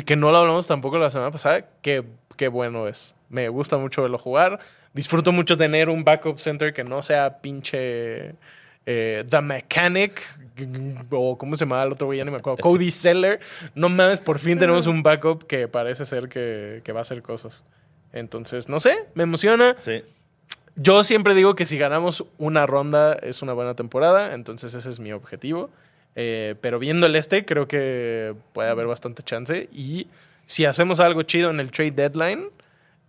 que 0.05 0.15
no 0.17 0.31
lo 0.31 0.37
hablamos 0.39 0.67
tampoco 0.67 0.99
la 0.99 1.09
semana 1.11 1.31
pasada, 1.31 1.67
qué, 1.81 2.05
qué 2.37 2.49
bueno 2.49 2.87
es. 2.87 3.15
Me 3.33 3.49
gusta 3.49 3.79
mucho 3.79 4.03
verlo 4.03 4.19
jugar. 4.19 4.61
Disfruto 4.93 5.33
mucho 5.33 5.57
tener 5.57 5.89
un 5.89 6.05
backup 6.05 6.39
center 6.39 6.73
que 6.73 6.85
no 6.85 7.03
sea 7.03 7.41
pinche 7.41 8.35
eh, 8.85 9.25
The 9.29 9.41
Mechanic 9.41 10.21
o 11.11 11.39
cómo 11.39 11.57
se 11.57 11.65
llama 11.65 11.83
el 11.83 11.93
otro 11.93 12.07
güey, 12.07 12.19
ya 12.19 12.25
ni 12.25 12.31
me 12.31 12.37
acuerdo. 12.37 12.59
Cody 12.59 12.91
Seller. 12.91 13.41
No 13.75 13.89
mames, 13.89 14.21
por 14.21 14.39
fin 14.39 14.59
tenemos 14.59 14.87
un 14.87 15.03
backup 15.03 15.47
que 15.47 15.67
parece 15.67 16.05
ser 16.05 16.29
que, 16.29 16.83
que 16.85 16.93
va 16.93 17.01
a 17.01 17.03
hacer 17.03 17.23
cosas. 17.23 17.65
Entonces, 18.13 18.69
no 18.69 18.81
sé, 18.81 19.07
me 19.15 19.23
emociona. 19.23 19.77
Sí. 19.81 20.03
Yo 20.77 21.03
siempre 21.03 21.35
digo 21.35 21.55
que 21.55 21.65
si 21.65 21.79
ganamos 21.79 22.25
una 22.37 22.67
ronda 22.67 23.15
es 23.15 23.41
una 23.41 23.55
buena 23.55 23.75
temporada, 23.75 24.35
entonces 24.35 24.75
ese 24.75 24.91
es 24.91 25.01
mi 25.01 25.13
objetivo. 25.13 25.71
Eh, 26.17 26.57
pero 26.61 26.79
viendo 26.79 27.07
el 27.07 27.17
este, 27.17 27.47
creo 27.47 27.67
que 27.67 28.35
puede 28.53 28.69
haber 28.69 28.87
bastante 28.87 29.23
chance. 29.23 29.71
Y 29.73 30.09
si 30.45 30.65
hacemos 30.67 31.01
algo 31.01 31.23
chido 31.23 31.51
en 31.51 31.61
el 31.61 31.71
trade 31.71 31.93
deadline, 31.93 32.51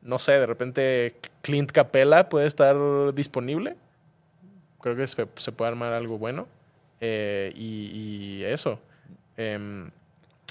no 0.03 0.19
sé, 0.19 0.33
de 0.33 0.45
repente 0.45 1.15
Clint 1.41 1.71
Capella 1.71 2.29
puede 2.29 2.47
estar 2.47 2.75
disponible. 3.13 3.75
Creo 4.81 4.95
que 4.95 5.07
se, 5.07 5.25
puede 5.25 5.69
armar 5.69 5.93
algo 5.93 6.17
bueno. 6.17 6.47
Eh, 6.99 7.51
y, 7.55 8.39
y 8.39 8.43
eso. 8.43 8.79
Em, 9.37 9.89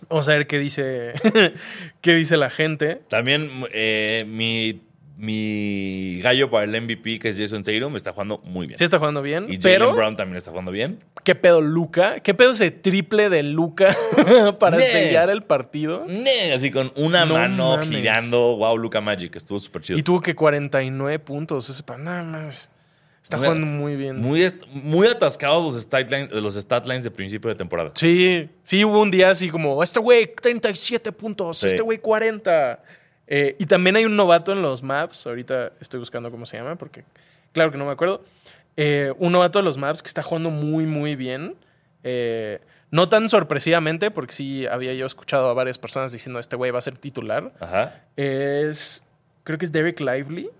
vamos 0.09 0.29
a 0.29 0.33
ver 0.33 0.47
qué 0.47 0.59
dice, 0.59 1.15
qué 2.01 2.15
dice 2.15 2.37
la 2.37 2.51
gente. 2.51 2.97
También 3.09 3.65
eh, 3.73 4.25
mi, 4.27 4.81
mi 5.23 6.21
gallo 6.21 6.51
para 6.51 6.65
el 6.65 6.83
MVP, 6.83 7.21
que 7.21 7.29
es 7.29 7.39
Jason 7.39 7.63
Tatum, 7.63 7.95
está 7.95 8.13
jugando 8.13 8.41
muy 8.45 8.67
bien. 8.67 8.77
Sí 8.77 8.83
está 8.83 8.99
jugando 8.99 9.23
bien, 9.23 9.45
y 9.45 9.57
Jalen 9.57 9.63
pero 9.63 9.95
Brown 9.95 10.17
también 10.17 10.37
está 10.37 10.51
jugando 10.51 10.73
bien. 10.73 10.99
¿Qué 11.23 11.37
pedo 11.37 11.61
Luca? 11.61 12.19
¿Qué 12.19 12.35
pedo 12.35 12.51
ese 12.51 12.73
triple 12.73 13.29
de 13.31 13.45
Luca 13.45 13.95
para 14.59 14.79
Ne. 14.79 14.85
sellar 14.87 15.31
el 15.31 15.45
partido? 15.45 16.05
Así 16.55 16.73
con 16.73 16.93
una 16.97 17.25
No 17.25 17.35
mano 17.35 17.77
mames. 17.77 17.89
girando. 17.91 18.57
Wow, 18.57 18.77
Luca 18.77 19.01
Magic. 19.01 19.37
Estuvo 19.37 19.61
súper 19.61 19.83
chido. 19.83 19.97
Y 19.99 20.03
tuvo 20.03 20.21
que 20.21 20.35
49 20.35 21.21
puntos. 21.21 21.71
Ese 21.71 21.85
pa- 21.85 21.97
nada 21.99 22.25
más. 22.25 22.69
Está 23.23 23.39
jugando 23.39 23.65
muy 23.65 23.95
bien. 23.95 24.19
Muy, 24.21 24.45
muy 24.73 25.07
atascados 25.07 25.63
los 25.63 25.81
stat, 25.81 26.11
lines, 26.11 26.33
los 26.33 26.55
stat 26.57 26.85
lines 26.85 27.05
de 27.05 27.13
principio 27.13 27.49
de 27.49 27.55
temporada. 27.55 27.93
Sí, 27.95 28.51
sí 28.65 28.85
hubo 28.85 29.01
un 29.01 29.13
día 29.13 29.31
así 29.31 29.49
como, 29.49 29.81
este 29.85 30.01
güey 30.01 30.35
37 30.35 31.13
puntos, 31.13 31.59
Sí. 31.59 31.67
este 31.69 31.83
güey 31.83 31.99
40. 31.99 32.83
Eh, 33.27 33.57
y 33.59 33.67
también 33.67 33.97
hay 33.97 34.05
un 34.05 34.17
novato 34.17 34.53
en 34.53 34.63
los 34.63 34.83
maps, 34.83 35.27
ahorita 35.27 35.73
estoy 35.81 36.01
buscando 36.01 36.31
cómo 36.31 36.45
se 36.47 36.57
llama, 36.57 36.77
porque 36.77 37.05
claro 37.53 37.71
que 37.71 37.79
no 37.79 37.87
me 37.87 37.93
acuerdo. 37.93 38.25
Eh, 38.77 39.13
un 39.19 39.33
novato 39.33 39.59
de 39.59 39.65
los 39.65 39.79
maps 39.79 40.03
que 40.03 40.09
está 40.09 40.23
jugando 40.23 40.51
muy, 40.51 40.87
muy 40.87 41.15
bien. 41.17 41.55
Eh, 42.05 42.59
no 42.91 43.09
tan 43.09 43.29
sorpresivamente, 43.29 44.11
porque 44.11 44.33
sí 44.33 44.67
había 44.67 44.93
yo 44.95 45.07
escuchado 45.07 45.49
a 45.49 45.55
varias 45.55 45.79
personas 45.79 46.13
diciendo, 46.13 46.39
este 46.39 46.57
güey 46.57 46.71
va 46.71 46.79
a 46.79 46.83
ser 46.83 46.99
titular. 46.99 47.53
Ajá. 47.61 48.03
Es, 48.17 49.03
creo 49.45 49.59
que 49.59 49.65
es 49.65 49.73
Derek 49.73 50.01
Lively. 50.01 50.51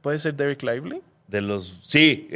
¿Puede 0.00 0.18
ser 0.18 0.34
Derek 0.34 0.62
Lively? 0.62 1.00
De 1.28 1.40
los. 1.40 1.78
Sí. 1.82 2.26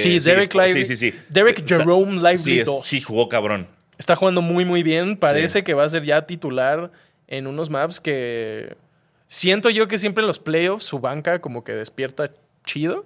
Sí, 0.00 0.18
Derek 0.18 0.52
Lively. 0.54 0.84
Sí, 0.84 0.96
sí, 0.96 1.10
sí. 1.12 1.18
Derek 1.28 1.58
Está- 1.60 1.78
Jerome 1.78 2.16
Lively 2.16 2.36
sí, 2.38 2.60
es- 2.60 2.66
2. 2.66 2.86
Sí, 2.86 3.00
jugó 3.00 3.28
cabrón. 3.28 3.68
Está 3.96 4.16
jugando 4.16 4.42
muy, 4.42 4.64
muy 4.64 4.82
bien. 4.82 5.16
Parece 5.16 5.60
Sí. 5.60 5.64
que 5.64 5.74
va 5.74 5.84
a 5.84 5.88
ser 5.88 6.02
ya 6.02 6.26
titular 6.26 6.90
en 7.28 7.46
unos 7.46 7.70
maps 7.70 8.00
que 8.00 8.76
siento 9.34 9.68
yo 9.70 9.88
que 9.88 9.98
siempre 9.98 10.22
en 10.22 10.28
los 10.28 10.38
playoffs 10.38 10.84
su 10.84 11.00
banca 11.00 11.40
como 11.40 11.64
que 11.64 11.72
despierta 11.72 12.30
chido. 12.64 13.04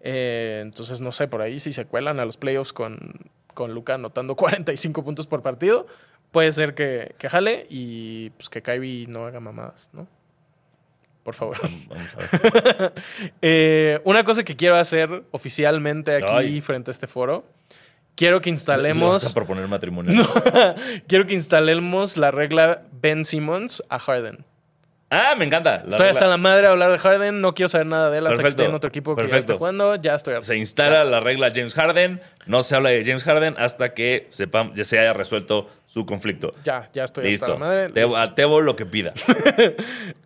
Eh, 0.00 0.60
entonces, 0.62 1.00
no 1.00 1.10
sé, 1.12 1.26
por 1.28 1.42
ahí 1.42 1.58
si 1.58 1.72
se 1.72 1.84
cuelan 1.86 2.20
a 2.20 2.24
los 2.24 2.36
playoffs 2.36 2.72
con, 2.72 3.30
con 3.54 3.74
Luca 3.74 3.94
anotando 3.94 4.36
45 4.36 5.02
puntos 5.04 5.26
por 5.26 5.42
partido, 5.42 5.86
puede 6.30 6.52
ser 6.52 6.74
que, 6.74 7.14
que 7.18 7.28
jale 7.28 7.66
y 7.68 8.30
pues 8.30 8.48
que 8.48 8.62
Kyrie 8.62 9.06
no 9.08 9.26
haga 9.26 9.40
mamadas, 9.40 9.90
¿no? 9.92 10.06
Por 11.24 11.34
favor. 11.34 11.56
Vamos 11.88 12.14
a 12.14 12.18
ver. 12.18 12.92
Eh, 13.42 14.00
una 14.04 14.24
cosa 14.24 14.44
que 14.44 14.56
quiero 14.56 14.76
hacer 14.76 15.24
oficialmente 15.30 16.14
aquí 16.16 16.26
Ay. 16.28 16.60
frente 16.60 16.90
a 16.90 16.92
este 16.92 17.06
foro 17.06 17.46
quiero 18.14 18.40
que 18.40 18.50
Le 18.50 18.52
vas 18.54 18.60
instalemos. 18.60 19.30
a 19.30 19.34
proponer 19.34 19.66
matrimonio. 19.66 20.22
quiero 21.08 21.26
que 21.26 21.34
instalemos 21.34 22.16
la 22.16 22.30
regla 22.30 22.82
Ben 23.00 23.24
Simmons 23.24 23.82
a 23.88 23.98
Harden. 23.98 24.44
Ah, 25.16 25.34
me 25.36 25.44
encanta. 25.44 25.70
La 25.76 25.76
Estoy 25.82 25.98
regla- 25.98 26.10
hasta 26.10 26.26
la 26.26 26.36
madre 26.36 26.62
de 26.62 26.68
hablar 26.68 26.90
de 26.90 26.98
Harden, 26.98 27.40
no 27.40 27.54
quiero 27.54 27.68
saber 27.68 27.86
nada 27.86 28.10
de 28.10 28.18
él 28.18 28.26
hasta 28.26 28.42
que 28.42 28.48
esté 28.48 28.64
en 28.64 28.74
otro 28.74 28.88
equipo 28.88 29.14
que 29.14 29.22
ya 29.22 29.28
Perfecto. 29.28 29.52
esté 29.52 29.58
jugando, 29.58 29.94
ya 29.96 30.14
estoy. 30.16 30.34
Se 30.42 30.56
instala 30.56 31.04
la 31.04 31.20
regla 31.20 31.52
James 31.54 31.74
Harden. 31.74 32.20
No 32.46 32.62
se 32.62 32.74
habla 32.76 32.90
de 32.90 33.04
James 33.04 33.22
Harden 33.24 33.54
hasta 33.58 33.94
que 33.94 34.26
sepa, 34.28 34.70
ya 34.74 34.84
se 34.84 34.98
haya 34.98 35.12
resuelto 35.12 35.68
su 35.86 36.04
conflicto. 36.04 36.52
Ya, 36.64 36.90
ya 36.92 37.04
estoy 37.04 37.24
Listo. 37.24 37.44
hasta 37.46 37.54
la 37.54 37.60
madre. 37.60 37.88
Listo. 37.90 38.16
a 38.16 38.34
Tebo 38.34 38.60
lo 38.60 38.74
que 38.76 38.86
pida. 38.86 39.12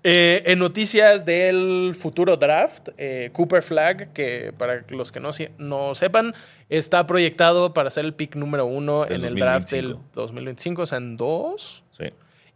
Eh, 0.04 0.42
en 0.46 0.58
noticias 0.60 1.24
del 1.24 1.94
futuro 1.98 2.36
draft, 2.36 2.90
eh, 2.96 3.30
Cooper 3.32 3.62
Flag, 3.62 4.12
que 4.12 4.52
para 4.56 4.84
los 4.88 5.12
que 5.12 5.20
no, 5.20 5.30
no 5.58 5.94
sepan, 5.94 6.34
está 6.70 7.06
proyectado 7.06 7.74
para 7.74 7.90
ser 7.90 8.04
el 8.06 8.14
pick 8.14 8.34
número 8.36 8.64
uno 8.64 9.04
Del 9.04 9.20
en 9.24 9.26
el 9.26 9.34
draft 9.34 9.70
del 9.70 9.96
2025. 10.14 10.14
2025, 10.14 10.82
o 10.82 10.86
sea, 10.86 10.98
en 10.98 11.16
dos. 11.16 11.82
Sí. 11.98 12.04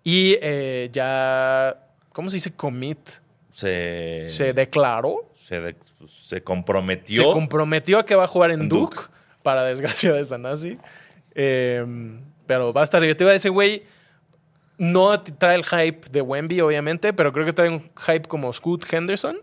Y 0.05 0.39
eh, 0.41 0.89
ya, 0.93 1.77
¿cómo 2.13 2.31
se 2.31 2.37
dice 2.37 2.53
commit? 2.55 2.99
Se, 3.53 4.25
Se 4.29 4.53
declaró, 4.55 5.31
se, 5.35 5.61
de- 5.61 5.77
se 6.07 6.37
se 6.37 6.43
comprometió. 6.43 7.33
comprometió 7.33 7.99
a 7.99 8.05
que 8.07 8.15
va 8.15 8.25
a 8.25 8.29
jugar 8.29 8.51
en 8.51 8.63
En 8.63 8.69
Duke, 8.69 8.97
Duke. 8.97 9.09
para 9.43 9.65
desgracia 9.65 10.13
de 10.15 10.25
Sanasi. 10.25 10.79
Eh, 11.35 11.85
pero 12.47 12.73
va 12.73 12.81
a 12.81 12.85
estar 12.85 13.01
divertido. 13.01 13.31
Ese 13.31 13.49
güey 13.51 13.83
no 14.79 15.21
trae 15.23 15.55
el 15.57 15.65
hype 15.65 16.09
de 16.11 16.23
Wemby, 16.23 16.61
obviamente, 16.63 17.13
pero 17.13 17.33
creo 17.33 17.45
que 17.45 17.53
trae 17.53 17.69
un 17.69 17.81
hype 18.07 18.23
como 18.27 18.53
Scoot 18.53 18.91
Henderson. 18.93 19.39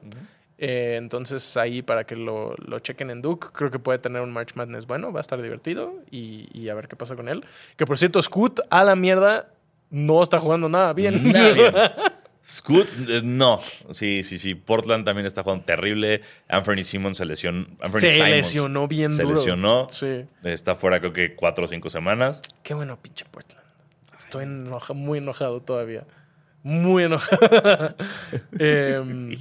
Eh, 0.57 0.95
entonces 0.97 1.55
ahí 1.55 1.82
para 1.82 2.03
que 2.03 2.15
lo, 2.17 2.53
lo 2.57 2.80
chequen 2.80 3.09
en 3.11 3.22
Duke, 3.22 3.47
creo 3.53 3.72
que 3.72 3.80
puede 3.80 3.97
tener 3.99 4.22
un 4.22 4.34
March 4.34 4.55
Madness 4.55 4.86
bueno, 4.88 5.13
va 5.13 5.20
a 5.20 5.22
estar 5.22 5.41
divertido 5.41 5.93
y, 6.11 6.49
y 6.51 6.67
a 6.67 6.74
ver 6.74 6.88
qué 6.89 6.95
pasa 6.97 7.15
con 7.15 7.30
él. 7.30 7.45
Que 7.78 7.86
por 7.86 7.97
cierto, 7.97 8.22
Scoot 8.22 8.59
a 8.70 8.84
la 8.84 8.95
mierda 8.95 9.49
no 9.89 10.22
está 10.22 10.38
jugando 10.39 10.67
nada 10.67 10.91
bien. 10.93 11.32
Nada 11.32 11.51
bien. 11.53 11.74
Scoot, 12.46 12.88
eh, 13.08 13.22
no. 13.24 13.60
Sí, 13.92 14.24
sí, 14.24 14.40
sí. 14.40 14.56
Portland 14.56 15.06
también 15.06 15.26
está 15.28 15.44
jugando 15.44 15.66
terrible. 15.66 16.22
Anthony 16.48 16.84
Simmons 16.84 17.18
se 17.18 17.26
lesionó. 17.26 17.68
Anthony 17.82 18.00
Se 18.00 18.10
Simons 18.12 18.30
lesionó 18.32 18.88
bien 18.88 19.14
Se 19.14 19.24
duro. 19.24 19.36
lesionó. 19.36 19.88
Sí. 19.90 20.26
Está 20.44 20.74
fuera 20.76 21.00
creo 21.00 21.14
que 21.14 21.36
cuatro 21.36 21.66
o 21.66 21.68
cinco 21.68 21.90
semanas. 21.90 22.42
Qué 22.64 22.74
bueno, 22.74 22.98
pinche 23.02 23.26
Portland. 23.30 23.64
Estoy 24.18 24.46
enoja- 24.46 24.94
muy 24.96 25.20
enojado 25.20 25.62
todavía. 25.62 26.06
Muy 26.64 27.04
enojado. 27.04 27.96
Em, 28.60 29.32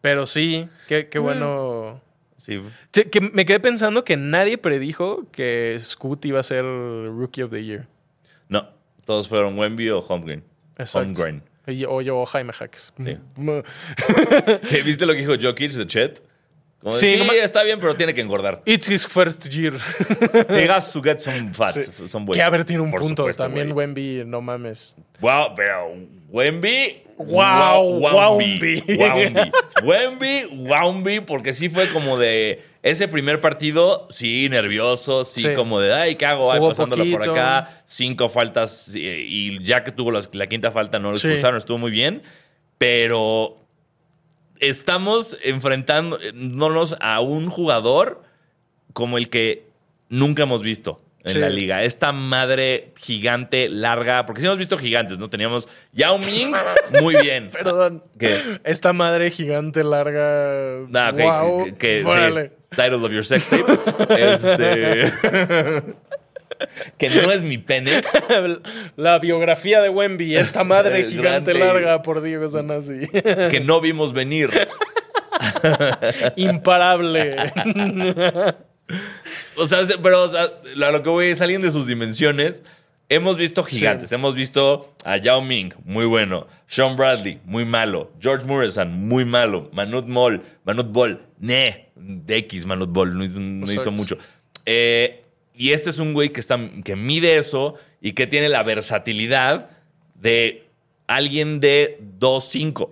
pero 0.00 0.26
sí, 0.26 0.68
qué, 0.86 1.08
qué 1.08 1.18
bueno. 1.18 2.00
Sí. 2.38 2.60
Sí, 2.92 3.04
que 3.04 3.20
me 3.20 3.44
quedé 3.44 3.60
pensando 3.60 4.04
que 4.04 4.16
nadie 4.16 4.56
predijo 4.58 5.26
que 5.32 5.76
Scoot 5.80 6.24
iba 6.24 6.40
a 6.40 6.44
ser 6.44 6.64
Rookie 6.64 7.42
of 7.42 7.50
the 7.50 7.64
Year. 7.64 7.86
No. 8.48 8.68
Todos 9.04 9.28
fueron 9.28 9.58
Wemby 9.58 9.90
o. 9.90 9.98
Exacto. 10.78 10.98
Holmgren. 11.00 11.36
Y- 11.36 11.48
O 11.88 12.00
yo, 12.00 12.24
Jaime 12.26 12.52
Hacks. 12.58 12.92
Sí. 12.98 13.16
¿Qué, 14.68 14.82
¿Viste 14.82 15.06
lo 15.06 15.12
que 15.12 15.20
dijo 15.20 15.34
Jokic 15.40 15.72
de 15.72 15.86
Chet? 15.86 16.22
Como 16.80 16.94
de, 16.94 17.00
Sí, 17.00 17.20
está 17.42 17.64
bien, 17.64 17.80
pero 17.80 17.96
tiene 17.96 18.14
que 18.14 18.20
engordar. 18.20 18.62
It's 18.64 18.88
his 18.88 19.06
first 19.06 19.48
year. 19.48 19.74
He 20.48 20.70
has 20.70 20.92
to 20.92 21.02
get 21.02 21.18
some 21.18 21.52
fat, 21.52 21.74
Sí. 21.74 21.82
some 22.08 22.24
weight. 22.26 22.34
que 22.36 22.42
a 22.42 22.50
ver, 22.50 22.64
tiene 22.64 22.82
un 22.82 22.90
Por 22.90 23.00
punto. 23.00 23.22
supuesto, 23.22 23.42
También 23.42 23.72
güey. 23.72 23.86
Wemby, 23.88 24.22
no 24.26 24.40
mames. 24.40 24.96
Wow, 25.20 25.54
pero 25.56 25.92
Wemby. 26.28 27.02
Wow. 27.18 27.98
Wemby. 28.38 28.84
Wemby, 29.82 30.44
Wemby, 30.56 31.20
porque 31.20 31.52
sí 31.52 31.68
fue 31.68 31.88
como 31.92 32.16
de 32.16 32.62
ese 32.82 33.08
primer 33.08 33.40
partido, 33.40 34.06
sí, 34.08 34.48
nervioso, 34.48 35.24
sí, 35.24 35.40
Sí. 35.42 35.54
como 35.54 35.80
de, 35.80 35.92
ay, 35.92 36.14
¿qué 36.16 36.26
hago? 36.26 36.52
Ay, 36.52 36.60
pasándola 36.60 37.04
por 37.10 37.28
acá, 37.28 37.82
cinco 37.84 38.28
faltas, 38.28 38.94
y, 38.94 39.62
ya 39.64 39.82
que 39.84 39.90
tuvo 39.92 40.10
las- 40.12 40.32
la 40.34 40.46
quinta 40.46 40.70
falta 40.70 40.98
no 40.98 41.10
lo 41.10 41.16
Sí. 41.16 41.26
expulsaron, 41.26 41.58
estuvo 41.58 41.78
muy 41.78 41.90
bien, 41.90 42.22
pero 42.78 43.58
estamos 44.60 45.36
enfrentándonos 45.44 46.96
a 47.00 47.20
un 47.20 47.48
jugador 47.48 48.22
como 48.92 49.18
el 49.18 49.28
que 49.28 49.66
nunca 50.08 50.44
hemos 50.44 50.62
visto 50.62 51.00
en 51.24 51.32
Sí. 51.32 51.38
la 51.38 51.48
liga. 51.48 51.82
Esta 51.82 52.12
madre 52.12 52.92
gigante, 52.98 53.68
larga, 53.68 54.24
porque 54.24 54.40
sí 54.40 54.46
hemos 54.46 54.58
visto 54.58 54.78
gigantes, 54.78 55.18
¿no? 55.18 55.28
Teníamos 55.28 55.68
Yao 55.92 56.18
Ming, 56.18 56.52
muy 57.00 57.16
bien. 57.16 57.48
Perdón. 57.52 58.02
¿Qué? 58.18 58.60
Esta 58.64 58.92
madre 58.92 59.30
gigante, 59.30 59.82
larga. 59.84 60.86
Nah, 60.88 61.12
que, 61.12 61.22
wow. 61.22 61.64
que- 61.64 61.74
que- 61.76 62.00
sí, 62.02 62.06
Órale. 62.06 62.52
title 62.70 62.94
of 62.96 63.10
your 63.12 63.24
sex 63.24 63.48
tape. 63.48 63.64
Este, 64.16 65.12
que 66.96 67.10
no 67.10 67.30
es 67.30 67.44
mi 67.44 67.58
pene. 67.58 68.02
La 68.96 69.18
biografía 69.18 69.80
de 69.80 69.88
Wemby, 69.90 70.36
esta 70.36 70.64
madre 70.64 71.00
Es 71.00 71.10
gigante 71.10 71.52
grande. 71.52 71.80
larga 71.80 72.02
por 72.02 72.20
Diego 72.22 72.48
Sanasi. 72.48 73.06
Que 73.08 73.60
no 73.64 73.80
vimos 73.80 74.12
venir. 74.12 74.50
Imparable. 76.36 77.36
O 79.58 79.66
sea, 79.66 79.84
se- 79.84 79.98
pero 79.98 80.22
o 80.24 80.28
sea, 80.28 80.42
a 80.42 80.90
lo 80.90 81.02
que 81.02 81.08
voy 81.10 81.26
es 81.28 81.38
saliendo 81.38 81.66
de 81.66 81.72
sus 81.72 81.86
dimensiones. 81.86 82.62
Hemos 83.10 83.38
visto 83.38 83.64
gigantes. 83.64 84.12
Hemos 84.12 84.34
visto 84.34 84.94
a 85.02 85.16
Yao 85.16 85.40
Ming, 85.40 85.72
muy 85.84 86.04
bueno. 86.04 86.46
Sean 86.66 86.94
Bradley, 86.96 87.40
muy 87.46 87.64
malo. 87.64 88.10
George 88.20 88.44
Morrison, 88.44 88.92
muy 88.92 89.24
malo. 89.24 89.70
Manut 89.72 90.06
Moll, 90.06 90.42
Manut 90.64 90.92
Ball, 90.92 91.20
ne. 91.38 91.88
De 91.96 92.36
X, 92.36 92.66
Manut 92.66 92.90
Ball, 92.90 93.16
no 93.16 93.24
hizo, 93.24 93.40
no 93.40 93.64
hizo 93.64 93.72
Exacto. 93.72 93.92
mucho. 93.92 94.18
Eh, 94.66 95.22
y 95.54 95.70
este 95.72 95.88
es 95.90 95.98
un 95.98 96.12
güey 96.12 96.28
que, 96.34 96.40
está, 96.40 96.58
que 96.84 96.96
mide 96.96 97.38
eso 97.38 97.74
y 98.02 98.12
que 98.12 98.26
tiene 98.26 98.50
la 98.50 98.62
versatilidad 98.62 99.70
de 100.14 100.66
alguien 101.06 101.60
de 101.60 101.98
2-5. 102.20 102.90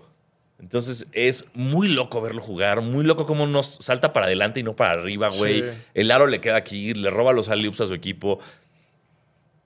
Entonces 0.59 1.07
es 1.13 1.47
muy 1.55 1.89
loco 1.89 2.21
verlo 2.21 2.41
jugar, 2.41 2.81
muy 2.81 3.05
loco 3.05 3.27
cómo 3.27 3.47
nos 3.47 3.67
salta 3.81 4.13
para 4.13 4.27
adelante 4.27 4.61
y 4.61 4.63
no 4.63 4.75
para 4.75 4.93
arriba, 4.93 5.29
güey. 5.39 5.61
Sí. 5.63 5.69
El 5.95 6.11
aro 6.11 6.27
le 6.27 6.41
queda 6.41 6.57
aquí, 6.57 6.95
le 6.95 7.11
roba 7.11 7.33
los 7.33 7.49
alley 7.49 7.69
a 7.71 7.75
su 7.75 7.93
equipo. 7.95 8.39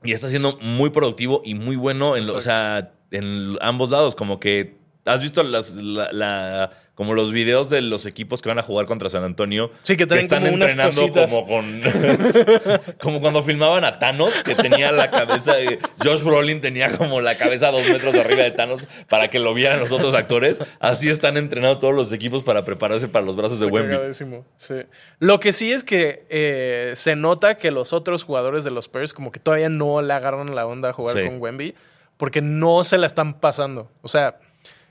Y 0.02 0.12
está 0.12 0.30
siendo 0.30 0.56
muy 0.60 0.90
productivo 0.90 1.42
y 1.44 1.54
muy 1.54 1.76
bueno 1.76 2.16
en, 2.16 2.26
lo- 2.26 2.34
o 2.34 2.40
sea, 2.40 2.92
en 3.10 3.56
ambos 3.60 3.90
lados. 3.90 4.14
Como 4.16 4.40
que 4.40 4.78
has 5.04 5.22
visto 5.22 5.42
las, 5.42 5.76
la- 5.76 6.10
la- 6.12 6.70
como 7.00 7.14
los 7.14 7.32
videos 7.32 7.70
de 7.70 7.80
los 7.80 8.04
equipos 8.04 8.42
que 8.42 8.50
van 8.50 8.58
a 8.58 8.62
jugar 8.62 8.84
contra 8.84 9.08
San 9.08 9.24
Antonio. 9.24 9.70
Sí, 9.80 9.96
que 9.96 10.04
traen 10.06 10.22
están 10.24 10.42
como 10.42 10.52
entrenando 10.62 11.08
como 11.10 11.46
con. 11.46 11.80
como 13.00 13.22
cuando 13.22 13.42
filmaban 13.42 13.86
a 13.86 13.98
Thanos, 13.98 14.42
que 14.42 14.54
tenía 14.54 14.92
la 14.92 15.10
cabeza. 15.10 15.54
de- 15.54 15.78
Josh 16.04 16.22
Brolin 16.22 16.60
tenía 16.60 16.94
como 16.98 17.22
la 17.22 17.36
cabeza 17.36 17.70
dos 17.70 17.88
metros 17.88 18.14
arriba 18.16 18.42
de 18.42 18.50
Thanos 18.50 18.86
para 19.08 19.28
que 19.30 19.38
lo 19.38 19.54
vieran 19.54 19.80
los 19.80 19.92
otros 19.92 20.12
actores. 20.12 20.62
Así 20.78 21.08
están 21.08 21.38
entrenando 21.38 21.78
todos 21.78 21.94
los 21.94 22.12
equipos 22.12 22.42
para 22.42 22.66
prepararse 22.66 23.08
para 23.08 23.24
los 23.24 23.34
brazos 23.34 23.58
de 23.60 23.66
Está 23.66 23.74
Wemby. 23.80 24.42
sí. 24.58 24.74
Lo 25.20 25.40
que 25.40 25.54
sí 25.54 25.72
es 25.72 25.84
que 25.84 26.26
eh, 26.28 26.92
se 26.96 27.16
nota 27.16 27.54
que 27.56 27.70
los 27.70 27.94
otros 27.94 28.24
jugadores 28.24 28.62
de 28.62 28.72
los 28.72 28.84
Spurs 28.84 29.14
como 29.14 29.32
que 29.32 29.40
todavía 29.40 29.70
no 29.70 30.02
le 30.02 30.12
agarran 30.12 30.54
la 30.54 30.66
onda 30.66 30.90
a 30.90 30.92
jugar 30.92 31.16
Sí. 31.16 31.24
con 31.24 31.40
Wemby 31.40 31.74
porque 32.18 32.42
no 32.42 32.84
se 32.84 32.98
la 32.98 33.06
están 33.06 33.40
pasando. 33.40 33.90
O 34.02 34.08
sea, 34.08 34.38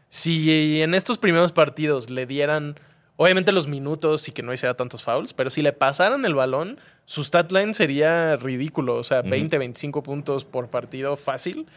si 0.10 0.82
en 0.82 0.96
estos 0.96 1.18
primeros 1.18 1.52
partidos 1.52 2.10
le 2.10 2.26
dieran, 2.26 2.80
obviamente 3.16 3.52
los 3.52 3.68
minutos 3.68 4.28
y 4.28 4.32
que 4.32 4.42
no 4.42 4.52
hiciera 4.52 4.74
tantos 4.74 5.04
fouls, 5.04 5.34
pero 5.34 5.50
si 5.50 5.62
le 5.62 5.72
pasaran 5.72 6.26
el 6.26 6.34
balón, 6.34 6.80
su 7.06 7.24
stat 7.24 7.52
line 7.52 7.74
sería 7.74 8.36
ridículo. 8.36 8.96
O 8.96 9.04
sea, 9.04 9.22
20, 9.22 9.58
25 9.58 10.04
puntos 10.04 10.46
por 10.46 10.70
partido 10.70 11.16
fácil. 11.16 11.68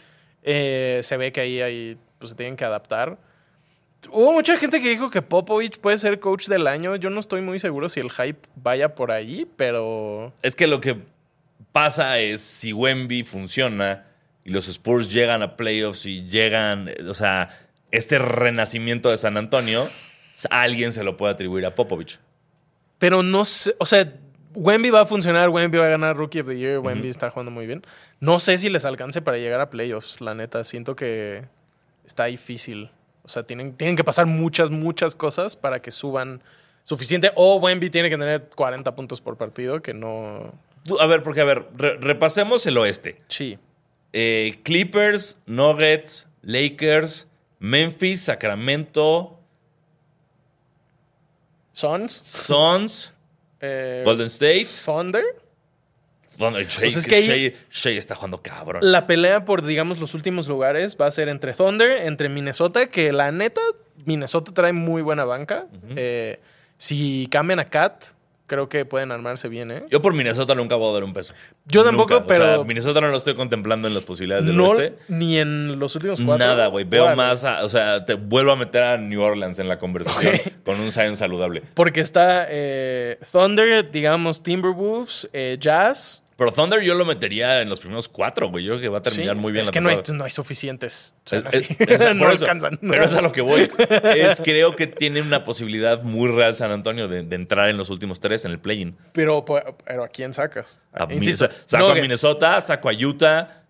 Eh, 0.42 1.00
se 1.02 1.16
ve 1.16 1.30
que 1.30 1.40
ahí, 1.40 1.60
ahí 1.60 1.96
pues, 2.18 2.30
se 2.30 2.36
tienen 2.36 2.56
que 2.56 2.64
adaptar. 2.64 3.18
Hubo 4.10 4.32
mucha 4.32 4.56
gente 4.56 4.80
que 4.80 4.88
dijo 4.88 5.10
que 5.10 5.22
Popovich 5.22 5.78
puede 5.78 5.96
ser 5.98 6.18
coach 6.18 6.48
del 6.48 6.66
año. 6.66 6.96
Yo 6.96 7.10
no 7.10 7.20
estoy 7.20 7.40
muy 7.40 7.58
seguro 7.58 7.88
si 7.88 8.00
el 8.00 8.10
hype 8.10 8.48
vaya 8.56 8.94
por 8.94 9.12
ahí, 9.12 9.46
pero 9.56 10.32
Es 10.42 10.56
que 10.56 10.66
lo 10.66 10.80
que 10.80 10.96
pasa 11.70 12.18
es 12.18 12.40
si 12.40 12.72
Wemby 12.72 13.22
funciona 13.22 14.06
y 14.44 14.50
los 14.50 14.66
Spurs 14.68 15.12
llegan 15.12 15.42
a 15.42 15.56
playoffs 15.56 16.06
y 16.06 16.24
llegan, 16.24 16.90
o 17.08 17.14
sea, 17.14 17.61
este 17.92 18.18
renacimiento 18.18 19.08
de 19.10 19.16
San 19.16 19.36
Antonio, 19.36 19.88
alguien 20.50 20.92
se 20.92 21.04
lo 21.04 21.16
puede 21.16 21.32
atribuir 21.34 21.64
a 21.66 21.74
Popovich. 21.74 22.18
pero 22.98 23.22
no 23.22 23.44
sé, 23.44 23.74
o 23.78 23.86
sea, 23.86 24.12
Wemby 24.54 24.90
va 24.90 25.00
a 25.02 25.06
funcionar, 25.06 25.48
Wemby 25.48 25.78
va 25.78 25.86
a 25.86 25.90
ganar 25.90 26.16
Rookie 26.16 26.40
of 26.40 26.48
the 26.48 26.56
Year, 26.58 26.78
Wemby 26.78 27.08
está 27.08 27.30
jugando 27.30 27.50
muy 27.50 27.66
bien. 27.66 27.82
No 28.20 28.38
sé 28.38 28.58
si 28.58 28.68
les 28.68 28.84
alcance 28.84 29.22
para 29.22 29.38
llegar 29.38 29.60
a 29.60 29.70
playoffs, 29.70 30.20
la 30.20 30.34
neta, 30.34 30.62
siento 30.64 30.94
que 30.94 31.44
está 32.06 32.26
difícil. 32.26 32.90
O 33.24 33.28
sea, 33.28 33.44
tienen, 33.44 33.74
tienen 33.76 33.96
que 33.96 34.04
pasar 34.04 34.26
muchas, 34.26 34.68
muchas 34.70 35.14
cosas 35.14 35.56
para 35.56 35.80
que 35.80 35.90
suban 35.90 36.42
suficiente. 36.82 37.30
O 37.34 37.56
Wemby 37.56 37.88
tiene 37.90 38.10
que 38.10 38.18
tener 38.18 38.48
40 38.54 38.94
puntos 38.94 39.20
por 39.20 39.36
partido, 39.36 39.80
que 39.80 39.94
no... 39.94 40.52
A 41.00 41.06
ver, 41.06 41.22
porque 41.22 41.40
a 41.40 41.44
ver, 41.44 41.66
re- 41.74 41.96
repasemos 41.98 42.66
el 42.66 42.76
oeste. 42.78 43.22
Sí. 43.28 43.58
Eh, 44.12 44.60
Clippers, 44.64 45.38
Nuggets, 45.46 46.26
Lakers, 46.42 47.26
Memphis, 47.62 48.22
Sacramento, 48.22 49.38
Suns, 51.72 52.12
Suns, 52.22 53.12
eh, 53.60 54.02
Golden 54.04 54.26
State, 54.26 54.66
Thunder, 54.84 55.24
Thunder, 56.36 56.66
Shea, 56.66 56.80
Pues 56.80 56.96
es 56.96 57.06
que 57.06 57.22
Shea- 57.22 57.54
Shea 57.70 57.98
está 57.98 58.14
jugando 58.14 58.42
cabrón. 58.42 58.80
La 58.90 59.06
pelea 59.06 59.44
por, 59.44 59.62
digamos, 59.64 59.98
los 60.00 60.14
últimos 60.14 60.48
lugares 60.48 60.96
va 61.00 61.06
a 61.06 61.10
ser 61.10 61.28
entre 61.28 61.52
Thunder, 61.54 62.02
entre 62.06 62.28
Minnesota, 62.28 62.86
que 62.88 63.12
la 63.12 63.30
neta, 63.32 63.60
Minnesota 64.04 64.52
trae 64.52 64.72
muy 64.72 65.00
buena 65.02 65.24
banca. 65.24 65.66
Eh, 65.96 66.40
si 66.78 67.28
cambian 67.30 67.60
a 67.60 67.64
Cat, 67.64 68.06
creo 68.52 68.68
que 68.68 68.84
pueden 68.84 69.12
armarse 69.12 69.48
bien, 69.48 69.70
¿eh? 69.70 69.84
Yo 69.90 70.02
por 70.02 70.12
Minnesota 70.12 70.54
nunca 70.54 70.74
voy 70.76 70.90
a 70.90 70.92
dar 70.92 71.04
un 71.04 71.14
peso. 71.14 71.32
Yo 71.64 71.82
tampoco, 71.84 72.12
Nunca. 72.12 72.26
O 72.26 72.28
sea, 72.36 72.46
pero- 72.52 72.64
Minnesota 72.66 73.00
no 73.00 73.08
lo 73.08 73.16
estoy 73.16 73.34
contemplando 73.34 73.88
en 73.88 73.94
las 73.94 74.04
posibilidades 74.04 74.44
del 74.44 74.54
No, 74.58 74.66
oeste. 74.66 74.96
ni 75.08 75.38
en 75.38 75.78
los 75.78 75.96
últimos 75.96 76.20
cuatro. 76.20 76.46
Nada, 76.46 76.66
güey. 76.66 76.84
Veo 76.84 77.04
Órale. 77.04 77.16
más 77.16 77.44
a, 77.44 77.64
O 77.64 77.68
sea, 77.70 78.04
te 78.04 78.12
vuelvo 78.14 78.52
a 78.52 78.56
meter 78.56 78.82
a 78.82 78.98
New 78.98 79.22
Orleans 79.22 79.58
en 79.58 79.68
la 79.68 79.78
conversación 79.78 80.34
con 80.64 80.78
un 80.80 80.92
Zion 80.92 81.16
saludable. 81.16 81.62
Porque 81.72 82.00
está 82.00 82.46
eh, 82.50 83.18
Thunder, 83.32 83.90
digamos, 83.90 84.42
Timberwolves, 84.42 85.30
eh, 85.32 85.56
Jazz. 85.58 86.21
Pero 86.36 86.50
Thunder 86.52 86.80
yo 86.82 86.94
lo 86.94 87.04
metería 87.04 87.60
en 87.60 87.68
los 87.68 87.80
primeros 87.80 88.08
cuatro, 88.08 88.48
güey. 88.50 88.64
Yo 88.64 88.72
creo 88.72 88.80
que 88.82 88.88
va 88.88 88.98
a 88.98 89.02
terminar 89.02 89.34
Sí, 89.36 89.40
muy 89.40 89.52
bien 89.52 89.60
Es 89.62 89.68
la 89.68 89.72
que 89.72 89.80
no 89.80 89.88
hay, 89.90 89.98
no 90.12 90.24
hay 90.24 90.30
suficientes. 90.30 91.14
O 91.24 91.28
sea, 91.28 91.38
Es- 91.40 91.44
no, 91.44 91.50
es- 91.50 91.66
sí. 91.66 91.76
es- 91.78 92.00
No 92.14 92.24
por 92.24 92.32
eso, 92.32 92.44
alcanzan. 92.44 92.78
Pero 92.80 93.04
es 93.04 93.14
a 93.14 93.20
lo 93.22 93.32
que 93.32 93.40
voy. 93.42 93.70
Es, 94.16 94.40
creo 94.40 94.74
que 94.74 94.86
tiene 94.86 95.20
una 95.22 95.44
posibilidad 95.44 96.02
muy 96.02 96.30
real 96.30 96.54
San 96.54 96.70
Antonio 96.70 97.08
de, 97.08 97.22
de 97.22 97.36
entrar 97.36 97.68
en 97.68 97.76
los 97.76 97.90
últimos 97.90 98.20
tres 98.20 98.44
en 98.44 98.50
el 98.52 98.58
play-in. 98.58 98.96
Pero, 99.12 99.44
pero 99.44 100.04
¿a 100.04 100.08
quién 100.08 100.32
sacas? 100.34 100.80
A 100.92 101.04
Insisto, 101.12 101.46
Minnesota- 101.46 101.54
Saco 101.66 101.90
a. 101.90 101.94
Minnesota, 101.94 102.60
saco 102.60 102.88
a 102.88 102.92
Utah. 102.92 103.61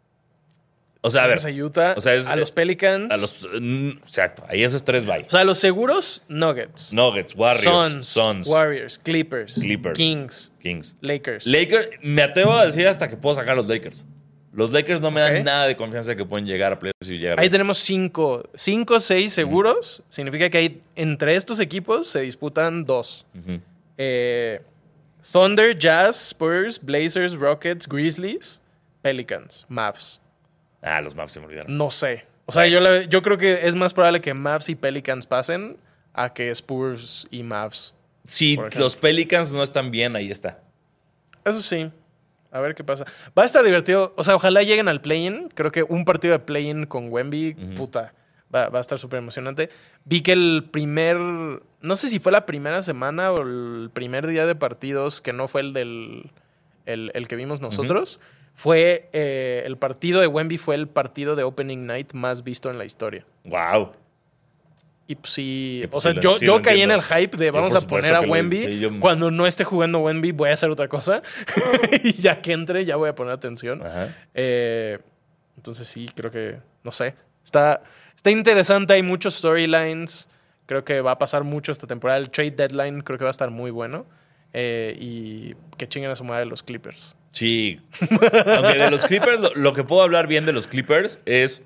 O 1.05 1.11
sea, 1.11 1.24
a 1.24 1.26
ver. 1.26 1.38
A 1.44 1.50
Utah, 1.50 1.94
o 1.96 2.00
sea, 2.00 2.14
es- 2.14 2.28
a 2.28 2.36
los 2.36 2.53
Pelicans. 2.53 3.12
A 3.12 3.16
los, 3.16 3.48
mm, 3.61 3.88
exacto. 4.05 4.44
Ahí 4.48 4.62
esos 4.62 4.84
tres 4.84 5.05
bye. 5.05 5.24
O 5.26 5.30
sea, 5.30 5.42
los 5.44 5.59
seguros, 5.59 6.22
Nuggets. 6.28 6.92
Nuggets, 6.92 7.34
Warriors, 7.34 7.64
Suns, 7.64 8.07
Suns, 8.07 8.46
Warriors, 8.46 8.98
Clippers, 9.03 9.55
Clippers. 9.55 9.96
Kings, 9.96 10.53
Kings. 10.61 10.94
Lakers. 11.00 11.44
Lakers, 11.46 11.88
me 12.03 12.22
atrevo 12.22 12.53
a 12.53 12.64
decir 12.66 12.86
hasta 12.86 13.09
que 13.09 13.16
puedo 13.16 13.34
sacar 13.34 13.53
a 13.53 13.57
los 13.57 13.66
Lakers. 13.66 14.05
Los 14.53 14.70
Lakers 14.70 15.00
no 15.00 15.11
me 15.11 15.22
dan 15.22 15.42
nada 15.44 15.66
de 15.66 15.76
confianza 15.76 16.11
de 16.11 16.16
que 16.18 16.24
pueden 16.26 16.46
llegar 16.46 16.72
a 16.74 16.78
playoffs 16.78 17.09
y 17.11 17.18
llegar. 17.18 17.40
Ahí 17.40 17.48
tenemos 17.48 17.78
cinco, 17.78 18.42
cinco, 18.55 19.00
seis 19.00 19.32
seguros. 19.32 20.03
Significa 20.09 20.50
que 20.50 20.59
hay, 20.59 20.80
entre 20.94 21.34
estos 21.34 21.59
equipos 21.59 22.07
se 22.07 22.20
disputan 22.20 22.84
dos. 22.84 23.24
Eh, 23.96 24.61
Thunder, 25.32 25.76
Jazz, 25.78 26.28
Spurs, 26.28 26.78
Blazers, 26.80 27.34
Rockets, 27.34 27.88
Grizzlies, 27.88 28.61
Pelicans, 29.00 29.64
Mavs. 29.68 30.20
Ah, 30.83 31.01
los 31.01 31.14
Mavs 31.14 31.33
se 31.33 31.41
me 31.41 31.47
olvidaron. 31.47 31.76
No 31.76 31.91
sé. 31.91 32.26
O 32.47 32.53
sea, 32.53 32.66
yo, 32.66 32.80
la- 32.80 33.03
yo 33.05 33.22
creo 33.22 33.39
que 33.39 33.66
es 33.66 33.74
más 33.76 33.95
probable 33.95 34.20
que 34.20 34.35
Mavs 34.35 34.68
y 34.68 34.74
Pelicans 34.74 35.26
pasen 35.26 35.76
a 36.12 36.35
que 36.35 36.51
Spurs 36.51 37.26
y 37.30 37.43
Mavs. 37.43 37.95
Si 38.24 38.57
los 38.78 38.97
Pelicans 38.97 39.53
no 39.55 39.62
están 39.62 39.91
bien, 39.91 40.14
ahí 40.16 40.30
está. 40.30 40.61
Eso 41.45 41.61
sí. 41.62 41.91
A 42.51 42.61
ver 42.61 42.74
qué 42.74 42.85
pasa. 42.85 43.05
Va 43.39 43.43
a 43.45 43.47
estar 43.47 43.64
divertido. 43.64 44.12
O 44.16 44.24
sea, 44.24 44.37
ojalá 44.37 44.62
lleguen 44.62 44.89
al 44.89 45.01
play-in. 45.01 45.49
Creo 45.55 45.72
que 45.72 45.83
un 45.85 46.05
partido 46.05 46.33
de 46.33 46.39
play-in 46.41 46.85
con 46.87 47.11
Wemby, 47.11 47.55
puta, 47.76 48.12
va, 48.55 48.68
va 48.68 48.78
a 48.78 48.80
estar 48.80 48.99
súper 48.99 49.18
emocionante. 49.18 49.70
Vi 50.05 50.20
que 50.20 50.33
el 50.33 50.68
primer, 50.70 51.16
no 51.16 51.97
sé 51.97 52.09
si 52.09 52.18
fue 52.18 52.30
la 52.30 52.45
primera 52.45 52.83
semana 52.83 53.33
o 53.33 53.41
el 53.43 53.91
primer 53.93 54.26
día 54.26 54.45
de 54.47 54.55
partidos, 54.55 55.20
que 55.22 55.33
no 55.33 55.49
fue 55.49 55.62
el 55.62 55.72
del, 55.72 56.30
el, 56.85 57.11
el 57.14 57.26
que 57.28 57.37
vimos 57.37 57.61
nosotros, 57.62 58.20
fue 58.55 59.09
eh, 59.12 59.62
el 59.66 59.76
partido 59.78 60.20
de 60.20 60.26
Wemby 60.26 60.59
fue 60.59 60.74
el 60.74 60.88
partido 60.88 61.36
de 61.36 61.42
Opening 61.42 61.86
Night 61.86 62.12
más 62.12 62.44
visto 62.44 62.70
en 62.70 62.78
la 62.78 62.84
historia. 62.84 63.24
Wow. 63.44 63.92
Y 65.09 65.16
pues 65.16 65.32
sí, 65.32 65.80
Y 65.82 65.86
o 65.86 65.90
pues 65.90 66.05
sea, 66.05 66.12
sí 66.12 66.18
yo, 66.22 66.38
sí 66.38 66.46
yo 66.46 66.57
lo 66.59 66.62
caí 66.62 66.80
en 66.80 66.90
el 66.90 67.03
hype 67.03 67.36
de 67.36 67.50
vamos 67.50 67.74
a 67.74 67.80
poner 67.86 68.14
a 68.14 68.22
lo- 68.22 68.30
Wemby. 68.30 68.61
sí, 68.61 68.80
yo- 68.80 69.00
Cuando 69.00 69.30
no 69.30 69.46
esté 69.46 69.64
jugando 69.64 69.98
Wemby, 69.98 70.32
voy 70.32 70.50
a 70.50 70.55
hacer 70.55 70.70
otra 70.70 70.88
cosa. 70.88 71.22
y 72.05 72.12
ya 72.14 72.40
que 72.40 72.53
entre, 72.53 72.84
ya 72.84 72.96
voy 72.96 73.09
a 73.09 73.14
poner 73.14 73.32
atención. 73.32 73.82
Eh, 74.34 74.98
entonces 75.57 75.88
sí, 75.88 76.09
creo 76.14 76.30
que, 76.30 76.59
no 76.84 76.92
sé, 76.92 77.14
está, 77.44 77.82
está 78.14 78.30
interesante, 78.30 78.92
hay 78.94 79.03
muchos 79.03 79.34
storylines. 79.34 80.28
Creo 80.66 80.84
que 80.84 81.00
va 81.00 81.12
a 81.12 81.18
pasar 81.18 81.42
mucho 81.44 81.72
esta 81.72 81.86
temporada. 81.86 82.18
El 82.20 82.30
trade 82.30 82.53
deadline 82.53 83.03
creo 83.03 83.18
que 83.18 83.24
va 83.24 83.30
a 83.30 83.32
estar 83.32 83.50
muy 83.50 83.70
bueno. 83.70 84.07
Eh, 84.55 84.96
y 85.00 85.55
que 85.76 85.88
chinguen 85.88 86.11
a 86.11 86.16
su 86.16 86.24
madre 86.24 86.44
los 86.46 86.62
Clippers. 86.62 87.16
Sí. 87.33 87.80
Aunque 88.01 88.78
de 88.78 88.91
los 88.91 89.05
Clippers, 89.05 89.41
lo, 89.41 89.55
lo 89.55 89.72
que 89.72 89.85
puedo 89.85 90.03
hablar 90.03 90.26
bien 90.26 90.47
de 90.47 90.53
los 90.53 90.66
Clippers 90.68 91.18
es. 91.26 91.62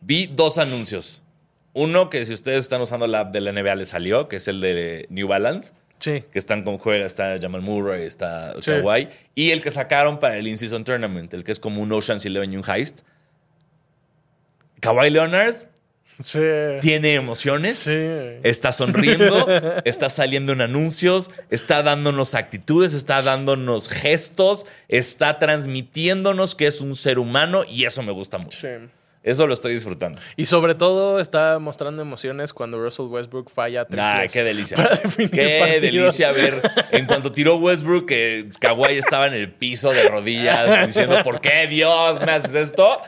Vi 0.00 0.26
dos 0.28 0.56
anuncios. 0.58 1.22
Uno 1.72 2.08
que 2.10 2.24
si 2.24 2.32
ustedes 2.32 2.64
están 2.64 2.80
usando 2.80 3.06
la 3.06 3.20
app 3.20 3.32
de 3.32 3.40
la 3.42 3.52
NBA 3.52 3.74
les 3.76 3.88
salió, 3.90 4.28
que 4.28 4.36
es 4.36 4.48
el 4.48 4.60
de 4.60 5.06
New 5.10 5.28
Balance, 5.28 5.72
Sí. 5.98 6.24
que 6.32 6.38
están 6.38 6.64
con 6.64 6.78
juega, 6.78 7.04
está 7.04 7.36
Jamal 7.38 7.60
Murray, 7.60 8.04
está 8.06 8.54
Sí. 8.62 8.70
Kawhi, 8.70 9.08
y 9.34 9.50
el 9.50 9.60
que 9.62 9.70
sacaron 9.70 10.18
para 10.18 10.38
el 10.38 10.48
In-Season 10.48 10.82
Tournament, 10.84 11.34
el 11.34 11.44
que 11.44 11.52
es 11.52 11.60
como 11.60 11.82
un 11.82 11.92
Ocean's 11.92 12.24
Eleven 12.24 12.52
y 12.52 12.56
un 12.56 12.64
Heist. 12.68 13.00
Kawhi 14.80 15.10
Leonard 15.10 15.56
Sí. 16.22 16.40
tiene 16.80 17.14
emociones. 17.14 17.76
Sí. 17.76 17.96
Está 18.42 18.72
sonriendo, 18.72 19.46
está 19.84 20.08
saliendo 20.08 20.52
en 20.52 20.60
anuncios, 20.60 21.30
está 21.50 21.82
dándonos 21.82 22.34
actitudes, 22.34 22.94
está 22.94 23.22
dándonos 23.22 23.88
gestos, 23.88 24.66
está 24.88 25.38
transmitiéndonos 25.38 26.54
que 26.54 26.66
es 26.66 26.80
un 26.80 26.94
ser 26.94 27.18
humano 27.18 27.62
y 27.68 27.84
eso 27.84 28.02
me 28.02 28.12
gusta 28.12 28.38
mucho. 28.38 28.58
Sí. 28.58 28.68
Eso 29.22 29.46
lo 29.46 29.52
estoy 29.52 29.74
disfrutando. 29.74 30.18
Y 30.36 30.46
sobre 30.46 30.74
todo 30.74 31.20
está 31.20 31.58
mostrando 31.58 32.00
emociones 32.00 32.54
cuando 32.54 32.82
Russell 32.82 33.04
Westbrook 33.06 33.50
falla 33.50 33.86
qué 33.86 34.42
delicia. 34.42 34.76
Qué 35.30 35.58
partidos. 35.60 35.82
delicia 35.82 36.32
ver. 36.32 36.62
En 36.90 37.04
cuanto 37.04 37.30
tiró 37.30 37.56
Westbrook, 37.56 38.06
que 38.06 38.48
Kawhi 38.58 38.94
estaba 38.94 39.26
en 39.26 39.34
el 39.34 39.52
piso 39.52 39.92
de 39.92 40.08
rodillas 40.08 40.86
diciendo, 40.86 41.22
¿por 41.22 41.42
qué 41.42 41.66
Dios 41.66 42.18
me 42.24 42.32
haces 42.32 42.54
esto? 42.54 43.02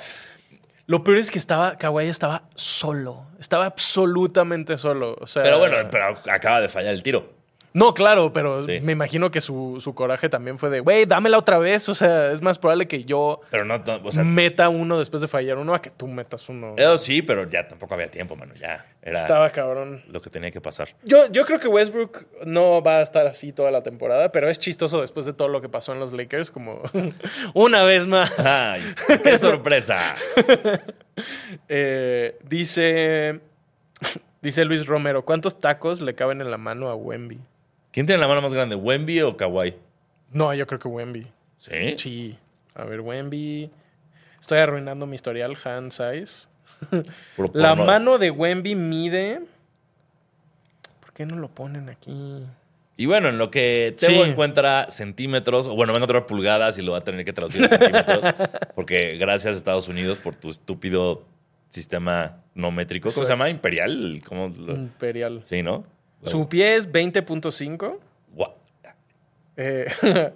Lo 0.93 1.03
peor 1.03 1.17
es 1.17 1.31
que 1.31 1.39
estaba, 1.39 1.79
Kawhi 1.79 2.05
estaba 2.05 2.43
solo. 2.55 3.25
Estaba 3.41 3.65
absolutamente 3.65 4.77
solo. 4.77 5.17
O 5.19 5.27
sea, 5.27 5.43
Pero 5.43 5.59
bueno, 5.59 5.77
pero 5.91 6.15
acaba 6.31 6.61
de 6.61 6.69
fallar 6.69 6.93
el 6.93 7.03
tiro. 7.03 7.33
No, 7.75 7.95
claro, 7.95 8.33
pero 8.33 8.63
Sí. 8.65 8.81
me 8.83 8.93
imagino 8.93 9.31
que 9.31 9.41
su, 9.41 9.79
su 9.81 9.95
coraje 9.95 10.29
también 10.29 10.59
fue 10.59 10.69
de, 10.71 10.81
güey, 10.81 11.07
dámela 11.07 11.39
otra 11.39 11.59
vez. 11.59 11.89
O 11.89 11.95
sea, 11.95 12.31
es 12.33 12.43
más 12.43 12.59
probable 12.59 12.87
que 12.87 13.05
yo 13.05 13.41
Pero 13.51 13.65
no, 13.65 13.79
no, 13.79 14.01
o 14.05 14.13
sea, 14.13 14.25
meta 14.25 14.69
uno 14.69 14.99
después 14.99 15.21
de 15.23 15.29
fallar 15.29 15.57
uno 15.59 15.75
a 15.75 15.81
que 15.81 15.91
tú 15.91 16.07
metas 16.07 16.49
uno. 16.49 16.75
eso 16.77 16.97
sí, 16.99 17.23
pero 17.23 17.49
ya 17.49 17.67
tampoco 17.67 17.95
había 17.95 18.11
tiempo, 18.11 18.37
mano. 18.37 18.55
Ya 18.55 18.85
era 19.01 19.19
Estaba 19.19 19.49
cabrón. 19.51 20.03
lo 20.09 20.21
que 20.21 20.29
tenía 20.31 20.51
que 20.51 20.61
pasar. 20.61 20.91
Yo, 21.03 21.31
yo 21.31 21.45
creo 21.47 21.59
que 21.59 21.69
Westbrook 21.69 22.27
no 22.45 22.83
va 22.83 22.99
a 22.99 23.03
estar 23.03 23.27
así 23.27 23.53
toda 23.53 23.71
la 23.71 23.83
temporada, 23.83 24.31
pero 24.33 24.49
es 24.51 24.59
chistoso 24.59 25.01
después 25.01 25.25
de 25.27 25.33
todo 25.33 25.49
lo 25.49 25.61
que 25.61 25.69
pasó 25.69 25.93
en 25.93 26.01
los 26.01 26.13
Lakers, 26.13 26.51
como 26.51 26.83
una 27.55 27.85
vez 27.85 28.07
más. 28.07 28.31
¡Ay, 28.39 28.83
qué 29.23 29.39
sorpresa! 29.39 30.15
Eh, 31.69 32.39
dice, 32.49 33.41
dice 34.41 34.65
Luis 34.65 34.87
Romero, 34.87 35.25
¿cuántos 35.25 35.61
tacos 35.61 36.01
le 36.01 36.15
caben 36.15 36.41
en 36.41 36.51
la 36.51 36.59
mano 36.59 36.89
a 36.89 36.95
Wemby? 36.95 37.41
¿Quién 37.93 38.07
tiene 38.07 38.21
la 38.21 38.27
mano 38.29 38.41
más 38.43 38.53
grande, 38.53 38.75
Wemby 38.75 39.21
o 39.23 39.37
Kawhi? 39.37 39.75
No, 40.33 40.53
yo 40.55 40.67
creo 40.67 40.79
que 40.81 40.89
Wemby. 40.89 41.27
¿Sí? 41.59 41.95
Sí. 41.99 42.39
A 42.75 42.85
ver, 42.85 43.01
Wemby. 43.01 43.71
Estoy 44.41 44.59
arruinando 44.59 45.07
mi 45.07 45.15
historial, 45.15 45.57
hand 45.65 45.93
size. 45.93 46.49
La 47.53 47.75
mano 47.77 48.19
de 48.19 48.31
Wemby 48.31 48.75
mide. 48.75 49.43
¿Por 51.01 51.13
qué 51.13 51.27
no 51.27 51.37
lo 51.37 51.49
ponen 51.49 51.89
aquí? 51.91 52.45
Y 52.97 53.07
bueno, 53.07 53.29
en 53.29 53.39
lo 53.39 53.51
que 53.51 53.95
Tebo 53.99 54.25
Sí. 54.25 54.31
encuentra 54.31 54.87
centímetros, 54.91 55.67
o 55.67 55.75
bueno, 55.75 55.93
va 55.93 55.99
a 55.99 56.01
encontrar 56.01 56.27
pulgadas 56.27 56.79
y 56.79 56.83
lo 56.83 56.93
va 56.93 56.99
a 56.99 57.01
tener 57.03 57.25
que 57.25 57.33
traducir 57.33 57.65
a 57.65 57.69
centímetros, 57.69 58.21
porque 58.75 59.17
gracias 59.19 59.55
a 59.55 59.59
Estados 59.59 59.89
Unidos 59.89 60.19
por 60.19 60.35
tu 60.37 60.51
estúpido 60.51 61.25
sistema 61.69 62.39
no 62.55 62.71
métrico. 62.71 63.11
¿Cómo 63.13 63.25
se 63.25 63.33
llama? 63.33 63.49
¿Imperial? 63.49 64.21
¿Cómo 64.27 64.49
lo- 64.49 64.75
Imperial. 64.75 65.41
Sí, 65.43 65.63
¿no? 65.63 65.85
Su 66.23 66.49
pie 66.49 66.77
es 66.77 66.91
20.5. 66.91 67.99
Gua- 68.37 68.55
Eh, 69.57 69.87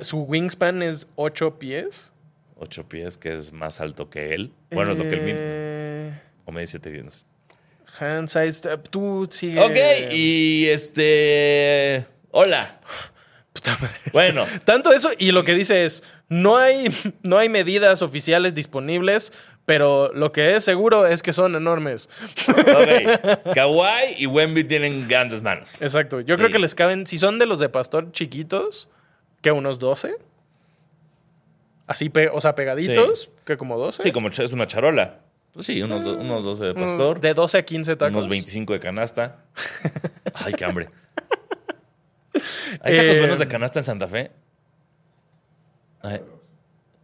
su 0.00 0.18
wingspan 0.22 0.82
es 0.82 1.06
8 1.16 1.58
pies. 1.58 2.12
Ocho 2.60 2.88
pies, 2.88 3.16
que 3.16 3.32
es 3.34 3.52
más 3.52 3.80
alto 3.80 4.10
que 4.10 4.34
él. 4.34 4.52
Bueno, 4.72 4.92
es 4.92 4.98
lo 4.98 5.04
que 5.04 5.10
él 5.14 5.20
mide. 5.22 5.36
Eh, 5.38 6.20
O 6.44 6.50
me 6.52 6.60
dice 6.62 6.78
te 6.80 6.90
tienes. 6.90 7.24
hand 8.00 8.28
size. 8.28 8.68
eh, 8.68 8.76
Tú 8.90 9.26
sigue. 9.30 9.60
Ok, 9.60 10.12
y 10.12 10.66
este. 10.66 12.04
Hola. 12.32 12.80
Bueno, 14.12 14.46
Tanto 14.64 14.92
eso 14.92 15.10
y 15.18 15.32
lo 15.32 15.44
que 15.44 15.52
dice 15.54 15.84
es, 15.84 16.02
no 16.28 16.56
hay, 16.56 16.88
no 17.22 17.38
hay 17.38 17.48
medidas 17.48 18.02
oficiales 18.02 18.54
disponibles, 18.54 19.32
pero 19.68 20.10
lo 20.14 20.32
que 20.32 20.56
es 20.56 20.64
seguro 20.64 21.04
es 21.06 21.22
que 21.22 21.34
son 21.34 21.54
enormes. 21.54 22.08
ok. 22.48 23.52
Kawhi 23.54 24.14
y 24.16 24.24
Wemby 24.26 24.64
tienen 24.64 25.06
grandes 25.06 25.42
manos. 25.42 25.76
Exacto. 25.82 26.20
Yo 26.22 26.36
creo 26.36 26.46
Sí. 26.48 26.54
que 26.54 26.58
les 26.58 26.74
caben, 26.74 27.06
si 27.06 27.18
son 27.18 27.38
de 27.38 27.44
los 27.44 27.58
de 27.58 27.68
pastor 27.68 28.10
chiquitos, 28.12 28.88
que 29.42 29.52
unos 29.52 29.78
12. 29.78 30.16
Así, 31.86 32.08
pe- 32.08 32.30
o 32.32 32.40
sea, 32.40 32.54
pegaditos, 32.54 33.30
que 33.44 33.58
como 33.58 33.76
12. 33.78 34.04
Sí, 34.04 34.10
como 34.10 34.28
es 34.28 34.38
una 34.52 34.66
charola. 34.66 35.18
Pues 35.52 35.66
sí, 35.66 35.82
unos, 35.82 36.02
do- 36.02 36.16
unos 36.16 36.44
12 36.44 36.64
de 36.64 36.72
Mm, 36.72 36.78
pastor. 36.78 37.20
De 37.20 37.34
12 37.34 37.58
a 37.58 37.62
15 37.66 37.96
tacos. 37.96 38.12
Unos 38.14 38.28
25 38.28 38.72
de 38.72 38.80
canasta. 38.80 39.36
Ay, 40.32 40.54
qué 40.54 40.64
hambre. 40.64 40.88
¿Hay 42.80 42.96
tacos 42.96 43.16
Eh, 43.16 43.18
buenos 43.18 43.38
de 43.38 43.48
canasta 43.48 43.80
en 43.80 43.84
Santa 43.84 44.08
Fe? 44.08 44.30
Ay, 46.00 46.22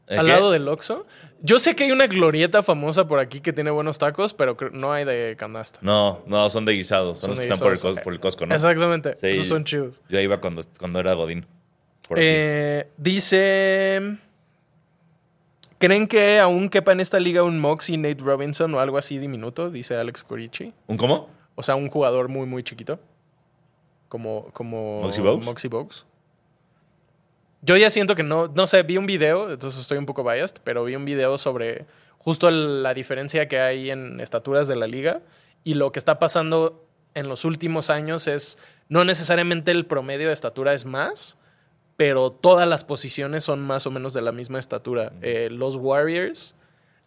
¿eh, 0.08 0.16
Al 0.16 0.28
lado 0.28 0.50
del 0.50 0.66
Oxxo. 0.66 1.06
Yo 1.46 1.58
sé 1.58 1.76
que 1.76 1.84
hay 1.84 1.92
una 1.92 2.06
glorieta 2.06 2.62
famosa 2.62 3.06
por 3.06 3.18
aquí 3.18 3.40
que 3.42 3.52
tiene 3.52 3.70
buenos 3.70 3.98
tacos, 3.98 4.32
pero 4.32 4.56
no 4.72 4.94
hay 4.94 5.04
de 5.04 5.36
canasta. 5.38 5.78
No, 5.82 6.22
no, 6.26 6.48
son 6.48 6.64
de 6.64 6.72
guisados. 6.72 7.18
Son, 7.18 7.28
los 7.30 7.38
que 7.38 7.44
están 7.44 7.58
por 7.58 7.72
el. 7.72 7.78
Cos- 7.78 8.02
por 8.02 8.12
el 8.14 8.18
Costco, 8.20 8.46
¿no? 8.46 8.54
Exactamente. 8.54 9.14
Sí. 9.14 9.26
Esos 9.26 9.48
son 9.48 9.62
chidos. 9.64 10.00
Yo 10.08 10.18
iba 10.20 10.40
cuando, 10.40 10.62
cuando 10.78 11.00
era 11.00 11.12
Godín. 11.12 11.44
Por. 12.08 12.16
Eh, 12.18 12.88
dice. 12.96 14.16
¿Creen 15.78 16.06
que 16.08 16.38
aún 16.40 16.70
quepa 16.70 16.92
en 16.92 17.00
esta 17.00 17.18
liga 17.20 17.42
un 17.42 17.60
Moxie, 17.60 17.98
Nate 17.98 18.22
Robinson 18.22 18.72
o 18.74 18.80
algo 18.80 18.96
así 18.96 19.18
diminuto? 19.18 19.70
Dice 19.70 19.96
Alex 19.96 20.22
Corici. 20.22 20.72
¿Un 20.86 20.96
cómo? 20.96 21.28
O 21.56 21.62
sea, 21.62 21.74
un 21.74 21.90
jugador 21.90 22.28
muy, 22.28 22.46
muy 22.46 22.62
chiquito. 22.62 22.98
Como. 24.08 24.46
como 24.54 25.02
¿Moxie 25.02 25.22
Bogues? 25.22 25.44
Moxie 25.44 25.68
Bogues. 25.68 26.06
Yo 27.64 27.76
ya 27.76 27.88
siento 27.88 28.14
que 28.14 28.22
no. 28.22 28.48
No 28.48 28.66
sé, 28.66 28.82
vi 28.82 28.96
un 28.98 29.06
video, 29.06 29.50
entonces 29.50 29.80
estoy 29.80 29.98
un 29.98 30.06
poco 30.06 30.22
biased, 30.22 30.58
pero 30.64 30.84
vi 30.84 30.96
un 30.96 31.04
video 31.04 31.38
sobre 31.38 31.86
justo 32.18 32.50
la 32.50 32.92
diferencia 32.92 33.48
que 33.48 33.58
hay 33.58 33.90
en 33.90 34.20
estaturas 34.20 34.68
de 34.68 34.76
la 34.76 34.86
liga. 34.86 35.22
Y 35.64 35.74
lo 35.74 35.90
que 35.92 35.98
está 35.98 36.18
pasando 36.18 36.84
en 37.14 37.28
los 37.28 37.44
últimos 37.44 37.90
años 37.90 38.28
es. 38.28 38.58
No 38.90 39.02
necesariamente 39.02 39.70
el 39.70 39.86
promedio 39.86 40.26
de 40.26 40.34
estatura 40.34 40.74
es 40.74 40.84
más, 40.84 41.38
pero 41.96 42.30
todas 42.30 42.68
las 42.68 42.84
posiciones 42.84 43.44
son 43.44 43.62
más 43.62 43.86
o 43.86 43.90
menos 43.90 44.12
de 44.12 44.20
la 44.20 44.30
misma 44.30 44.58
estatura. 44.58 45.12
Eh, 45.22 45.48
los 45.50 45.76
Warriors, 45.76 46.54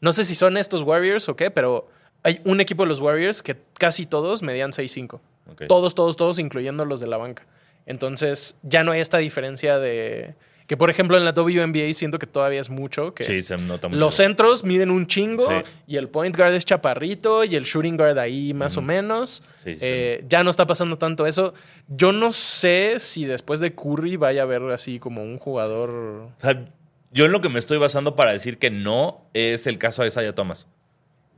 no 0.02 0.12
sé 0.12 0.24
si 0.24 0.34
son 0.34 0.58
estos 0.58 0.82
Warriors 0.82 1.30
o 1.30 1.36
qué, 1.36 1.52
pero 1.52 1.88
hay 2.24 2.42
un 2.46 2.62
equipo 2.62 2.82
de 2.82 2.90
los 2.90 3.00
Warriors 3.00 3.44
que 3.44 3.58
casi 3.78 4.08
todos 4.08 4.42
medían 4.42 4.72
6'5". 4.72 5.20
Ok. 5.52 5.68
Todos, 5.68 5.94
todos, 5.94 6.18
todos, 6.18 6.40
incluyendo 6.40 6.84
los 6.84 7.00
de 7.00 7.08
la 7.08 7.18
banca. 7.18 7.46
Entonces 7.88 8.58
ya 8.62 8.84
no 8.84 8.92
hay 8.92 9.02
esta 9.02 9.18
diferencia 9.18 9.80
de... 9.80 10.36
Que 10.68 10.76
por 10.76 10.90
ejemplo 10.90 11.16
en 11.18 11.24
la 11.24 11.32
WNBA 11.32 11.94
siento 11.94 12.20
que 12.20 12.28
todavía 12.28 12.60
es 12.60 12.70
mucho. 12.70 13.14
Que 13.14 13.24
Sí, 13.24 13.42
se 13.42 13.56
nota 13.56 13.88
mucho. 13.88 14.00
los 14.02 14.16
centros 14.16 14.66
miden 14.66 14.92
un 14.92 15.08
chingo 15.08 15.50
Sí. 15.50 15.64
y 15.88 15.96
el 15.96 16.10
point 16.10 16.36
guard 16.36 16.54
es 16.54 16.66
chaparrito 16.66 17.46
y 17.46 17.56
el 17.56 17.64
shooting 17.64 17.96
guard 17.96 18.18
ahí 18.20 18.54
más 18.54 18.76
o 18.76 18.82
menos. 18.82 19.44
Sí, 19.64 19.76
sí, 19.76 19.80
Eh, 19.82 20.26
Ya 20.28 20.44
no 20.44 20.50
está 20.50 20.68
pasando 20.68 20.98
tanto 20.98 21.26
eso. 21.26 21.54
Yo 21.88 22.12
no 22.12 22.34
sé 22.34 22.96
si 23.00 23.24
después 23.24 23.62
de 23.62 23.74
Curry 23.74 24.18
vaya 24.18 24.42
a 24.42 24.44
haber 24.44 24.62
así 24.64 25.00
como 25.00 25.24
un 25.24 25.40
jugador. 25.40 25.90
O 25.96 26.32
sea, 26.36 26.66
yo 27.14 27.24
en 27.26 27.32
lo 27.32 27.40
que 27.40 27.48
me 27.48 27.60
estoy 27.60 27.78
basando 27.78 28.18
para 28.18 28.34
decir 28.34 28.58
que 28.58 28.70
no 28.70 29.22
es 29.34 29.68
el 29.68 29.78
caso 29.78 30.02
de 30.02 30.10
Isaiah 30.10 30.36
Thomas. 30.36 30.68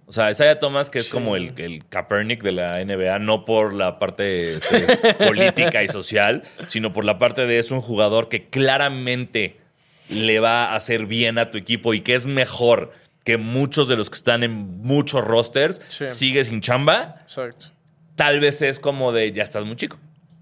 O 0.10 0.12
sea, 0.12 0.30
Isaiah 0.32 0.60
Thomas, 0.60 0.90
que 0.90 0.98
es 1.00 1.06
Sí. 1.06 1.12
como 1.12 1.36
el, 1.36 1.54
el 1.58 1.86
Kaepernick 1.88 2.42
de 2.44 2.52
la 2.52 2.84
NBA, 2.84 3.20
no 3.20 3.46
por 3.46 3.74
la 3.74 4.00
parte 4.00 4.56
este, 4.58 5.14
política 5.28 5.84
y 5.84 5.88
social, 5.88 6.42
sino 6.68 6.92
por 6.92 7.06
la 7.06 7.18
parte 7.20 7.46
de 7.46 7.60
es 7.60 7.70
un 7.70 7.80
jugador 7.80 8.28
que 8.28 8.48
claramente 8.50 9.58
le 10.10 10.40
va 10.40 10.66
a 10.66 10.76
hacer 10.76 11.06
bien 11.06 11.38
a 11.38 11.52
tu 11.52 11.58
equipo 11.60 11.94
y 11.94 12.02
que 12.02 12.16
es 12.16 12.26
mejor 12.26 12.92
que 13.24 13.38
muchos 13.38 13.88
de 13.88 13.96
los 13.98 14.10
que 14.10 14.16
están 14.16 14.42
en 14.44 14.82
muchos 14.82 15.24
rosters, 15.24 15.82
Sí. 15.90 16.08
sigue 16.08 16.44
sin 16.44 16.62
chamba. 16.62 17.18
Exacto. 17.22 17.68
Tal 18.16 18.40
vez 18.40 18.62
es 18.64 18.80
como 18.80 19.12
de 19.12 19.32
ya 19.32 19.44
estás 19.44 19.64
muy 19.66 19.76
chico. 19.76 19.98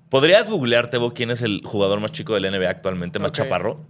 ¿Podrías 0.09 0.49
googlearte, 0.49 0.95
vos 0.97 1.11
quién 1.13 1.29
es 1.31 1.41
el 1.41 1.61
jugador 1.65 1.99
más 1.99 2.13
chico 2.13 2.33
de 2.33 2.39
la 2.39 2.47
NBA 2.49 2.69
actualmente, 2.69 3.19
más 3.19 3.33
chaparro? 3.33 3.85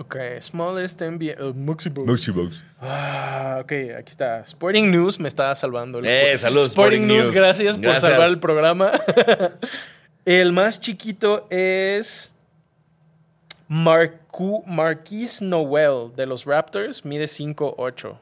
Ok, 0.00 0.16
smallest 0.40 1.02
NBA. 1.02 1.34
uh. 1.44 1.52
Moxie 1.54 1.90
Bugs. 1.90 2.64
Ah, 2.80 3.58
ok, 3.62 3.72
aquí 3.98 4.08
está. 4.10 4.40
Sporting 4.40 4.90
News 4.90 5.20
me 5.20 5.28
está 5.28 5.54
salvando. 5.54 5.98
el- 5.98 6.06
Eh, 6.06 6.38
saludos, 6.38 6.68
Sporting, 6.68 7.02
Sporting 7.02 7.06
News, 7.06 7.26
News. 7.26 7.36
gracias 7.36 7.76
por 7.76 7.82
Gracias. 7.84 8.10
salvar 8.10 8.30
el 8.30 8.40
programa. 8.40 8.92
el 10.24 10.52
más 10.52 10.80
chiquito 10.80 11.46
es 11.50 12.32
Marcu, 13.68 14.64
Marquise 14.66 15.44
Noel 15.44 16.14
de 16.16 16.24
los 16.26 16.46
Raptors. 16.46 17.04
Mide 17.04 17.26
5'8". 17.26 18.18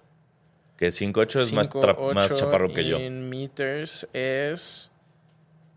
Que 0.76 0.89
5'8 0.89 1.41
es 1.41 1.53
más, 1.53 1.70
tra- 1.70 1.95
5'8 1.97 2.14
más 2.14 2.35
chaparro 2.35 2.72
que 2.72 2.85
yo. 2.87 2.99
En 2.99 3.29
meters 3.31 4.07
es. 4.12 4.91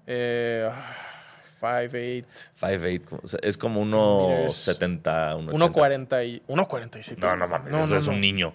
Eh, 0.08 0.68
5'8". 1.62 2.26
5'8. 2.59 3.05
como- 3.05 3.22
o 3.24 3.28
sea, 3.28 3.39
Es 3.43 3.57
como 3.57 3.86
Meters. 3.86 4.68
1.70, 4.68 5.36
1.80. 5.38 5.51
1.40 5.51 6.26
y 6.28 6.41
1.47. 6.47 7.18
No, 7.20 7.36
no 7.38 7.47
mames, 7.47 7.72
No, 7.72 7.80
eso 7.80 7.91
no, 7.91 7.97
es 7.97 8.07
no. 8.07 8.14
un 8.14 8.22
niño. 8.22 8.53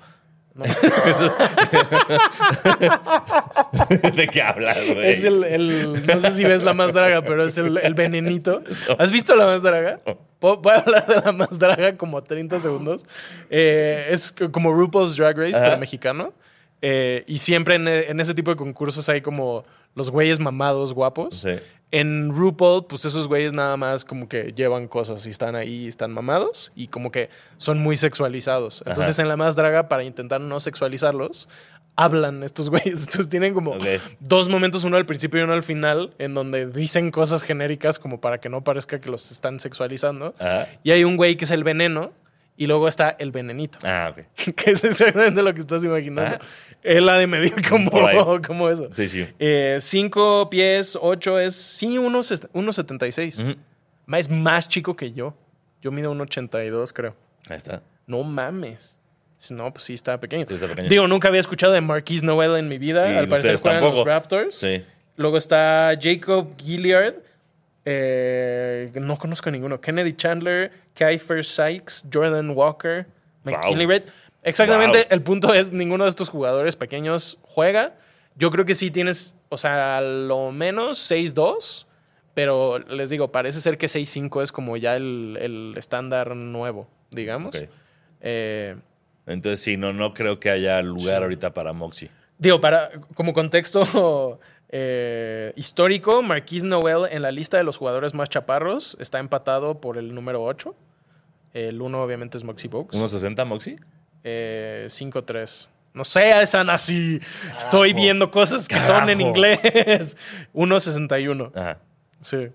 No. 0.54 0.64
Eso 1.04 1.26
es- 1.26 1.36
¿De 4.16 4.28
qué 4.28 4.42
hablas, 4.42 4.76
güey? 4.86 5.10
Es 5.10 5.24
el, 5.24 5.44
el- 5.44 6.06
No 6.06 6.20
sé 6.20 6.32
si 6.32 6.44
ves 6.44 6.62
la 6.62 6.72
más 6.74 6.92
draga, 6.94 7.22
pero 7.22 7.44
es 7.44 7.56
el, 7.58 7.76
el 7.78 7.94
venenito. 7.94 8.62
¿Has 8.98 9.10
visto 9.10 9.34
la 9.36 9.46
más 9.46 9.62
draga? 9.62 9.98
¿Puedo, 10.38 10.62
puedo 10.62 10.78
hablar 10.78 11.06
de 11.06 11.16
la 11.16 11.32
más 11.32 11.58
draga 11.58 11.96
como 11.96 12.22
30 12.22 12.58
segundos? 12.60 13.06
Eh, 13.50 14.08
es 14.10 14.32
como 14.50 14.72
RuPaul's 14.72 15.16
Drag 15.16 15.36
Race, 15.36 15.56
Ajá. 15.56 15.64
pero 15.66 15.78
mexicano. 15.78 16.32
Eh, 16.82 17.24
y 17.26 17.38
siempre 17.38 17.74
en, 17.76 17.88
en 17.88 18.20
ese 18.20 18.34
tipo 18.34 18.50
de 18.50 18.56
concursos 18.56 19.08
hay 19.08 19.20
como 19.20 19.64
los 19.94 20.10
güeyes 20.10 20.40
mamados 20.40 20.92
guapos. 20.94 21.36
Sí. 21.40 21.56
En 21.92 22.34
RuPaul, 22.34 22.86
pues 22.86 23.04
esos 23.04 23.28
güeyes 23.28 23.52
nada 23.52 23.76
más 23.76 24.04
como 24.04 24.28
que 24.28 24.52
llevan 24.52 24.88
cosas 24.88 25.24
y 25.26 25.30
están 25.30 25.54
ahí, 25.54 25.86
están 25.86 26.12
mamados 26.12 26.72
y 26.74 26.88
como 26.88 27.12
que 27.12 27.30
son 27.58 27.78
muy 27.78 27.96
sexualizados. 27.96 28.82
Entonces 28.86 29.14
Ajá. 29.14 29.22
en 29.22 29.28
la 29.28 29.36
más 29.36 29.54
draga, 29.54 29.88
para 29.88 30.02
intentar 30.02 30.40
no 30.40 30.58
sexualizarlos, 30.58 31.48
hablan 31.94 32.42
estos 32.42 32.70
güeyes. 32.70 33.00
Entonces 33.00 33.28
tienen 33.28 33.54
como 33.54 33.76
dos 34.18 34.48
momentos, 34.48 34.82
uno 34.84 34.96
al 34.96 35.06
principio 35.06 35.40
y 35.40 35.44
uno 35.44 35.52
al 35.52 35.62
final, 35.62 36.12
en 36.18 36.34
donde 36.34 36.66
dicen 36.66 37.10
cosas 37.12 37.42
genéricas 37.42 37.98
como 38.00 38.20
para 38.20 38.38
que 38.38 38.48
no 38.48 38.64
parezca 38.64 39.00
que 39.00 39.08
los 39.08 39.30
están 39.30 39.60
sexualizando. 39.60 40.34
Ajá. 40.40 40.68
Y 40.82 40.90
hay 40.90 41.04
un 41.04 41.16
güey 41.16 41.36
que 41.36 41.44
es 41.44 41.50
el 41.52 41.62
veneno 41.62 42.10
y 42.58 42.66
luego 42.66 42.88
está 42.88 43.10
el 43.18 43.32
venenito, 43.32 43.78
Ah, 43.84 44.12
ok. 44.12 44.54
que 44.56 44.70
es 44.70 44.82
exactamente 44.82 45.42
lo 45.42 45.52
que 45.54 45.60
estás 45.60 45.84
imaginando. 45.84 46.38
Él 46.86 47.08
ha 47.08 47.18
de 47.18 47.26
medir 47.26 47.54
como, 47.68 47.90
como 48.46 48.68
eso. 48.68 48.88
Sí, 48.92 49.08
sí. 49.08 49.26
Eh, 49.38 49.78
cinco 49.80 50.48
pies, 50.50 50.96
ocho 51.00 51.38
es, 51.38 51.54
sí, 51.56 51.98
unos 51.98 52.30
est- 52.30 52.46
1,76. 52.52 53.42
Ujú. 53.42 53.58
Ma- 54.06 54.18
Es 54.18 54.30
más 54.30 54.68
chico 54.68 54.94
que 54.94 55.12
yo. 55.12 55.34
Yo 55.82 55.90
mido 55.90 56.12
1,82 56.14 56.92
creo. 56.92 57.14
Ahí 57.50 57.56
está. 57.56 57.82
No 58.06 58.22
mames. 58.22 58.98
No, 59.50 59.72
pues 59.72 59.84
sí, 59.84 59.94
está 59.94 60.18
pequeño. 60.18 60.46
Sí, 60.46 60.54
está 60.54 60.66
pequeño. 60.66 60.88
Digo, 60.88 61.06
nunca 61.06 61.28
había 61.28 61.40
escuchado 61.40 61.72
de 61.72 61.80
Marquise 61.80 62.24
Noel 62.24 62.56
en 62.56 62.68
mi 62.68 62.78
vida. 62.78 63.12
Y 63.12 63.16
Al 63.16 63.28
parecer 63.28 63.58
juegan 63.60 63.80
los 63.82 63.90
tampoco. 63.92 64.04
Raptors. 64.08 64.54
Sí. 64.54 64.82
Luego 65.16 65.36
está 65.36 65.92
Jacob 66.00 66.48
Gilliard. 66.56 67.14
Eh, 67.84 68.90
no 68.94 69.16
conozco 69.16 69.48
a 69.48 69.52
ninguno. 69.52 69.80
Kennedy 69.80 70.12
Chandler, 70.12 70.72
Kiefer 70.94 71.44
Sykes, 71.44 72.04
Jordan 72.12 72.50
Walker, 72.50 73.06
McKinley 73.44 73.86
Wow. 73.86 73.90
Red. 73.92 74.02
Exactamente, 74.46 74.98
Wow. 74.98 75.06
el 75.10 75.22
punto 75.22 75.52
es 75.54 75.72
ninguno 75.72 76.04
de 76.04 76.10
estos 76.10 76.30
jugadores 76.30 76.76
pequeños 76.76 77.38
juega. 77.42 77.94
Yo 78.36 78.50
creo 78.50 78.64
que 78.64 78.74
sí 78.74 78.90
tienes, 78.90 79.36
o 79.48 79.56
sea, 79.58 79.98
a 79.98 80.00
lo 80.00 80.52
menos 80.52 80.98
6-2, 81.10 81.86
pero 82.34 82.78
les 82.78 83.10
digo, 83.10 83.32
parece 83.32 83.60
ser 83.60 83.76
que 83.76 83.86
6-5 83.86 84.42
es 84.42 84.52
como 84.52 84.76
ya 84.76 84.94
el, 84.96 85.36
el 85.40 85.74
estándar 85.76 86.36
nuevo, 86.36 86.86
digamos. 87.10 87.56
Eh, 88.20 88.76
Entonces, 89.26 89.60
sí, 89.60 89.76
no, 89.76 89.92
no 89.92 90.14
creo 90.14 90.38
que 90.38 90.50
haya 90.50 90.80
lugar 90.82 91.22
ahorita 91.22 91.52
para 91.52 91.72
Moxie. 91.72 92.10
Digo, 92.38 92.60
para, 92.60 92.90
como 93.14 93.32
contexto 93.32 94.38
eh, 94.68 95.52
histórico, 95.56 96.22
Marquise 96.22 96.66
Noel 96.66 97.10
en 97.10 97.22
la 97.22 97.30
lista 97.32 97.56
de 97.56 97.64
los 97.64 97.78
jugadores 97.78 98.12
más 98.14 98.28
chaparros 98.28 98.96
está 99.00 99.18
empatado 99.18 99.80
por 99.80 99.96
el 99.96 100.14
número 100.14 100.44
8. 100.44 100.74
El 101.54 101.80
1 101.80 102.02
obviamente 102.02 102.36
es 102.36 102.44
Moxie 102.44 102.68
Bogues. 102.68 103.00
¿1.60 103.00 103.44
Moxie? 103.46 103.78
Eh, 104.28 104.86
5-3. 104.88 105.68
No 105.94 106.04
sé, 106.04 106.42
están 106.42 106.68
así. 106.68 107.20
Estoy 107.56 107.92
viendo 107.92 108.28
cosas 108.30 108.66
que 108.66 108.80
son 108.82 109.08
en 109.08 109.18
Carajo. 109.18 109.28
inglés. 109.28 110.16
1.61. 110.52 111.52
Ajá. 111.54 111.78
Sí. 112.20 112.48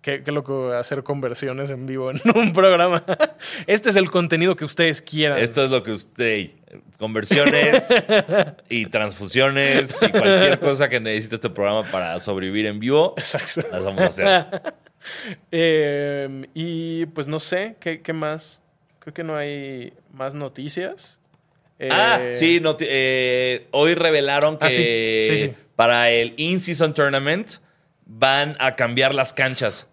Qué, 0.00 0.22
qué 0.22 0.32
loco 0.32 0.72
hacer 0.72 1.02
conversiones 1.02 1.70
en 1.70 1.86
vivo 1.86 2.10
en 2.12 2.20
un 2.34 2.52
programa. 2.52 3.04
Este 3.66 3.90
es 3.90 3.96
el 3.96 4.10
contenido 4.10 4.54
que 4.56 4.64
ustedes 4.64 5.02
quieran. 5.02 5.38
Esto 5.38 5.64
es 5.64 5.70
lo 5.70 5.82
que 5.82 5.90
usted. 5.92 6.50
Conversiones 6.98 7.88
y 8.68 8.86
transfusiones 8.86 10.00
y 10.02 10.08
cualquier 10.10 10.60
cosa 10.60 10.88
que 10.88 11.00
necesite 11.00 11.34
este 11.34 11.50
programa 11.50 11.82
para 11.90 12.18
sobrevivir 12.20 12.66
en 12.66 12.78
vivo, 12.78 13.14
Exacto. 13.16 13.68
las 13.70 13.84
vamos 13.84 14.00
a 14.00 14.06
hacer. 14.06 14.74
Eh, 15.50 16.46
y 16.54 17.06
pues 17.06 17.28
no 17.28 17.38
sé, 17.40 17.76
¿qué, 17.80 18.00
qué 18.00 18.12
más? 18.12 18.61
Creo 19.02 19.12
que 19.14 19.24
no 19.24 19.36
hay 19.36 19.92
más 20.12 20.34
noticias. 20.34 21.18
Eh, 21.78 21.88
Ah, 21.90 22.20
sí, 22.30 22.60
noti- 22.60 22.86
eh, 22.88 23.66
hoy 23.72 23.94
revelaron 23.94 24.56
que 24.58 24.66
Ah, 24.66 24.70
sí. 24.70 25.26
Sí, 25.36 25.48
sí. 25.48 25.52
para 25.74 26.10
el 26.10 26.34
In-Season 26.36 26.94
Tournament 26.94 27.50
van 28.06 28.56
a 28.60 28.76
cambiar 28.76 29.14
las 29.14 29.32
canchas. 29.32 29.88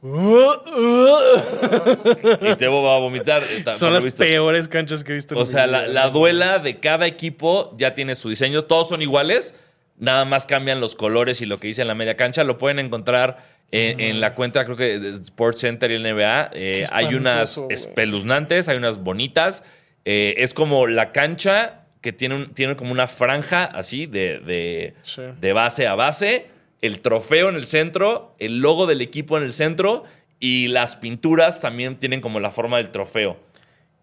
Y 2.41 2.55
Tebo 2.55 2.83
va 2.83 2.95
a 2.95 2.99
vomitar. 2.99 3.41
eh, 3.43 3.63
Son 3.73 3.93
las 3.93 4.03
visto. 4.03 4.23
peores 4.23 4.67
canchas 4.67 5.03
que 5.03 5.11
he 5.13 5.15
visto. 5.15 5.35
O 5.37 5.45
sea, 5.45 5.67
la, 5.67 5.87
la 5.87 6.09
duela 6.09 6.59
de 6.59 6.79
cada 6.79 7.07
equipo 7.07 7.75
ya 7.77 7.93
tiene 7.95 8.15
su 8.15 8.29
diseño. 8.29 8.61
Todos 8.63 8.89
son 8.89 9.01
iguales. 9.01 9.55
Nada 9.97 10.25
más 10.25 10.45
cambian 10.45 10.79
los 10.79 10.95
colores 10.95 11.41
y 11.41 11.45
lo 11.45 11.59
que 11.59 11.67
dice 11.67 11.81
en 11.81 11.87
la 11.87 11.95
media 11.95 12.15
cancha. 12.15 12.43
Lo 12.43 12.57
pueden 12.57 12.79
encontrar 12.79 13.37
En, 13.71 13.99
en 13.99 14.19
la 14.19 14.33
cuenta, 14.33 14.65
creo 14.65 14.75
que 14.75 14.97
de 14.99 15.11
Sports 15.11 15.61
Center 15.61 15.91
y 15.91 15.95
el 15.95 16.03
NBA, 16.03 16.49
eh, 16.53 16.85
hay 16.91 17.13
unas 17.13 17.63
espeluznantes, 17.69 18.67
hay 18.67 18.77
unas 18.77 18.97
bonitas. 19.03 19.63
Eh, 20.05 20.33
es 20.37 20.53
como 20.55 20.87
la 20.87 21.11
cancha 21.11 21.85
que 22.01 22.11
tiene, 22.13 22.35
un- 22.35 22.53
tiene 22.53 22.75
como 22.75 22.91
una 22.91 23.05
franja 23.07 23.65
así 23.65 24.05
de, 24.07 24.39
de, 24.39 24.95
Sí. 25.03 25.21
de 25.39 25.53
base 25.53 25.85
a 25.85 25.93
base, 25.95 26.47
el 26.81 26.99
trofeo 27.01 27.49
en 27.49 27.55
el 27.55 27.65
centro, 27.65 28.35
el 28.39 28.59
logo 28.61 28.87
del 28.87 29.01
equipo 29.01 29.37
en 29.37 29.43
el 29.43 29.53
centro 29.53 30.03
y 30.39 30.69
las 30.69 30.95
pinturas 30.95 31.61
también 31.61 31.97
tienen 31.97 32.21
como 32.21 32.39
la 32.39 32.49
forma 32.51 32.77
del 32.77 32.89
trofeo. 32.89 33.37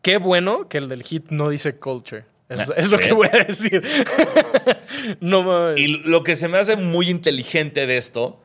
Qué 0.03 0.19
bueno 0.19 0.69
que 0.69 0.79
el 0.79 0.89
del 0.89 1.03
hit 1.03 1.31
no 1.31 1.49
dice 1.49 1.77
culture. 1.77 2.25
Es, 2.49 2.61
Ah, 2.61 2.67
es 2.77 2.89
lo 2.91 2.99
¿eh? 2.99 3.03
que 3.03 3.13
voy 3.13 3.29
a 3.33 3.43
decir. 3.45 3.83
no 5.21 5.43
mames. 5.43 5.81
Y 5.81 5.89
lo 6.09 6.23
que 6.23 6.37
se 6.37 6.47
me 6.49 6.59
hace 6.59 6.77
muy 6.77 7.11
inteligente 7.11 7.87
de 7.87 7.97
esto 7.97 8.41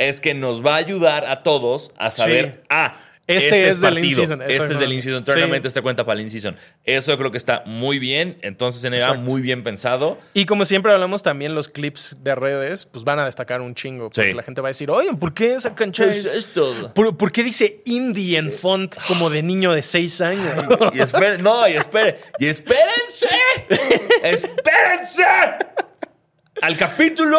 es 0.00 0.20
que 0.20 0.32
nos 0.34 0.64
va 0.64 0.74
a 0.74 0.78
ayudar 0.78 1.26
a 1.26 1.42
todos 1.42 1.92
a 1.98 2.10
saber, 2.10 2.60
Sí. 2.62 2.66
ah, 2.70 2.96
Este 3.26 3.46
este, 3.46 3.68
es 3.68 3.80
del 3.80 3.98
in-season, 4.04 4.42
este 4.42 4.72
es 4.72 4.78
del 4.80 4.92
in-season 4.92 5.22
tournament, 5.24 5.62
Sí. 5.62 5.68
este 5.68 5.82
cuenta 5.82 6.04
para 6.04 6.18
el 6.18 6.22
in-season. 6.22 6.56
Eso 6.84 7.12
yo 7.12 7.18
creo 7.18 7.30
que 7.30 7.36
está 7.36 7.62
muy 7.64 8.00
bien. 8.00 8.38
Entonces, 8.42 8.82
NBA, 8.82 8.96
Exacto. 8.96 9.20
muy 9.20 9.40
bien 9.40 9.62
pensado. 9.62 10.18
Y 10.34 10.46
como 10.46 10.64
siempre 10.64 10.90
hablamos, 10.90 11.22
también 11.22 11.54
los 11.54 11.68
clips 11.68 12.16
de 12.24 12.34
redes 12.34 12.86
pues 12.86 13.04
van 13.04 13.20
a 13.20 13.26
destacar 13.26 13.60
un 13.60 13.76
chingo. 13.76 14.10
Porque 14.10 14.30
Sí. 14.30 14.34
la 14.34 14.42
gente 14.42 14.60
va 14.62 14.66
a 14.68 14.70
decir, 14.70 14.90
oye, 14.90 15.14
¿por 15.14 15.32
qué 15.32 15.54
esa 15.54 15.76
cancha 15.76 16.04
¿Qué 16.06 16.10
es 16.10 16.24
es...? 16.24 16.34
esto? 16.34 16.92
¿Por, 16.92 17.16
por 17.16 17.30
qué 17.30 17.44
dice 17.44 17.82
indie 17.84 18.36
en 18.36 18.50
font 18.50 18.96
como 19.06 19.30
de 19.30 19.42
niño 19.44 19.70
de 19.74 19.82
seis 19.82 20.20
años? 20.20 20.52
Y 20.92 21.00
esperen, 21.00 21.40
no, 21.42 21.68
y 21.68 21.74
esperen, 21.74 22.16
y 22.40 22.46
espérense, 22.46 23.28
espérense 24.22 25.24
al 26.62 26.76
capítulo 26.76 27.38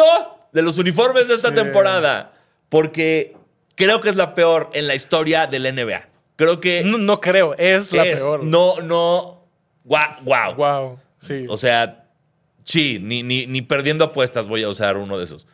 de 0.52 0.62
los 0.62 0.78
uniformes 0.78 1.28
de 1.28 1.34
esta 1.34 1.48
Sí. 1.48 1.54
temporada, 1.54 2.32
porque 2.72 3.36
creo 3.74 4.00
que 4.00 4.08
es 4.08 4.16
la 4.16 4.32
peor 4.34 4.70
en 4.72 4.86
la 4.88 4.94
historia 4.94 5.46
de 5.46 5.58
la 5.58 5.70
NBA. 5.72 6.08
Creo 6.36 6.58
que 6.58 6.82
No, 6.82 6.96
no 6.96 7.20
creo, 7.20 7.54
es 7.58 7.92
la 7.92 8.02
es, 8.06 8.22
peor. 8.22 8.42
no, 8.42 8.80
no, 8.80 9.44
guau, 9.84 10.10
guau. 10.24 10.54
Wow, 10.54 10.98
sí. 11.18 11.44
O 11.50 11.58
sea, 11.58 12.06
sí, 12.64 12.98
ni, 12.98 13.22
ni, 13.22 13.46
ni 13.46 13.60
perdiendo 13.60 14.06
apuestas 14.06 14.48
voy 14.48 14.62
a 14.62 14.70
usar 14.70 14.96
uno 14.96 15.18
de 15.18 15.24
esos. 15.24 15.46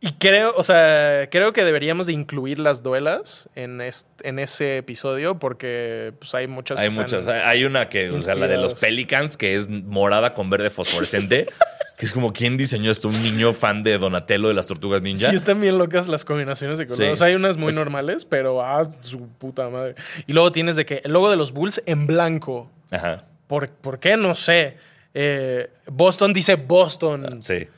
Y 0.00 0.12
creo, 0.14 0.52
o 0.56 0.64
sea, 0.64 1.28
creo 1.30 1.52
que 1.52 1.62
deberíamos 1.62 2.06
de 2.06 2.14
incluir 2.14 2.58
las 2.58 2.82
duelas 2.82 3.48
en, 3.54 3.80
est- 3.82 4.08
en 4.24 4.38
ese 4.40 4.78
episodio 4.78 5.38
porque 5.38 6.12
pues, 6.18 6.34
hay 6.34 6.48
muchas 6.48 6.80
Hay 6.80 6.88
que 6.88 6.96
muchas. 6.96 7.20
están- 7.20 7.42
Hay 7.46 7.64
una 7.64 7.88
que, 7.88 8.10
o 8.10 8.20
sea, 8.22 8.34
la 8.34 8.48
de 8.48 8.56
los. 8.56 8.74
Pelicans, 8.80 9.36
que 9.36 9.54
es 9.54 9.68
morada 9.68 10.32
con 10.34 10.48
verde 10.50 10.70
fosforescente. 10.70 11.46
que 11.96 12.06
es 12.06 12.12
como, 12.12 12.32
¿quién 12.32 12.56
diseñó 12.56 12.90
esto? 12.90 13.08
Un 13.08 13.22
niño 13.22 13.52
fan 13.52 13.82
de 13.82 13.98
Donatello 13.98 14.48
de 14.48 14.54
las 14.54 14.66
Tortugas 14.66 15.02
Ninja. 15.02 15.28
Sí, 15.28 15.36
están 15.36 15.60
bien 15.60 15.78
locas 15.78 16.08
las 16.08 16.24
combinaciones 16.24 16.78
de 16.78 16.86
colores. 16.86 17.06
Sí. 17.06 17.12
O 17.12 17.16
sea, 17.16 17.28
hay 17.28 17.34
unas 17.34 17.56
muy 17.56 17.72
normales, 17.72 18.24
pero 18.24 18.64
ah, 18.64 18.84
su 18.84 19.28
puta 19.28 19.68
madre. 19.68 19.94
Y 20.26 20.32
luego 20.32 20.50
tienes 20.52 20.76
de 20.76 20.86
que 20.86 21.00
el 21.04 21.12
logo 21.12 21.30
de 21.30 21.36
los 21.36 21.52
Bulls 21.52 21.82
en 21.86 22.06
blanco. 22.06 22.70
Ajá. 22.90 23.24
¿Por, 23.46 23.68
por 23.70 23.98
qué? 23.98 24.16
No 24.16 24.34
sé. 24.34 24.76
Eh, 25.14 25.70
Boston 25.86 26.32
dice 26.32 26.56
Boston. 26.56 27.42
Sí. 27.42 27.68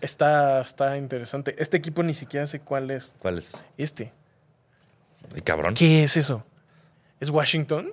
Está, 0.00 0.60
está 0.60 0.96
interesante. 0.96 1.56
Este 1.58 1.76
equipo 1.76 2.02
ni 2.02 2.14
siquiera 2.14 2.46
sé 2.46 2.60
cuál 2.60 2.90
es. 2.90 3.16
¿Cuál 3.18 3.38
es 3.38 3.48
ese? 3.54 3.64
Este. 3.78 4.12
Ay, 5.34 5.40
cabrón. 5.40 5.74
¿Qué 5.74 6.02
es 6.02 6.16
eso? 6.16 6.44
¿Es 7.18 7.30
Washington? 7.30 7.92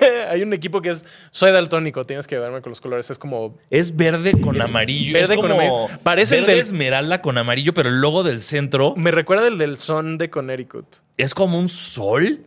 Hay 0.30 0.42
un 0.42 0.52
equipo 0.52 0.80
que 0.82 0.90
es. 0.90 1.04
Soy 1.30 1.52
daltónico, 1.52 2.04
tienes 2.04 2.26
que 2.26 2.38
verme 2.38 2.60
con 2.62 2.70
los 2.70 2.80
colores. 2.80 3.10
Es 3.10 3.18
como. 3.18 3.58
Es 3.70 3.96
verde 3.96 4.32
con 4.40 4.56
Es 4.56 4.64
amarillo. 4.64 5.14
verde 5.14 5.34
es 5.34 5.40
con 5.40 5.48
como 5.50 5.60
amarillo. 5.60 5.98
Parece 6.02 6.36
el 6.36 6.40
verde 6.42 6.52
del- 6.54 6.62
esmeralda 6.62 7.20
con 7.22 7.38
amarillo, 7.38 7.74
pero 7.74 7.88
el 7.88 8.00
logo 8.00 8.22
del 8.22 8.40
centro 8.40 8.94
Me 8.96 9.10
recuerda 9.10 9.46
el 9.48 9.58
del 9.58 9.76
Son 9.78 10.18
de 10.18 10.30
Connecticut. 10.30 10.86
es 11.16 11.34
como 11.34 11.58
un 11.58 11.68
sol. 11.68 12.40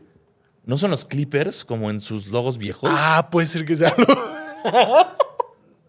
¿No 0.65 0.77
son 0.77 0.91
los 0.91 1.03
Clippers 1.03 1.65
como 1.65 1.89
en 1.91 1.99
sus 1.99 2.27
logos 2.27 2.57
viejos? 2.57 2.89
Ah, 2.93 3.27
puede 3.29 3.47
ser 3.47 3.65
que 3.65 3.75
sea. 3.75 3.93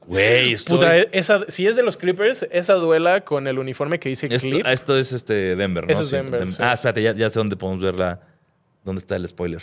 Güey, 0.07 0.53
estoy- 0.53 0.77
Puta, 0.77 0.99
esa, 0.99 1.41
si 1.49 1.67
es 1.67 1.77
de 1.77 1.83
los 1.83 1.97
Clippers, 1.97 2.47
esa 2.51 2.75
duela 2.75 3.23
con 3.23 3.47
el 3.47 3.59
uniforme 3.59 3.99
que 3.99 4.11
dice 4.11 4.27
Esto, 4.31 4.51
Clip. 4.51 4.67
esto 4.67 4.99
es 4.99 5.13
este 5.13 5.57
Denver, 5.57 5.87
¿no? 5.87 5.91
Eso 5.93 6.03
es 6.03 6.11
Denver, 6.11 6.51
sí. 6.51 6.59
Ah, 6.61 6.75
espérate, 6.75 7.03
ya, 7.03 7.15
ya 7.15 7.31
sé 7.31 7.39
dónde 7.39 7.57
podemos 7.57 7.81
ver 7.83 7.97
la. 7.97 8.21
¿Dónde 8.85 8.99
está 8.99 9.17
el 9.17 9.27
spoiler? 9.27 9.63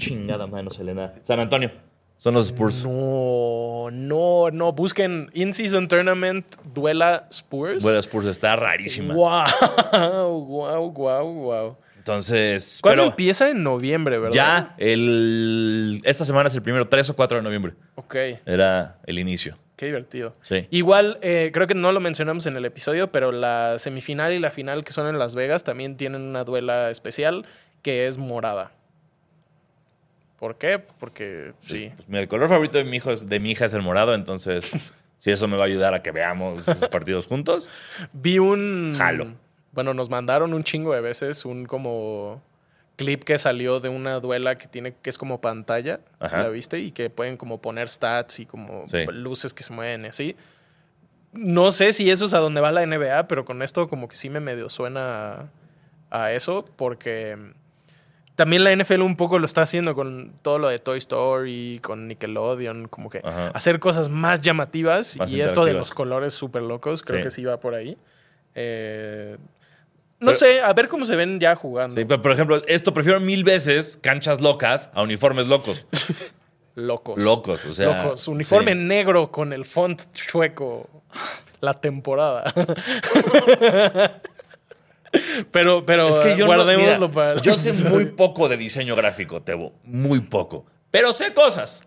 Chingada 0.00 0.46
mano, 0.46 0.70
Selena. 0.70 1.12
San 1.22 1.38
Antonio. 1.40 1.70
Son 2.16 2.34
los 2.34 2.46
Spurs. 2.48 2.84
No, 2.84 3.88
no, 3.90 4.50
no. 4.50 4.72
Busquen 4.72 5.30
In-Season 5.32 5.88
Tournament 5.88 6.44
Duela 6.74 7.26
Spurs. 7.30 7.82
Bueno, 7.82 7.98
Spurs 8.00 8.26
está 8.26 8.56
rarísima. 8.56 9.14
Wow, 9.14 10.44
wow, 10.44 10.90
wow, 10.92 11.32
wow. 11.32 11.76
Entonces. 11.96 12.80
¿Cuándo 12.82 13.02
pero 13.02 13.10
empieza? 13.10 13.48
En 13.50 13.62
noviembre, 13.62 14.18
¿verdad? 14.18 14.34
ya, 14.34 14.74
el, 14.78 16.00
esta 16.04 16.24
semana 16.24 16.48
es 16.48 16.54
el 16.54 16.62
primero, 16.62 16.88
3 16.88 17.10
o 17.10 17.16
4 17.16 17.38
de 17.38 17.42
noviembre. 17.42 17.74
Ok, 17.94 18.14
Era 18.46 18.98
el 19.06 19.18
inicio. 19.18 19.56
qué 19.76 19.86
divertido. 19.86 20.34
Sí. 20.42 20.66
Igual, 20.70 21.18
eh, 21.22 21.50
creo 21.54 21.66
que 21.66 21.74
no 21.74 21.92
lo 21.92 22.00
mencionamos 22.00 22.46
en 22.46 22.56
el 22.56 22.64
episodio, 22.66 23.10
pero 23.12 23.32
la 23.32 23.78
semifinal 23.78 24.32
y 24.32 24.38
la 24.38 24.50
final 24.50 24.84
que 24.84 24.92
son 24.92 25.06
en 25.08 25.18
Las 25.18 25.34
Vegas 25.34 25.64
también 25.64 25.96
tienen 25.96 26.20
una 26.22 26.44
duela 26.44 26.90
especial 26.90 27.46
que 27.82 28.06
es 28.06 28.18
morada. 28.18 28.72
¿Por 30.40 30.56
qué? 30.56 30.78
Porque 30.78 31.52
sí. 31.66 31.92
Pues 31.94 32.08
mira, 32.08 32.22
el 32.22 32.28
color 32.28 32.48
favorito 32.48 32.78
de 32.78 32.84
mi, 32.84 32.96
hijo 32.96 33.12
es, 33.12 33.28
de 33.28 33.38
mi 33.38 33.52
hija 33.52 33.66
es 33.66 33.74
el 33.74 33.82
morado, 33.82 34.14
entonces. 34.14 34.72
si 35.18 35.30
eso 35.30 35.46
me 35.46 35.58
va 35.58 35.64
a 35.64 35.66
ayudar 35.66 35.92
a 35.92 36.02
que 36.02 36.10
veamos 36.12 36.66
esos 36.66 36.88
partidos 36.88 37.26
juntos. 37.26 37.68
Vi 38.14 38.38
un. 38.38 38.94
Jalo. 38.96 39.34
Bueno, 39.72 39.92
nos 39.92 40.08
mandaron 40.08 40.54
un 40.54 40.64
chingo 40.64 40.94
de 40.94 41.02
veces 41.02 41.44
un 41.44 41.66
como 41.66 42.42
clip 42.96 43.22
que 43.24 43.36
salió 43.38 43.80
de 43.80 43.88
una 43.90 44.18
duela 44.18 44.56
que 44.56 44.66
tiene 44.66 44.94
que 44.94 45.10
es 45.10 45.18
como 45.18 45.40
pantalla, 45.40 46.00
Ajá. 46.18 46.42
¿la 46.42 46.48
viste? 46.48 46.78
Y 46.80 46.90
que 46.92 47.10
pueden 47.10 47.36
como 47.36 47.60
poner 47.60 47.88
stats 47.90 48.40
y 48.40 48.46
como 48.46 48.88
Sí. 48.88 49.04
luces 49.12 49.52
que 49.54 49.62
se 49.62 49.72
mueven 49.74 50.06
así. 50.06 50.36
No 51.32 51.70
sé 51.70 51.92
si 51.92 52.10
eso 52.10 52.24
es 52.24 52.34
a 52.34 52.38
donde 52.38 52.60
va 52.62 52.72
la 52.72 52.84
NBA, 52.84 53.28
pero 53.28 53.44
con 53.44 53.62
esto 53.62 53.88
como 53.88 54.08
que 54.08 54.16
sí 54.16 54.30
me 54.30 54.40
medio 54.40 54.68
suena 54.70 55.50
a, 56.10 56.22
a 56.22 56.32
eso, 56.32 56.64
porque 56.76 57.36
también 58.40 58.64
la 58.64 58.74
NFL 58.74 59.02
un 59.02 59.16
poco 59.16 59.38
lo 59.38 59.44
está 59.44 59.60
haciendo 59.60 59.94
con 59.94 60.32
todo 60.40 60.58
lo 60.58 60.68
de 60.68 60.78
Toy 60.78 60.96
Story, 60.96 61.78
con 61.82 62.08
Nickelodeon, 62.08 62.88
como 62.88 63.10
que 63.10 63.20
Ajá. 63.22 63.48
hacer 63.48 63.78
cosas 63.80 64.08
más 64.08 64.40
llamativas 64.40 65.18
Más 65.18 65.30
y 65.30 65.42
esto 65.42 65.62
de 65.66 65.74
los 65.74 65.92
colores 65.92 66.32
súper 66.32 66.62
locos, 66.62 67.02
creo 67.02 67.18
Sí. 67.18 67.24
que 67.24 67.30
sí 67.30 67.44
va 67.44 67.60
por 67.60 67.74
ahí. 67.74 67.98
Eh, 68.54 69.36
no 70.20 70.28
Pero- 70.28 70.38
sé, 70.38 70.62
a 70.62 70.72
ver 70.72 70.88
cómo 70.88 71.04
se 71.04 71.16
ven 71.16 71.38
ya 71.38 71.54
jugando. 71.54 71.94
Sí, 72.00 72.06
pero 72.06 72.22
por 72.22 72.32
ejemplo, 72.32 72.62
esto 72.66 72.94
prefiero 72.94 73.20
mil 73.20 73.44
veces 73.44 73.98
canchas 74.00 74.40
locas 74.40 74.88
a 74.94 75.02
uniformes 75.02 75.46
locos. 75.46 75.86
Locos. 76.76 77.18
Locos, 77.22 77.66
o 77.66 77.72
sea. 77.72 78.04
Locos. 78.04 78.26
Uniforme 78.28 78.72
sí. 78.72 78.78
negro 78.78 79.28
con 79.28 79.52
el 79.52 79.66
font 79.66 80.00
chueco. 80.14 80.88
La 81.60 81.74
temporada. 81.74 82.44
pero, 85.50 85.84
pero 85.84 86.08
Es 86.08 86.18
que 86.18 86.30
yo 86.36 86.46
no- 86.46 86.54
guardémoslo 86.54 87.08
mira, 87.08 87.10
para. 87.10 87.40
Yo 87.40 87.56
sé 87.56 87.72
muy 87.88 88.06
poco 88.06 88.48
de 88.48 88.56
diseño 88.56 88.94
gráfico, 88.96 89.42
Tebo. 89.42 89.72
Muy 89.84 90.20
poco. 90.20 90.66
Pero 90.90 91.12
sé 91.12 91.32
cosas. 91.34 91.82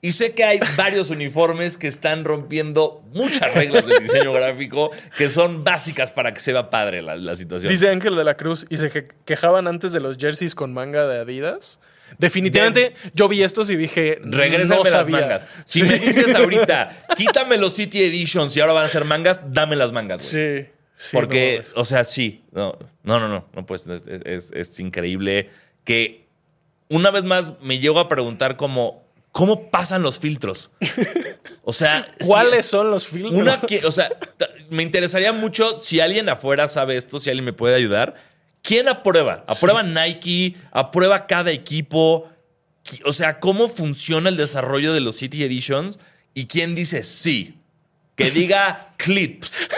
Y 0.00 0.12
sé 0.12 0.32
que 0.34 0.44
hay 0.44 0.60
varios 0.76 1.08
uniformes 1.08 1.78
que 1.78 1.88
están 1.88 2.24
rompiendo 2.24 3.02
muchas 3.14 3.54
reglas 3.54 3.86
del 3.86 4.02
diseño 4.02 4.34
gráfico 4.34 4.90
que 5.16 5.30
son 5.30 5.64
básicas 5.64 6.12
para 6.12 6.34
que 6.34 6.40
se 6.40 6.52
vea 6.52 6.68
padre 6.68 7.00
la, 7.00 7.16
la 7.16 7.34
situación. 7.36 7.72
Dice 7.72 7.88
Ángel 7.88 8.14
de 8.14 8.22
la 8.24 8.36
Cruz 8.36 8.66
y 8.68 8.76
se 8.76 8.90
que- 8.90 9.08
quejaban 9.24 9.66
antes 9.66 9.92
de 9.92 10.00
los 10.00 10.18
jerseys 10.18 10.54
con 10.54 10.74
manga 10.74 11.06
de 11.06 11.20
Adidas. 11.20 11.80
Definitivamente 12.18 12.94
yo 13.14 13.28
vi 13.28 13.42
estos 13.42 13.70
y 13.70 13.76
dije. 13.76 14.18
Regrésame 14.22 14.76
no 14.76 14.84
las 14.84 14.92
sabía. 14.92 15.20
mangas. 15.20 15.48
Si 15.64 15.80
Sí. 15.80 15.86
me 15.86 15.98
dices 15.98 16.34
ahorita, 16.34 17.06
quítame 17.16 17.56
los 17.56 17.72
City 17.74 18.02
Editions 18.02 18.54
y 18.56 18.60
ahora 18.60 18.74
van 18.74 18.84
a 18.84 18.88
ser 18.88 19.06
mangas, 19.06 19.40
dame 19.54 19.74
las 19.74 19.92
mangas. 19.92 20.22
Sí. 20.22 20.66
Sí, 20.94 21.16
Porque, 21.16 21.62
no 21.74 21.80
o 21.82 21.84
sea, 21.84 22.04
sí. 22.04 22.44
No, 22.52 22.78
no, 23.02 23.20
no, 23.20 23.28
no. 23.28 23.46
no, 23.54 23.66
pues 23.66 23.86
es, 23.86 24.04
es- 24.06 24.50
es 24.52 24.80
increíble 24.80 25.50
que 25.84 26.26
una 26.88 27.10
vez 27.10 27.24
más 27.24 27.52
me 27.60 27.78
llego 27.78 27.98
a 27.98 28.08
preguntar 28.08 28.56
como, 28.56 29.04
¿cómo 29.32 29.70
pasan 29.70 30.02
los 30.02 30.18
filtros? 30.18 30.70
O 31.62 31.72
sea, 31.72 32.08
si- 32.20 32.26
¿Cuáles 32.28 32.66
son 32.66 32.90
los 32.90 33.08
filtros? 33.08 33.34
una 33.34 33.60
que, 33.60 33.84
o 33.86 33.90
sea, 33.92 34.08
me 34.70 34.82
interesaría 34.82 35.32
mucho 35.32 35.80
si 35.80 36.00
alguien 36.00 36.28
afuera 36.28 36.68
sabe 36.68 36.96
esto, 36.96 37.18
si 37.18 37.30
alguien 37.30 37.44
me 37.44 37.52
puede 37.52 37.74
ayudar. 37.74 38.14
¿Quién 38.62 38.88
aprueba? 38.88 39.44
¿Aprueba 39.46 39.82
Nike? 39.82 40.56
¿Aprueba 40.72 41.26
cada 41.26 41.50
equipo? 41.50 42.30
Qui- 42.82 43.02
O 43.04 43.12
sea, 43.12 43.38
¿cómo 43.40 43.68
funciona 43.68 44.30
el 44.30 44.36
desarrollo 44.38 44.92
de 44.94 45.00
los 45.00 45.16
City 45.16 45.44
Editions? 45.44 45.98
¿Y 46.32 46.46
quién 46.46 46.74
dice 46.74 47.02
sí? 47.02 47.58
Que 48.16 48.30
diga 48.30 48.94
clips. 48.98 49.68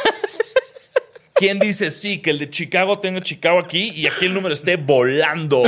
¿Quién 1.36 1.58
dice 1.58 1.90
sí? 1.90 2.22
Que 2.22 2.30
el 2.30 2.38
de 2.38 2.50
Chicago 2.50 2.98
tenga 2.98 3.20
Chicago 3.20 3.58
aquí 3.58 3.90
y 3.94 4.06
aquí 4.06 4.24
el 4.24 4.34
número 4.34 4.54
esté 4.54 4.76
volando 4.76 5.62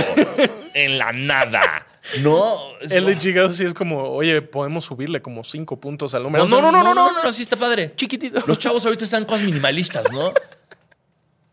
en 0.75 0.99
la 0.99 1.12
nada. 1.12 1.87
No. 2.23 2.79
es 2.81 2.91
El 2.93 3.05
de 3.05 3.19
Chicago 3.19 3.51
sí 3.51 3.64
es 3.64 3.75
como, 3.75 4.03
oye, 4.03 4.41
podemos 4.41 4.87
subirle 4.87 5.21
como 5.21 5.45
cinco 5.45 5.79
puntos 5.79 6.14
al 6.14 6.23
número. 6.23 6.47
No, 6.47 6.62
no, 6.62 6.73
no, 6.73 6.83
no, 6.83 6.95
no, 6.95 7.12
no, 7.12 7.23
no, 7.23 7.29
así 7.29 7.43
está 7.43 7.57
padre. 7.57 7.93
Chiquitito. 7.97 8.43
Los 8.47 8.59
chavos 8.59 8.85
ahorita 8.87 9.05
están 9.05 9.27
cosas 9.27 9.47
minimalistas, 9.47 10.11
¿no? 10.11 10.33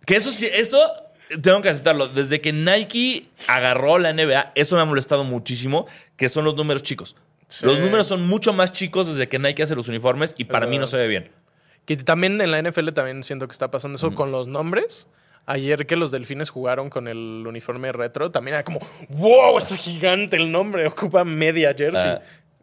Que 0.06 0.16
eso 0.16 0.32
sí, 0.32 0.48
eso 0.52 0.80
tengo 1.42 1.62
que 1.62 1.70
aceptarlo. 1.70 2.08
Desde 2.08 2.40
que 2.40 2.54
Nike 2.54 3.28
agarró 3.48 3.98
la 3.98 4.14
NBA, 4.14 4.54
eso 4.56 4.78
me 4.78 4.82
ha 4.82 4.86
molestado 4.86 5.26
muchísimo, 5.26 5.88
que 6.16 6.30
son 6.30 6.46
los 6.46 6.56
números 6.56 6.84
chicos. 6.84 7.18
Sí. 7.50 7.66
Los 7.66 7.80
números 7.80 8.08
son 8.08 8.26
mucho 8.26 8.54
más 8.54 8.72
chicos 8.72 9.08
desde 9.08 9.28
que 9.28 9.40
Nike 9.40 9.64
hace 9.64 9.76
los 9.76 9.90
uniformes 9.90 10.36
y 10.38 10.46
para 10.46 10.68
mí 10.68 10.80
no 10.80 10.88
se 10.88 10.96
ve 10.98 11.08
bien. 11.08 11.32
Que 11.86 11.98
también 11.98 12.42
en 12.42 12.52
la 12.52 12.62
NFL 12.62 12.90
también 12.92 13.24
siento 13.24 13.48
que 13.48 13.52
está 13.52 13.70
pasando 13.72 13.98
eso 13.98 14.14
con 14.16 14.32
los 14.32 14.48
nombres. 14.48 15.08
Ayer 15.46 15.86
que 15.86 15.96
los 15.96 16.10
delfines 16.10 16.50
jugaron 16.50 16.90
con 16.90 17.08
el 17.08 17.44
uniforme 17.48 17.92
retro, 17.92 18.32
también 18.32 18.56
era 18.56 18.64
como, 18.64 18.80
wow, 19.10 19.58
está 19.60 19.78
gigante 19.78 20.38
el 20.38 20.52
nombre, 20.52 20.88
ocupa 20.88 21.24
media 21.24 21.76
jersey. 21.78 22.12
Ah. 22.12 22.22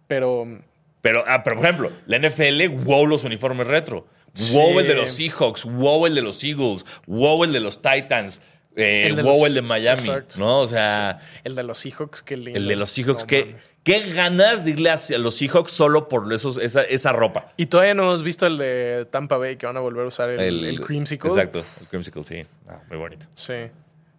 Pero 0.09 0.47
Pero, 1.01 1.25
ah, 1.27 1.43
pero, 1.45 1.57
por 1.57 1.65
ejemplo, 1.65 1.93
la 2.07 2.19
NFL, 2.19 2.69
wow, 2.85 3.07
los 3.07 3.23
uniformes 3.23 3.69
retro. 3.69 4.07
Wow, 4.53 4.81
el 4.81 4.89
de 4.89 4.95
los 4.95 5.11
Seahawks. 5.11 5.65
Wow, 5.65 6.07
el 6.07 6.15
de 6.15 6.23
los 6.23 6.43
Eagles. 6.43 6.87
Wow, 7.07 7.45
el 7.45 7.53
de 7.53 7.61
los 7.61 7.83
Titans. 7.83 8.41
Eh, 8.77 9.07
El 9.09 9.17
de 9.17 9.23
wow, 9.23 9.39
los- 9.41 9.47
el 9.49 9.55
de 9.55 9.63
Miami. 9.63 10.01
exacto. 10.01 10.35
¿No? 10.39 10.61
O 10.61 10.67
sea, 10.67 11.21
el 11.45 11.55
de 11.55 11.63
los 11.63 11.79
Seahawks, 11.79 12.23
qué 12.23 12.37
lindo. 12.37 12.59
el 12.59 12.67
de 12.69 12.77
los 12.77 12.91
Seahawks. 12.91 13.23
No 13.23 13.27
¿qué, 13.27 14.01
ganas 14.15 14.65
de 14.65 14.71
irle 14.73 14.91
hacia 14.91 15.19
los 15.19 15.35
Seahawks 15.37 15.71
solo 15.73 16.09
por 16.09 16.33
esos, 16.33 16.59
esa, 16.59 16.83
esa 16.83 17.13
ropa? 17.13 17.53
Y 17.57 17.67
todavía 17.67 17.95
no 17.95 18.05
hemos 18.05 18.23
visto 18.23 18.47
el 18.47 18.59
de 18.59 19.07
Tampa 19.11 19.37
Bay 19.37 19.57
que 19.57 19.67
van 19.67 19.77
a 19.77 19.81
volver 19.81 20.05
a 20.05 20.09
usar 20.09 20.31
el, 20.31 20.65
el 20.65 20.81
creamsicle. 20.81 21.29
Exacto, 21.31 21.65
el 21.81 21.87
creamsicle, 21.89 22.25
sí. 22.25 22.43
Ah, 22.69 22.79
muy 22.89 22.99
bonito. 22.99 23.27
Sí. 23.35 23.55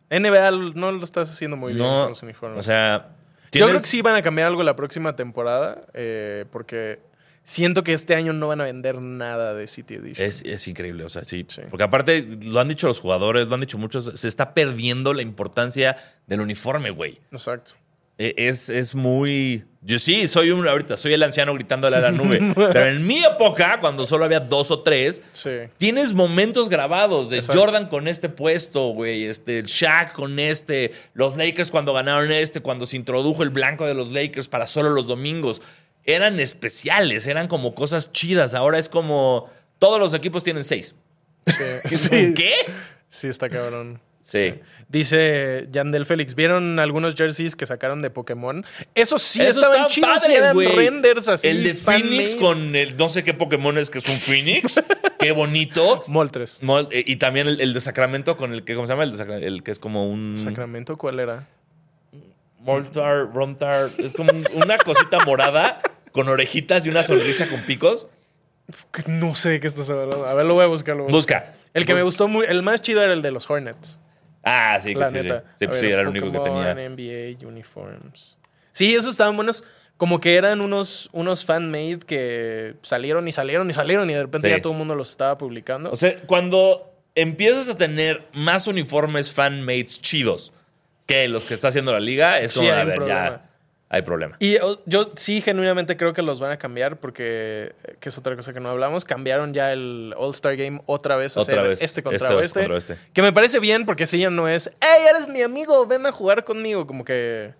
NBA 0.10 0.52
no 0.76 0.92
lo 0.92 1.04
estás 1.04 1.30
haciendo 1.32 1.58
muy 1.58 1.74
bien 1.74 1.88
con 1.88 2.10
los 2.10 2.22
uniformes. 2.22 2.60
o 2.60 2.62
sea, 2.62 3.10
Yo 3.52 3.66
creo 3.68 3.80
que 3.82 3.88
sí 3.88 4.02
van 4.04 4.16
a 4.16 4.22
cambiar 4.22 4.48
algo 4.48 4.62
la 4.62 4.76
próxima 4.76 5.16
temporada, 5.16 5.82
eh, 5.94 6.46
porque 6.52 7.00
siento 7.44 7.84
que 7.84 7.94
este 7.94 8.16
año 8.16 8.34
no 8.34 8.48
van 8.48 8.62
a 8.62 8.66
vender 8.66 9.02
nada 9.02 9.54
de 9.54 9.68
City 9.68 9.96
Edition. 9.96 10.28
Es, 10.28 10.42
es 10.44 10.68
increíble, 10.68 11.04
o 11.04 11.10
sea, 11.10 11.24
sí. 11.24 11.46
Sí. 11.48 11.62
Porque 11.70 11.84
aparte, 11.84 12.26
lo 12.44 12.60
han 12.60 12.68
dicho 12.68 12.88
los 12.88 13.00
jugadores, 13.00 13.48
lo 13.48 13.56
han 13.56 13.62
dicho 13.62 13.78
muchos, 13.78 14.12
se 14.16 14.28
está 14.28 14.54
perdiendo 14.54 15.14
la 15.14 15.22
importancia 15.22 15.96
del 16.28 16.42
uniforme, 16.42 16.90
güey. 16.92 17.20
Exacto. 17.32 17.74
E- 18.18 18.36
Es, 18.38 18.70
es 18.70 18.94
muy. 18.94 19.66
Yo 19.82 20.00
sí, 20.00 20.28
soy 20.30 20.52
un 20.52 20.66
ahorita, 20.66 20.96
soy 20.96 21.14
el 21.14 21.24
anciano 21.24 21.54
gritándole 21.56 21.98
a 21.98 22.00
la 22.00 22.12
nube. 22.12 22.40
pero 22.56 22.86
en 22.86 23.06
mi 23.06 23.18
época, 23.24 23.80
cuando 23.82 24.06
solo 24.06 24.24
había 24.24 24.40
dos 24.40 24.70
o 24.72 24.82
tres, 24.82 25.22
Sí. 25.34 25.50
tienes 25.78 26.14
momentos 26.14 26.70
grabados 26.70 27.30
de 27.32 27.38
Exacto. 27.38 27.60
Jordan 27.60 27.90
con 27.90 28.08
este 28.08 28.30
puesto, 28.30 28.90
güey, 28.90 29.24
este, 29.26 29.64
Shaq 29.66 30.14
con 30.14 30.38
este, 30.40 30.92
los 31.16 31.36
Lakers 31.36 31.70
cuando 31.72 31.92
ganaron 31.92 32.32
este, 32.32 32.62
cuando 32.62 32.86
se 32.86 32.96
introdujo 32.98 33.44
el 33.44 33.50
blanco 33.50 33.86
de 33.86 33.96
los 33.96 34.10
Lakers 34.12 34.48
para 34.48 34.68
solo 34.68 34.92
los 34.92 35.08
domingos. 35.08 35.62
Eran 36.06 36.40
especiales, 36.40 37.28
eran 37.28 37.48
como 37.48 37.74
cosas 37.76 38.12
chidas. 38.12 38.54
Ahora 38.54 38.78
es 38.80 38.90
como. 38.90 39.50
Todos 39.80 40.00
los 40.00 40.14
equipos 40.14 40.44
tienen 40.44 40.64
seis. 40.64 40.96
Sí. 41.48 41.96
sí. 41.98 42.34
¿Qué? 42.34 42.52
Sí, 43.10 43.28
está 43.28 43.50
cabrón. 43.50 44.00
Sí. 44.22 44.56
Dice 44.88 45.68
Yandel 45.72 46.06
Félix, 46.06 46.36
¿vieron 46.36 46.80
algunos 46.80 47.16
jerseys 47.16 47.56
que 47.56 47.66
sacaron 47.66 48.02
de 48.02 48.10
Pokémon? 48.10 48.64
Esos 48.96 49.22
sí 49.22 49.42
Esos 49.42 49.58
estaban 49.64 49.88
chidos, 49.88 50.10
padres, 50.22 50.38
eran 50.38 50.54
güey. 50.54 50.68
renders 50.70 51.28
así. 51.28 51.48
El 51.48 51.64
de 51.64 51.74
Phoenix 51.74 52.36
made. 52.36 52.42
con 52.42 52.76
el 52.76 52.96
no 52.96 53.08
sé 53.10 53.24
qué 53.24 53.34
Pokémon 53.34 53.78
es 53.78 53.90
que 53.90 53.98
es 53.98 54.08
un 54.08 54.18
Phoenix. 54.18 54.82
qué 55.20 55.32
bonito. 55.32 56.04
Moltres. 56.08 56.62
Mol- 56.62 56.88
eh, 56.92 57.04
Y 57.06 57.16
también 57.18 57.48
el, 57.48 57.60
el 57.60 57.74
de 57.74 57.80
Sacramento 57.82 58.38
con 58.38 58.54
el 58.54 58.64
que, 58.64 58.76
¿cómo 58.76 58.86
se 58.88 58.94
llama? 58.94 59.04
El, 59.04 59.18
de 59.18 59.48
el 59.48 59.64
que 59.64 59.72
es 59.72 59.80
como 59.80 60.08
un... 60.08 60.38
¿Sacramento 60.38 60.96
cuál 60.98 61.20
era? 61.20 61.48
Moltar, 62.60 63.34
Romtar. 63.34 63.90
Es 63.98 64.14
como 64.14 64.32
un- 64.32 64.48
una 64.54 64.78
cosita 64.78 65.26
morada 65.26 65.82
con 66.14 66.30
orejitas 66.30 66.86
y 66.86 66.90
una 66.90 67.04
sonrisa 67.04 67.50
con 67.50 67.62
picos. 67.64 68.08
Que 68.94 69.04
No 69.08 69.36
sé 69.36 69.50
de 69.50 69.60
qué 69.60 69.68
estás 69.68 69.90
hablando. 69.90 70.26
A 70.26 70.34
ver, 70.34 70.46
lo 70.46 70.54
voy 70.54 70.64
a 70.64 70.68
buscar. 70.68 70.96
lo 70.96 71.04
voy 71.04 71.12
a 71.12 71.16
buscar. 71.16 71.42
Busca. 71.44 71.60
El 71.74 71.86
que 71.86 71.94
me 71.94 72.04
gustó 72.04 72.28
muy, 72.30 72.46
el 72.48 72.62
más 72.64 72.82
chido 72.82 73.04
era 73.04 73.12
el 73.14 73.22
de 73.22 73.32
los 73.32 73.50
Hornets. 73.50 74.00
Ah, 74.44 74.78
sí, 74.80 74.94
la 74.94 75.08
sí, 75.10 75.22
sí. 75.22 75.28
Sí, 75.28 75.68
pues 75.68 75.70
ver, 75.70 75.80
sí, 75.80 75.88
era 75.88 76.02
el 76.02 76.08
único 76.08 76.32
que 76.32 76.40
tenía. 76.40 76.74
NBA 76.76 77.46
Uniforms. 77.48 78.38
Sí, 78.72 78.94
esos 78.96 79.12
estaban 79.12 79.36
buenos. 79.36 79.64
Como 79.98 80.20
que 80.20 80.36
eran 80.36 80.60
unos, 80.62 81.10
unos 81.14 81.46
fan-made 81.46 82.00
que 82.00 82.76
salieron 82.82 83.28
y 83.28 83.32
salieron 83.32 83.70
y 83.70 83.74
salieron 83.74 84.10
y 84.10 84.14
de 84.14 84.22
repente 84.24 84.48
Sí. 84.50 84.56
ya 84.56 84.62
todo 84.62 84.74
el 84.74 84.80
mundo 84.80 84.96
los 84.96 85.10
estaba 85.12 85.38
publicando. 85.38 85.92
O 85.92 85.96
sea, 85.96 86.16
cuando 86.26 86.92
empiezas 87.16 87.70
a 87.70 87.78
tener 87.78 88.24
más 88.34 88.68
uniformes 88.68 89.32
fanmates 89.32 90.02
chidos 90.02 90.52
que 91.06 91.28
los 91.28 91.46
que 91.46 91.54
está 91.54 91.68
haciendo 91.70 91.92
la 91.94 92.00
liga, 92.00 92.40
es 92.40 92.54
como, 92.56 92.72
a 92.72 92.84
ver, 92.84 93.06
ya 93.06 93.50
hay 93.94 94.02
problema. 94.02 94.36
Y 94.40 94.58
yo 94.88 95.12
sí 95.16 95.40
genuinamente 95.40 95.96
creo 95.96 96.14
que 96.14 96.24
los 96.24 96.40
van 96.40 96.52
a 96.52 96.58
cambiar 96.58 97.00
porque, 97.00 97.76
eh, 97.84 97.96
que 98.00 98.10
es 98.10 98.18
otra 98.18 98.36
cosa 98.36 98.52
que 98.52 98.60
no 98.60 98.70
hablamos, 98.70 99.06
cambiaron 99.06 99.54
ya 99.54 99.72
el 99.72 100.16
All-Star 100.18 100.56
Game 100.56 100.82
otra 100.88 101.16
vez 101.16 101.38
a 101.38 101.42
Otra 101.42 101.54
hacer 101.54 101.70
vez, 101.70 101.82
este 101.84 102.02
contra 102.02 102.28
este 102.28 102.36
oeste, 102.36 102.60
contra 102.62 102.74
oeste. 102.74 102.98
Que 103.14 103.22
me 103.22 103.32
parece 103.32 103.60
bien 103.60 103.86
porque 103.86 104.08
si 104.08 104.18
ya 104.18 104.32
no 104.32 104.48
es, 104.48 104.72
hey, 104.82 105.06
eres 105.12 105.28
mi 105.28 105.44
amigo, 105.44 105.86
ven 105.86 106.08
a 106.08 106.12
jugar 106.12 106.44
conmigo. 106.44 106.88
Como 106.88 107.06
que 107.06 107.54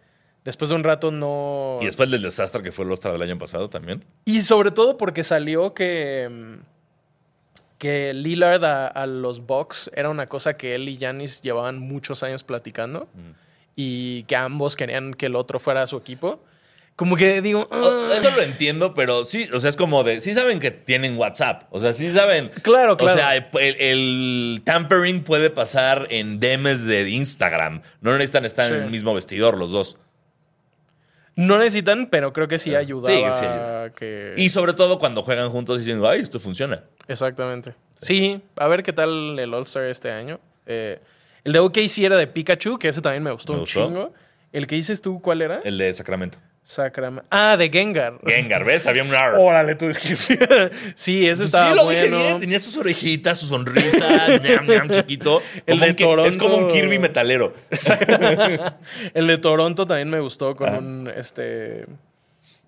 después 0.44 0.70
de 0.70 0.76
un 0.76 0.84
rato 0.84 1.12
no... 1.12 1.78
Y 1.82 1.86
después 1.86 2.10
del 2.10 2.24
desastre 2.24 2.64
que 2.64 2.72
fue 2.72 2.86
el 2.86 2.92
Ostra 2.92 3.12
del 3.12 3.22
año 3.22 3.38
pasado 3.38 3.70
también. 3.70 4.04
Y 4.26 4.42
sobre 4.42 4.72
todo 4.72 4.98
porque 4.98 5.24
salió 5.24 5.76
que, 5.76 6.28
mm, 6.32 6.54
que 7.78 8.12
Lillard 8.16 8.66
a, 8.66 8.88
a 8.88 9.06
los 9.06 9.46
Bucks 9.46 9.92
era 9.94 10.10
una 10.10 10.26
cosa 10.26 10.58
que 10.58 10.74
él 10.74 10.90
y 10.90 10.98
Giannis 10.98 11.44
llevaban 11.44 11.78
muchos 11.78 12.24
años 12.24 12.44
platicando 12.44 13.08
y 13.76 14.24
que 14.24 14.36
ambos 14.36 14.76
querían 14.76 15.14
que 15.14 15.28
el 15.28 15.36
otro 15.36 15.60
fuera 15.60 15.86
su 15.88 15.98
equipo. 15.98 16.44
Como 16.96 17.16
que 17.16 17.42
digo, 17.42 17.68
O- 17.72 17.76
"Ah". 17.76 18.10
Eso 18.16 18.30
lo 18.36 18.44
entiendo, 18.44 18.94
pero 18.94 19.24
sí, 19.24 19.50
o 19.52 19.58
sea, 19.58 19.70
es 19.70 19.76
como 19.76 20.04
de, 20.04 20.22
sí 20.22 20.34
saben 20.36 20.60
que 20.60 20.70
tienen 20.70 21.18
WhatsApp, 21.18 21.64
o 21.72 21.80
sea, 21.80 21.92
sí 21.92 22.12
saben. 22.12 22.50
Claro, 22.62 22.94
O 22.94 22.98
claro. 22.98 23.18
sea, 23.18 23.36
el, 23.36 23.46
el 23.80 24.62
tampering 24.64 25.24
puede 25.24 25.50
pasar 25.50 26.06
en 26.12 26.40
DMs 26.40 26.86
de 26.86 27.10
Instagram. 27.10 27.82
No 28.02 28.12
necesitan 28.12 28.46
estar 28.46 28.72
en 28.72 28.78
Sí. 28.80 28.84
el 28.86 28.92
mismo 28.92 29.14
vestidor 29.16 29.58
los 29.58 29.72
dos. 29.72 29.98
no 31.36 31.58
necesitan, 31.58 32.08
pero 32.12 32.32
creo 32.32 32.48
que 32.48 32.60
sí 32.60 32.76
ayudaba 32.76 33.32
sí 33.32 33.44
ayuda. 33.44 33.90
que... 33.96 34.36
Y 34.38 34.50
sobre 34.50 34.74
todo 34.74 35.00
cuando 35.00 35.24
juegan 35.24 35.50
juntos 35.50 35.80
diciendo, 35.80 36.08
ay, 36.08 36.20
esto 36.22 36.40
funciona. 36.40 36.84
Exactamente. 37.08 37.74
Sí, 37.96 38.40
a 38.56 38.68
ver 38.68 38.84
qué 38.84 38.94
tal 38.94 39.40
el 39.40 39.52
All-Star 39.52 39.86
este 39.86 40.12
año. 40.12 40.40
Eh, 40.68 41.00
el 41.44 41.54
de 41.54 41.60
OKC 41.60 42.00
era 42.00 42.18
de 42.18 42.28
Pikachu, 42.28 42.78
que 42.78 42.88
ese 42.88 43.02
también 43.02 43.24
me 43.24 43.32
gustó 43.32 43.54
¿Me 43.54 43.60
un 43.60 43.64
gustó? 43.66 43.86
chingo. 43.88 44.14
El 44.52 44.68
que 44.68 44.76
dices 44.76 45.02
tú, 45.02 45.20
¿cuál 45.22 45.42
era? 45.42 45.62
El 45.64 45.78
de 45.78 45.92
Sacramento. 45.94 46.38
Sacram- 46.66 47.24
Ah, 47.30 47.58
de 47.58 47.70
Gengar. 47.70 48.20
Gengar, 48.26 48.64
¿ves? 48.64 48.88
Había 48.88 49.04
un 49.04 49.10
R. 49.14 49.36
Órale, 49.38 49.76
tu 49.76 49.88
descripción. 49.88 50.40
sí, 50.96 51.28
ese 51.28 51.44
estaba 51.44 51.72
sí, 51.72 51.76
lo 51.76 51.84
bueno. 51.84 52.02
dije 52.16 52.24
bien. 52.28 52.38
Tenía 52.40 52.60
sus 52.62 52.78
orejitas, 52.78 53.38
su 53.40 53.48
sonrisa, 53.48 54.40
ñam, 54.40 54.66
ñam, 54.68 54.90
chiquito. 54.92 55.42
El 55.66 55.80
Como 55.80 55.86
de 55.88 55.96
ki- 55.96 56.04
Es 56.28 56.38
como 56.38 56.54
un 56.56 56.62
Toronto. 56.68 56.74
Kirby 56.74 57.00
metalero. 57.00 57.54
el 59.14 59.28
de 59.28 59.38
Toronto 59.40 59.86
también 59.86 60.10
me 60.10 60.20
gustó 60.20 60.56
con 60.56 60.74
un 60.74 61.08
este 61.14 61.86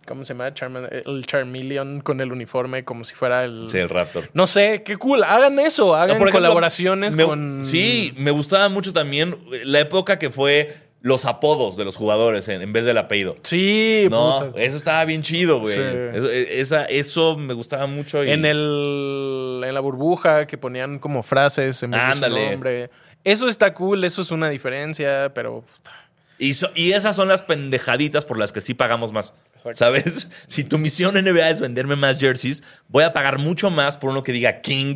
¿cómo 0.07 0.23
se 0.23 0.33
llama? 0.33 0.47
El 0.47 1.25
Charmeleon 1.25 2.01
con 2.01 2.21
el 2.21 2.31
uniforme 2.31 2.83
como 2.85 3.03
si 3.03 3.15
fuera 3.15 3.43
el 3.43 3.67
Sí, 3.69 3.77
el 3.77 3.89
Raptor. 3.89 4.29
No 4.33 4.47
sé, 4.47 4.83
qué 4.83 4.97
cool. 4.97 5.23
Hagan 5.23 5.59
eso, 5.59 5.95
hagan 5.95 6.11
ejemplo, 6.17 6.31
colaboraciones 6.31 7.15
me- 7.15 7.25
con 7.25 7.63
Sí, 7.63 8.13
me 8.17 8.31
gustaba 8.31 8.69
mucho 8.69 8.93
también 8.93 9.35
la 9.63 9.79
época 9.79 10.17
que 10.19 10.29
fue 10.29 10.77
los 11.01 11.25
apodos 11.25 11.77
de 11.77 11.85
los 11.85 11.95
jugadores 11.95 12.47
en, 12.47 12.63
en 12.63 12.73
vez 12.73 12.83
del 12.85 12.97
apellido. 12.97 13.35
Sí, 13.43 14.07
No, 14.09 14.43
puta. 14.47 14.59
eso 14.59 14.75
estaba 14.75 15.05
bien 15.05 15.21
chido, 15.21 15.59
güey. 15.59 15.75
Sí. 15.75 15.81
Eso, 15.81 16.29
e- 16.31 16.59
esa- 16.61 16.85
eso 16.85 17.35
me 17.37 17.53
gustaba 17.53 17.85
mucho. 17.85 18.23
y- 18.23 18.31
En 18.31 18.43
el 18.45 19.61
en 19.63 19.73
la 19.73 19.79
burbuja 19.81 20.45
que 20.47 20.57
ponían 20.57 20.97
como 20.99 21.21
frases 21.23 21.81
en 21.83 21.91
vez 21.91 21.99
de 22.01 22.05
Ándale. 22.07 22.43
su 22.45 22.51
nombre. 22.51 22.89
Eso 23.23 23.47
está 23.47 23.73
cool, 23.73 24.03
eso 24.03 24.21
es 24.21 24.31
una 24.31 24.49
diferencia, 24.49 25.31
pero 25.33 25.61
puta, 25.61 25.91
Y, 26.37 26.53
so- 26.53 26.69
y 26.75 26.91
esas 26.91 27.15
son 27.15 27.27
las 27.29 27.41
pendejaditas 27.41 28.25
por 28.25 28.37
las 28.37 28.51
que 28.51 28.59
sí 28.61 28.73
pagamos 28.73 29.11
más. 29.13 29.33
Exacto. 29.53 29.77
¿Sabes? 29.77 30.27
Si 30.47 30.63
tu 30.63 30.77
misión 30.77 31.15
NBA 31.15 31.49
es 31.49 31.61
venderme 31.61 31.95
más 31.95 32.19
jerseys, 32.19 32.63
voy 32.89 33.03
a 33.03 33.13
pagar 33.13 33.37
mucho 33.39 33.69
más 33.71 33.97
por 33.97 34.09
uno 34.09 34.21
que 34.23 34.31
diga 34.31 34.61
King 34.61 34.95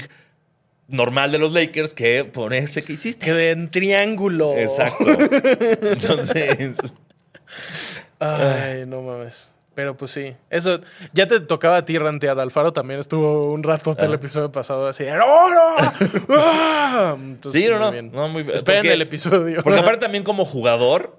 normal 0.88 1.32
de 1.32 1.38
los 1.38 1.54
Lakers 1.54 1.94
que 1.94 2.26
por 2.26 2.54
ese 2.54 2.84
que 2.84 2.94
hiciste. 2.94 3.26
que 3.26 3.52
en 3.52 3.70
triángulo. 3.70 4.58
Exacto. 4.58 5.06
Entonces, 5.82 6.78
Ay, 8.20 8.86
no 8.86 9.02
mames. 9.02 9.54
Pero 9.76 9.96
pues 9.96 10.12
sí, 10.12 10.36
eso 10.50 10.82
ya 11.14 11.26
te 11.28 11.40
tocaba 11.40 11.78
a 11.78 11.86
ti 11.86 11.98
rantear. 11.98 12.38
Alfaro 12.40 12.74
también 12.74 13.00
estuvo 13.00 13.54
un 13.54 13.64
rato 13.64 13.96
Ah. 13.98 14.06
el 14.06 14.14
episodio 14.14 14.52
pasado 14.52 14.88
así. 14.88 15.06
¡No, 15.06 15.50
no! 15.50 15.76
¡Ah! 16.36 17.16
Entonces, 17.18 17.62
sí, 17.62 17.70
no, 17.70 17.80
no. 17.80 18.02
no, 18.02 18.28
muy. 18.28 18.42
Esperen 18.52 18.82
Porque- 18.82 18.94
el 18.94 19.02
episodio. 19.02 19.64
Porque 19.64 19.80
aparte 19.80 20.02
también 20.02 20.26
como 20.26 20.44
jugador, 20.44 21.18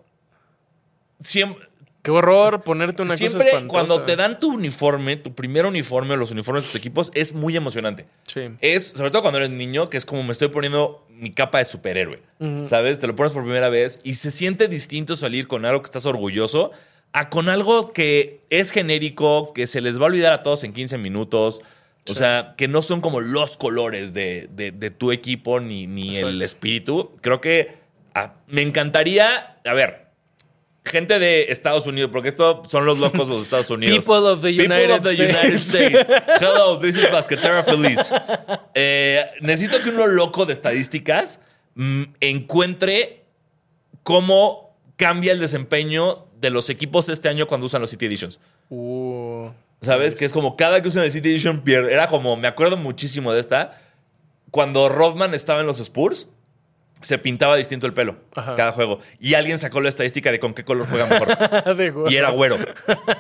siempre, 1.23 1.67
Qué 2.03 2.11
horror 2.11 2.63
ponerte 2.63 3.03
una 3.03 3.15
siempre 3.15 3.51
cosa 3.51 3.67
cuando 3.67 4.03
te 4.05 4.17
dan 4.17 4.41
tu 4.41 4.55
uniforme, 4.55 5.19
tu 5.19 5.35
primer 5.35 5.67
uniforme 5.67 6.15
o 6.15 6.17
los 6.17 6.31
uniformes 6.31 6.65
de 6.65 6.69
tus 6.71 6.77
equipos, 6.77 7.11
es 7.15 7.35
muy 7.35 7.55
emocionante. 7.59 8.07
Sí. 8.27 8.49
Es, 8.63 8.87
sobre 8.89 9.11
todo 9.11 9.21
cuando 9.21 9.37
eres 9.37 9.51
niño, 9.51 9.91
que 9.91 9.99
es 9.99 10.07
como 10.07 10.23
me 10.23 10.33
estoy 10.33 10.49
poniendo 10.49 11.07
mi 11.11 11.31
capa 11.31 11.59
de 11.59 11.67
superhéroe. 11.67 12.23
¿Sabes? 12.65 12.99
Te 13.01 13.07
lo 13.07 13.15
pones 13.15 13.33
por 13.33 13.43
primera 13.43 13.69
vez 13.69 14.01
y 14.03 14.15
se 14.15 14.31
siente 14.31 14.67
distinto 14.67 15.15
salir 15.15 15.47
con 15.47 15.67
algo 15.67 15.83
que 15.83 15.87
estás 15.89 16.07
orgulloso 16.07 16.71
a 17.13 17.29
con 17.29 17.51
algo 17.51 17.93
que 17.93 18.41
es 18.49 18.71
genérico, 18.71 19.53
que 19.53 19.67
se 19.67 19.83
les 19.83 19.99
va 20.01 20.05
a 20.05 20.07
olvidar 20.07 20.33
a 20.33 20.43
todos 20.43 20.65
en 20.65 20.73
15 20.73 20.97
minutos. 20.97 21.61
O 22.09 22.15
sea, 22.15 22.55
que 22.57 22.67
no 22.67 22.81
son 22.81 23.03
como 23.03 23.21
los 23.21 23.59
colores 23.59 24.15
de, 24.15 24.49
de- 24.53 24.71
de 24.73 24.91
tu 24.91 25.13
equipo 25.13 25.61
ni, 25.61 25.87
ni 25.87 26.17
el 26.17 26.41
espíritu. 26.41 27.13
Creo 27.21 27.43
que 27.43 27.73
ah, 28.15 28.37
me 28.49 28.63
encantaría, 28.63 29.59
a 29.67 29.75
ver, 29.75 30.07
gente 30.85 31.19
de 31.19 31.51
Estados 31.51 31.87
Unidos, 31.87 32.11
porque 32.13 32.29
esto 32.29 32.63
son 32.69 32.87
los 32.87 32.99
locos 32.99 33.29
de 33.29 33.35
los 33.35 33.43
Estados 33.43 33.71
Unidos. 33.71 34.05
People 34.05 34.29
of 34.29 34.43
the 34.43 34.51
People 34.51 34.67
United 34.67 34.91
of 34.91 35.03
the 35.03 35.13
States. 35.13 35.37
United 35.37 35.59
States. 35.59 36.23
Hello, 36.41 36.79
this 36.79 36.97
is 36.97 37.11
Basquetera 37.11 37.63
Feliz. 37.63 38.13
Eh, 38.75 39.25
necesito 39.41 39.83
que 39.83 39.91
uno 39.91 40.07
loco 40.07 40.47
de 40.47 40.53
estadísticas 40.53 41.41
mm, 41.75 42.03
encuentre 42.21 43.25
cómo 44.03 44.77
cambia 44.97 45.33
el 45.33 45.41
desempeño 45.41 46.27
de 46.41 46.51
los 46.51 46.71
equipos 46.71 47.09
este 47.09 47.29
año 47.29 47.47
cuando 47.47 47.67
usan 47.67 47.81
los 47.81 47.91
City 47.91 48.07
Editions. 48.07 48.41
Uh, 48.71 49.49
¿Sabes? 49.81 50.15
Que 50.15 50.25
es 50.25 50.33
como 50.33 50.57
cada 50.57 50.83
que 50.83 50.89
usan 50.89 51.05
el 51.05 51.11
City 51.11 51.31
Edition 51.31 51.61
pierde. 51.63 51.93
Era 51.93 52.07
como, 52.07 52.37
me 52.37 52.49
acuerdo 52.49 52.77
muchísimo 52.77 53.33
de 53.33 53.41
esta. 53.41 53.81
Cuando 54.51 54.89
Rodman 54.89 55.35
estaba 55.35 55.61
en 55.61 55.67
los 55.67 55.81
Spurs, 55.81 56.29
se 57.03 57.19
pintaba 57.19 57.57
distinto 57.57 57.87
el 57.87 57.95
pelo 57.95 58.17
Ajá. 58.35 58.55
cada 58.55 58.73
juego. 58.73 59.01
Y 59.19 59.35
alguien 59.35 59.59
sacó 59.59 59.81
la 59.81 59.89
estadística 59.89 60.31
de 60.31 60.39
con 60.39 60.55
qué 60.55 60.65
color 60.65 60.87
juega 60.89 61.07
mejor. 61.07 61.29
y 62.11 62.17
era 62.17 62.31
güero. 62.31 62.59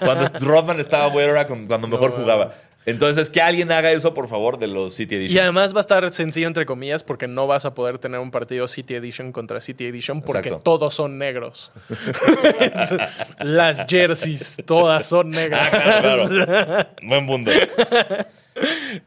Cuando 0.00 0.26
Rodman 0.40 0.80
estaba 0.80 1.06
güero 1.10 1.32
era 1.32 1.46
cuando 1.46 1.88
mejor 1.88 2.10
jugaba. 2.12 2.50
Entonces, 2.86 3.28
que 3.28 3.42
alguien 3.42 3.70
haga 3.72 3.92
eso, 3.92 4.14
por 4.14 4.26
favor, 4.28 4.58
de 4.58 4.66
los 4.66 4.94
City 4.94 5.16
Editions. 5.16 5.34
Y 5.34 5.38
además 5.38 5.74
va 5.74 5.78
a 5.78 5.82
estar 5.82 6.10
sencillo, 6.12 6.46
entre 6.46 6.64
comillas, 6.64 7.04
porque 7.04 7.28
no 7.28 7.46
vas 7.46 7.66
a 7.66 7.74
poder 7.74 7.98
tener 7.98 8.20
un 8.20 8.30
partido 8.30 8.66
City 8.68 8.94
Edition 8.94 9.32
contra 9.32 9.60
City 9.60 9.84
Edition 9.84 10.22
porque 10.22 10.48
Exacto. 10.48 10.62
todos 10.62 10.94
son 10.94 11.18
negros. 11.18 11.72
Las 13.38 13.84
jerseys, 13.86 14.56
todas 14.64 15.06
son 15.06 15.30
negras. 15.30 15.60
Ah, 15.72 16.00
claro, 16.00 16.28
claro. 16.28 16.88
Buen 17.02 17.26
punto. 17.26 17.50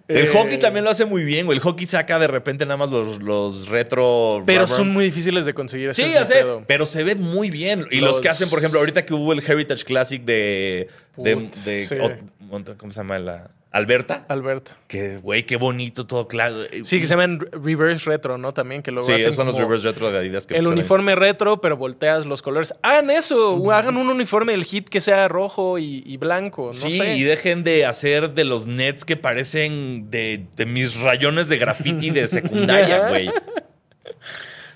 El 0.07 0.25
Eh, 0.25 0.27
hockey 0.33 0.57
también 0.57 0.83
lo 0.85 0.91
hace 0.91 1.05
muy 1.05 1.23
bien, 1.23 1.45
güey. 1.45 1.57
El 1.57 1.63
hockey 1.63 1.85
saca 1.85 2.17
de 2.19 2.27
repente 2.27 2.65
nada 2.65 2.77
más 2.77 2.89
los, 2.89 3.21
los 3.21 3.67
retro. 3.67 4.41
Pero 4.45 4.61
rubber. 4.65 4.75
son 4.75 4.89
muy 4.91 5.05
difíciles 5.05 5.45
de 5.45 5.53
conseguir. 5.53 5.93
Sí, 5.93 6.05
ya 6.13 6.25
sé, 6.25 6.43
pero 6.67 6.85
se 6.85 7.03
ve 7.03 7.15
muy 7.15 7.49
bien. 7.49 7.85
Y 7.91 7.99
los, 7.99 8.11
Los- 8.11 8.19
que 8.21 8.29
hacen, 8.29 8.49
por 8.49 8.59
ejemplo, 8.59 8.79
ahorita 8.79 9.05
que 9.05 9.13
hubo 9.13 9.33
el 9.33 9.39
Heritage 9.45 9.83
Classic 9.83 10.23
de. 10.23 10.87
de, 11.17 11.35
Put, 11.37 11.53
de- 11.57 11.85
sí. 11.85 11.95
o- 11.99 12.75
¿Cómo 12.77 12.91
se 12.91 12.99
llama? 12.99 13.17
La, 13.19 13.49
Alberta. 13.73 14.23
Albert. 14.29 14.69
Que, 14.87 15.17
güey, 15.17 15.47
qué 15.47 15.55
bonito 15.57 16.05
todo, 16.05 16.27
claro. 16.27 16.57
Sí, 16.83 16.99
que 16.99 17.07
se 17.07 17.15
llaman 17.15 17.39
reverse 17.51 18.07
retro, 18.07 18.37
¿no? 18.37 18.53
También 18.53 18.83
que 18.83 18.91
luego 18.91 19.05
Sí, 19.07 19.13
hacen 19.13 19.21
esos 19.25 19.35
son 19.35 19.47
los 19.47 19.57
reverse 19.57 19.87
retro 19.87 20.11
de 20.11 20.19
Adidas 20.19 20.45
que 20.45 20.55
El 20.55 20.67
uniforme 20.67 21.15
retro, 21.15 21.59
pero 21.59 21.75
volteas 21.75 22.27
los 22.27 22.43
colores. 22.43 22.75
Hagan 22.83 23.09
eso. 23.09 23.71
Hagan 23.73 23.97
un 23.97 24.09
uniforme 24.09 24.51
del 24.51 24.63
hit 24.63 24.87
que 24.89 25.01
sea 25.01 25.27
rojo 25.27 25.79
y, 25.79 26.03
y 26.05 26.17
blanco. 26.17 26.67
No 26.67 26.73
Sí, 26.73 26.97
sé. 26.99 27.15
y 27.15 27.23
dejen 27.23 27.63
de 27.63 27.85
hacer 27.87 28.35
de 28.35 28.43
los 28.43 28.67
nets 28.67 29.05
que 29.05 29.17
parecen 29.17 30.11
de, 30.11 30.45
de 30.55 30.65
mis 30.67 30.99
rayones 30.99 31.49
de 31.49 31.57
graffiti 31.57 32.11
de 32.11 32.27
secundaria, 32.27 33.07
güey. 33.09 33.31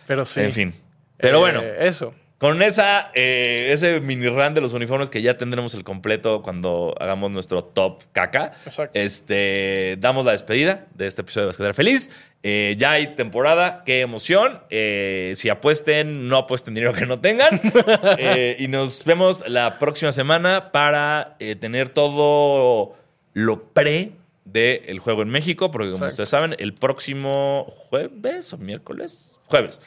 Pero 0.07 0.25
sí. 0.25 0.41
En 0.41 0.53
fin. 0.53 0.73
Pero 1.17 1.37
Eh, 1.37 1.39
bueno, 1.39 1.61
Eso. 1.61 2.15
Con 2.37 2.61
esa, 2.61 3.11
eh, 3.15 3.69
ese 3.71 3.99
mini 3.99 4.27
run 4.27 4.53
de 4.53 4.61
los 4.61 4.73
uniformes 4.73 5.09
que 5.09 5.21
ya 5.21 5.37
tendremos 5.37 5.73
el 5.73 5.83
completo 5.83 6.43
cuando 6.43 6.93
hagamos 6.99 7.31
nuestro 7.31 7.63
top 7.63 8.03
caca, 8.11 8.51
Exacto. 8.65 8.99
este, 8.99 9.97
damos 9.99 10.25
la 10.25 10.33
despedida 10.33 10.85
de 10.93 11.07
este 11.07 11.21
episodio 11.21 11.45
de 11.45 11.47
Basquetera 11.47 11.73
Feliz. 11.73 12.11
Eh, 12.43 12.75
ya 12.77 12.91
hay 12.91 13.15
temporada, 13.15 13.81
qué 13.85 14.01
emoción. 14.01 14.61
Eh, 14.69 15.33
si 15.35 15.49
apuesten, 15.49 16.27
no 16.27 16.37
apuesten 16.37 16.75
dinero 16.75 16.93
que 16.93 17.05
no 17.07 17.19
tengan. 17.19 17.59
Y 18.59 18.67
nos 18.67 19.03
vemos 19.03 19.43
la 19.47 19.79
próxima 19.79 20.11
semana 20.11 20.71
para 20.71 21.37
tener 21.59 21.89
todo 21.89 22.95
lo 23.33 23.63
pre 23.73 24.11
del 24.45 24.99
juego 24.99 25.23
en 25.23 25.29
México, 25.29 25.71
porque 25.71 25.87
como 25.91 26.05
Exacto. 26.05 26.13
ustedes 26.13 26.29
saben, 26.29 26.55
el 26.59 26.73
próximo 26.73 27.65
jueves 27.69 28.53
o 28.53 28.57
miércoles, 28.57 29.37
jueves, 29.45 29.81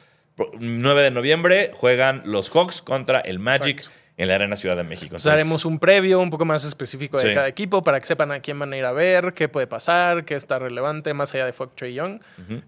9 0.59 1.03
de 1.03 1.11
noviembre, 1.11 1.71
juegan 1.75 2.23
los 2.25 2.51
Hawks 2.51 2.83
contra 2.83 3.21
el 3.21 3.39
Magic 3.39 3.79
Exacto. 3.79 3.97
en 4.17 4.29
la 4.29 4.35
Arena 4.35 4.57
Ciudad 4.57 4.77
de 4.77 4.83
México. 4.85 5.17
Entonces, 5.17 5.33
haremos 5.33 5.65
un 5.65 5.79
previo 5.79 6.21
un 6.21 6.29
poco 6.31 6.45
más 6.45 6.65
específico 6.65 7.17
de 7.17 7.29
Sí. 7.29 7.35
cada 7.35 7.49
equipo 7.49 7.83
para 7.83 7.99
que 8.01 8.07
sepan 8.07 8.33
a 8.33 8.41
quién 8.41 8.59
van 8.59 8.73
a 8.73 8.77
ir 8.77 8.85
a 8.85 8.93
ver, 8.93 9.33
qué 9.35 9.49
puede 9.49 9.67
pasar, 9.67 10.25
qué 10.25 10.35
está 10.35 10.59
relevante 10.59 11.15
más 11.15 11.35
allá 11.35 11.47
de 11.47 11.53
Fuck 11.53 11.75
Trey 11.75 11.95
Young. 11.95 12.21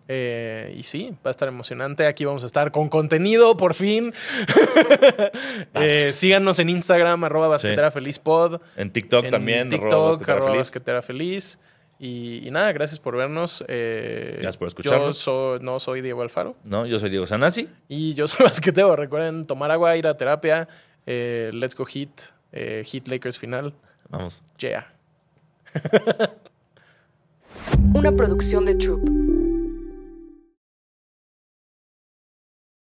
Eh, 0.09 0.75
y 0.77 0.83
sí, 0.85 1.11
va 1.25 1.29
a 1.29 1.31
estar 1.31 1.49
emocionante. 1.49 2.07
Aquí 2.07 2.25
vamos 2.25 2.43
a 2.43 2.47
estar 2.47 2.71
con 2.73 2.89
contenido, 2.89 3.57
por 3.57 3.75
fin. 3.75 4.15
Eh, 5.75 6.11
síganos 6.13 6.59
en 6.59 6.69
Instagram, 6.69 7.25
arroba 7.25 7.49
basquetera 7.49 7.91
feliz 7.91 8.19
pod. 8.19 8.61
En 8.77 8.91
TikTok 8.93 9.25
en 9.27 9.31
también, 9.31 9.69
arroba 9.69 9.81
TikTok, 9.83 10.07
Basquetera 10.11 10.33
arroba 10.37 10.51
Feliz. 10.51 10.59
basquetera 10.61 11.03
feliz. 11.03 11.59
Y, 12.05 12.49
y 12.49 12.51
nada, 12.51 12.73
gracias 12.73 12.99
por 12.99 13.17
vernos. 13.17 13.65
Eh, 13.69 14.33
Gracias 14.41 14.57
por 14.57 14.67
Yo 14.67 14.69
escucharnos. 14.71 15.17
soy- 15.19 15.61
no 15.61 15.79
soy 15.79 16.01
Diego 16.01 16.21
Alfaro. 16.23 16.57
No, 16.65 16.85
yo 16.85 16.99
soy 16.99 17.11
Diego 17.11 17.27
Sanasi. 17.27 17.69
Y 17.89 18.15
yo 18.15 18.27
soy 18.29 18.45
basquetero. 18.45 18.97
Recuerden 18.97 19.47
tomar 19.47 19.71
agua, 19.71 19.97
ir 19.97 20.09
a 20.09 20.15
terapia. 20.17 20.67
Eh, 21.07 21.51
let's 21.55 21.77
go 21.77 21.85
hit. 21.85 22.11
Eh, 22.51 22.83
hit 22.85 23.07
Lakers 23.07 23.39
final. 23.39 23.73
Vamos. 24.09 24.43
Yeah. 24.59 24.93
Una 27.95 28.11
producción 28.13 28.65
de 28.65 28.75
Troop. 28.75 29.09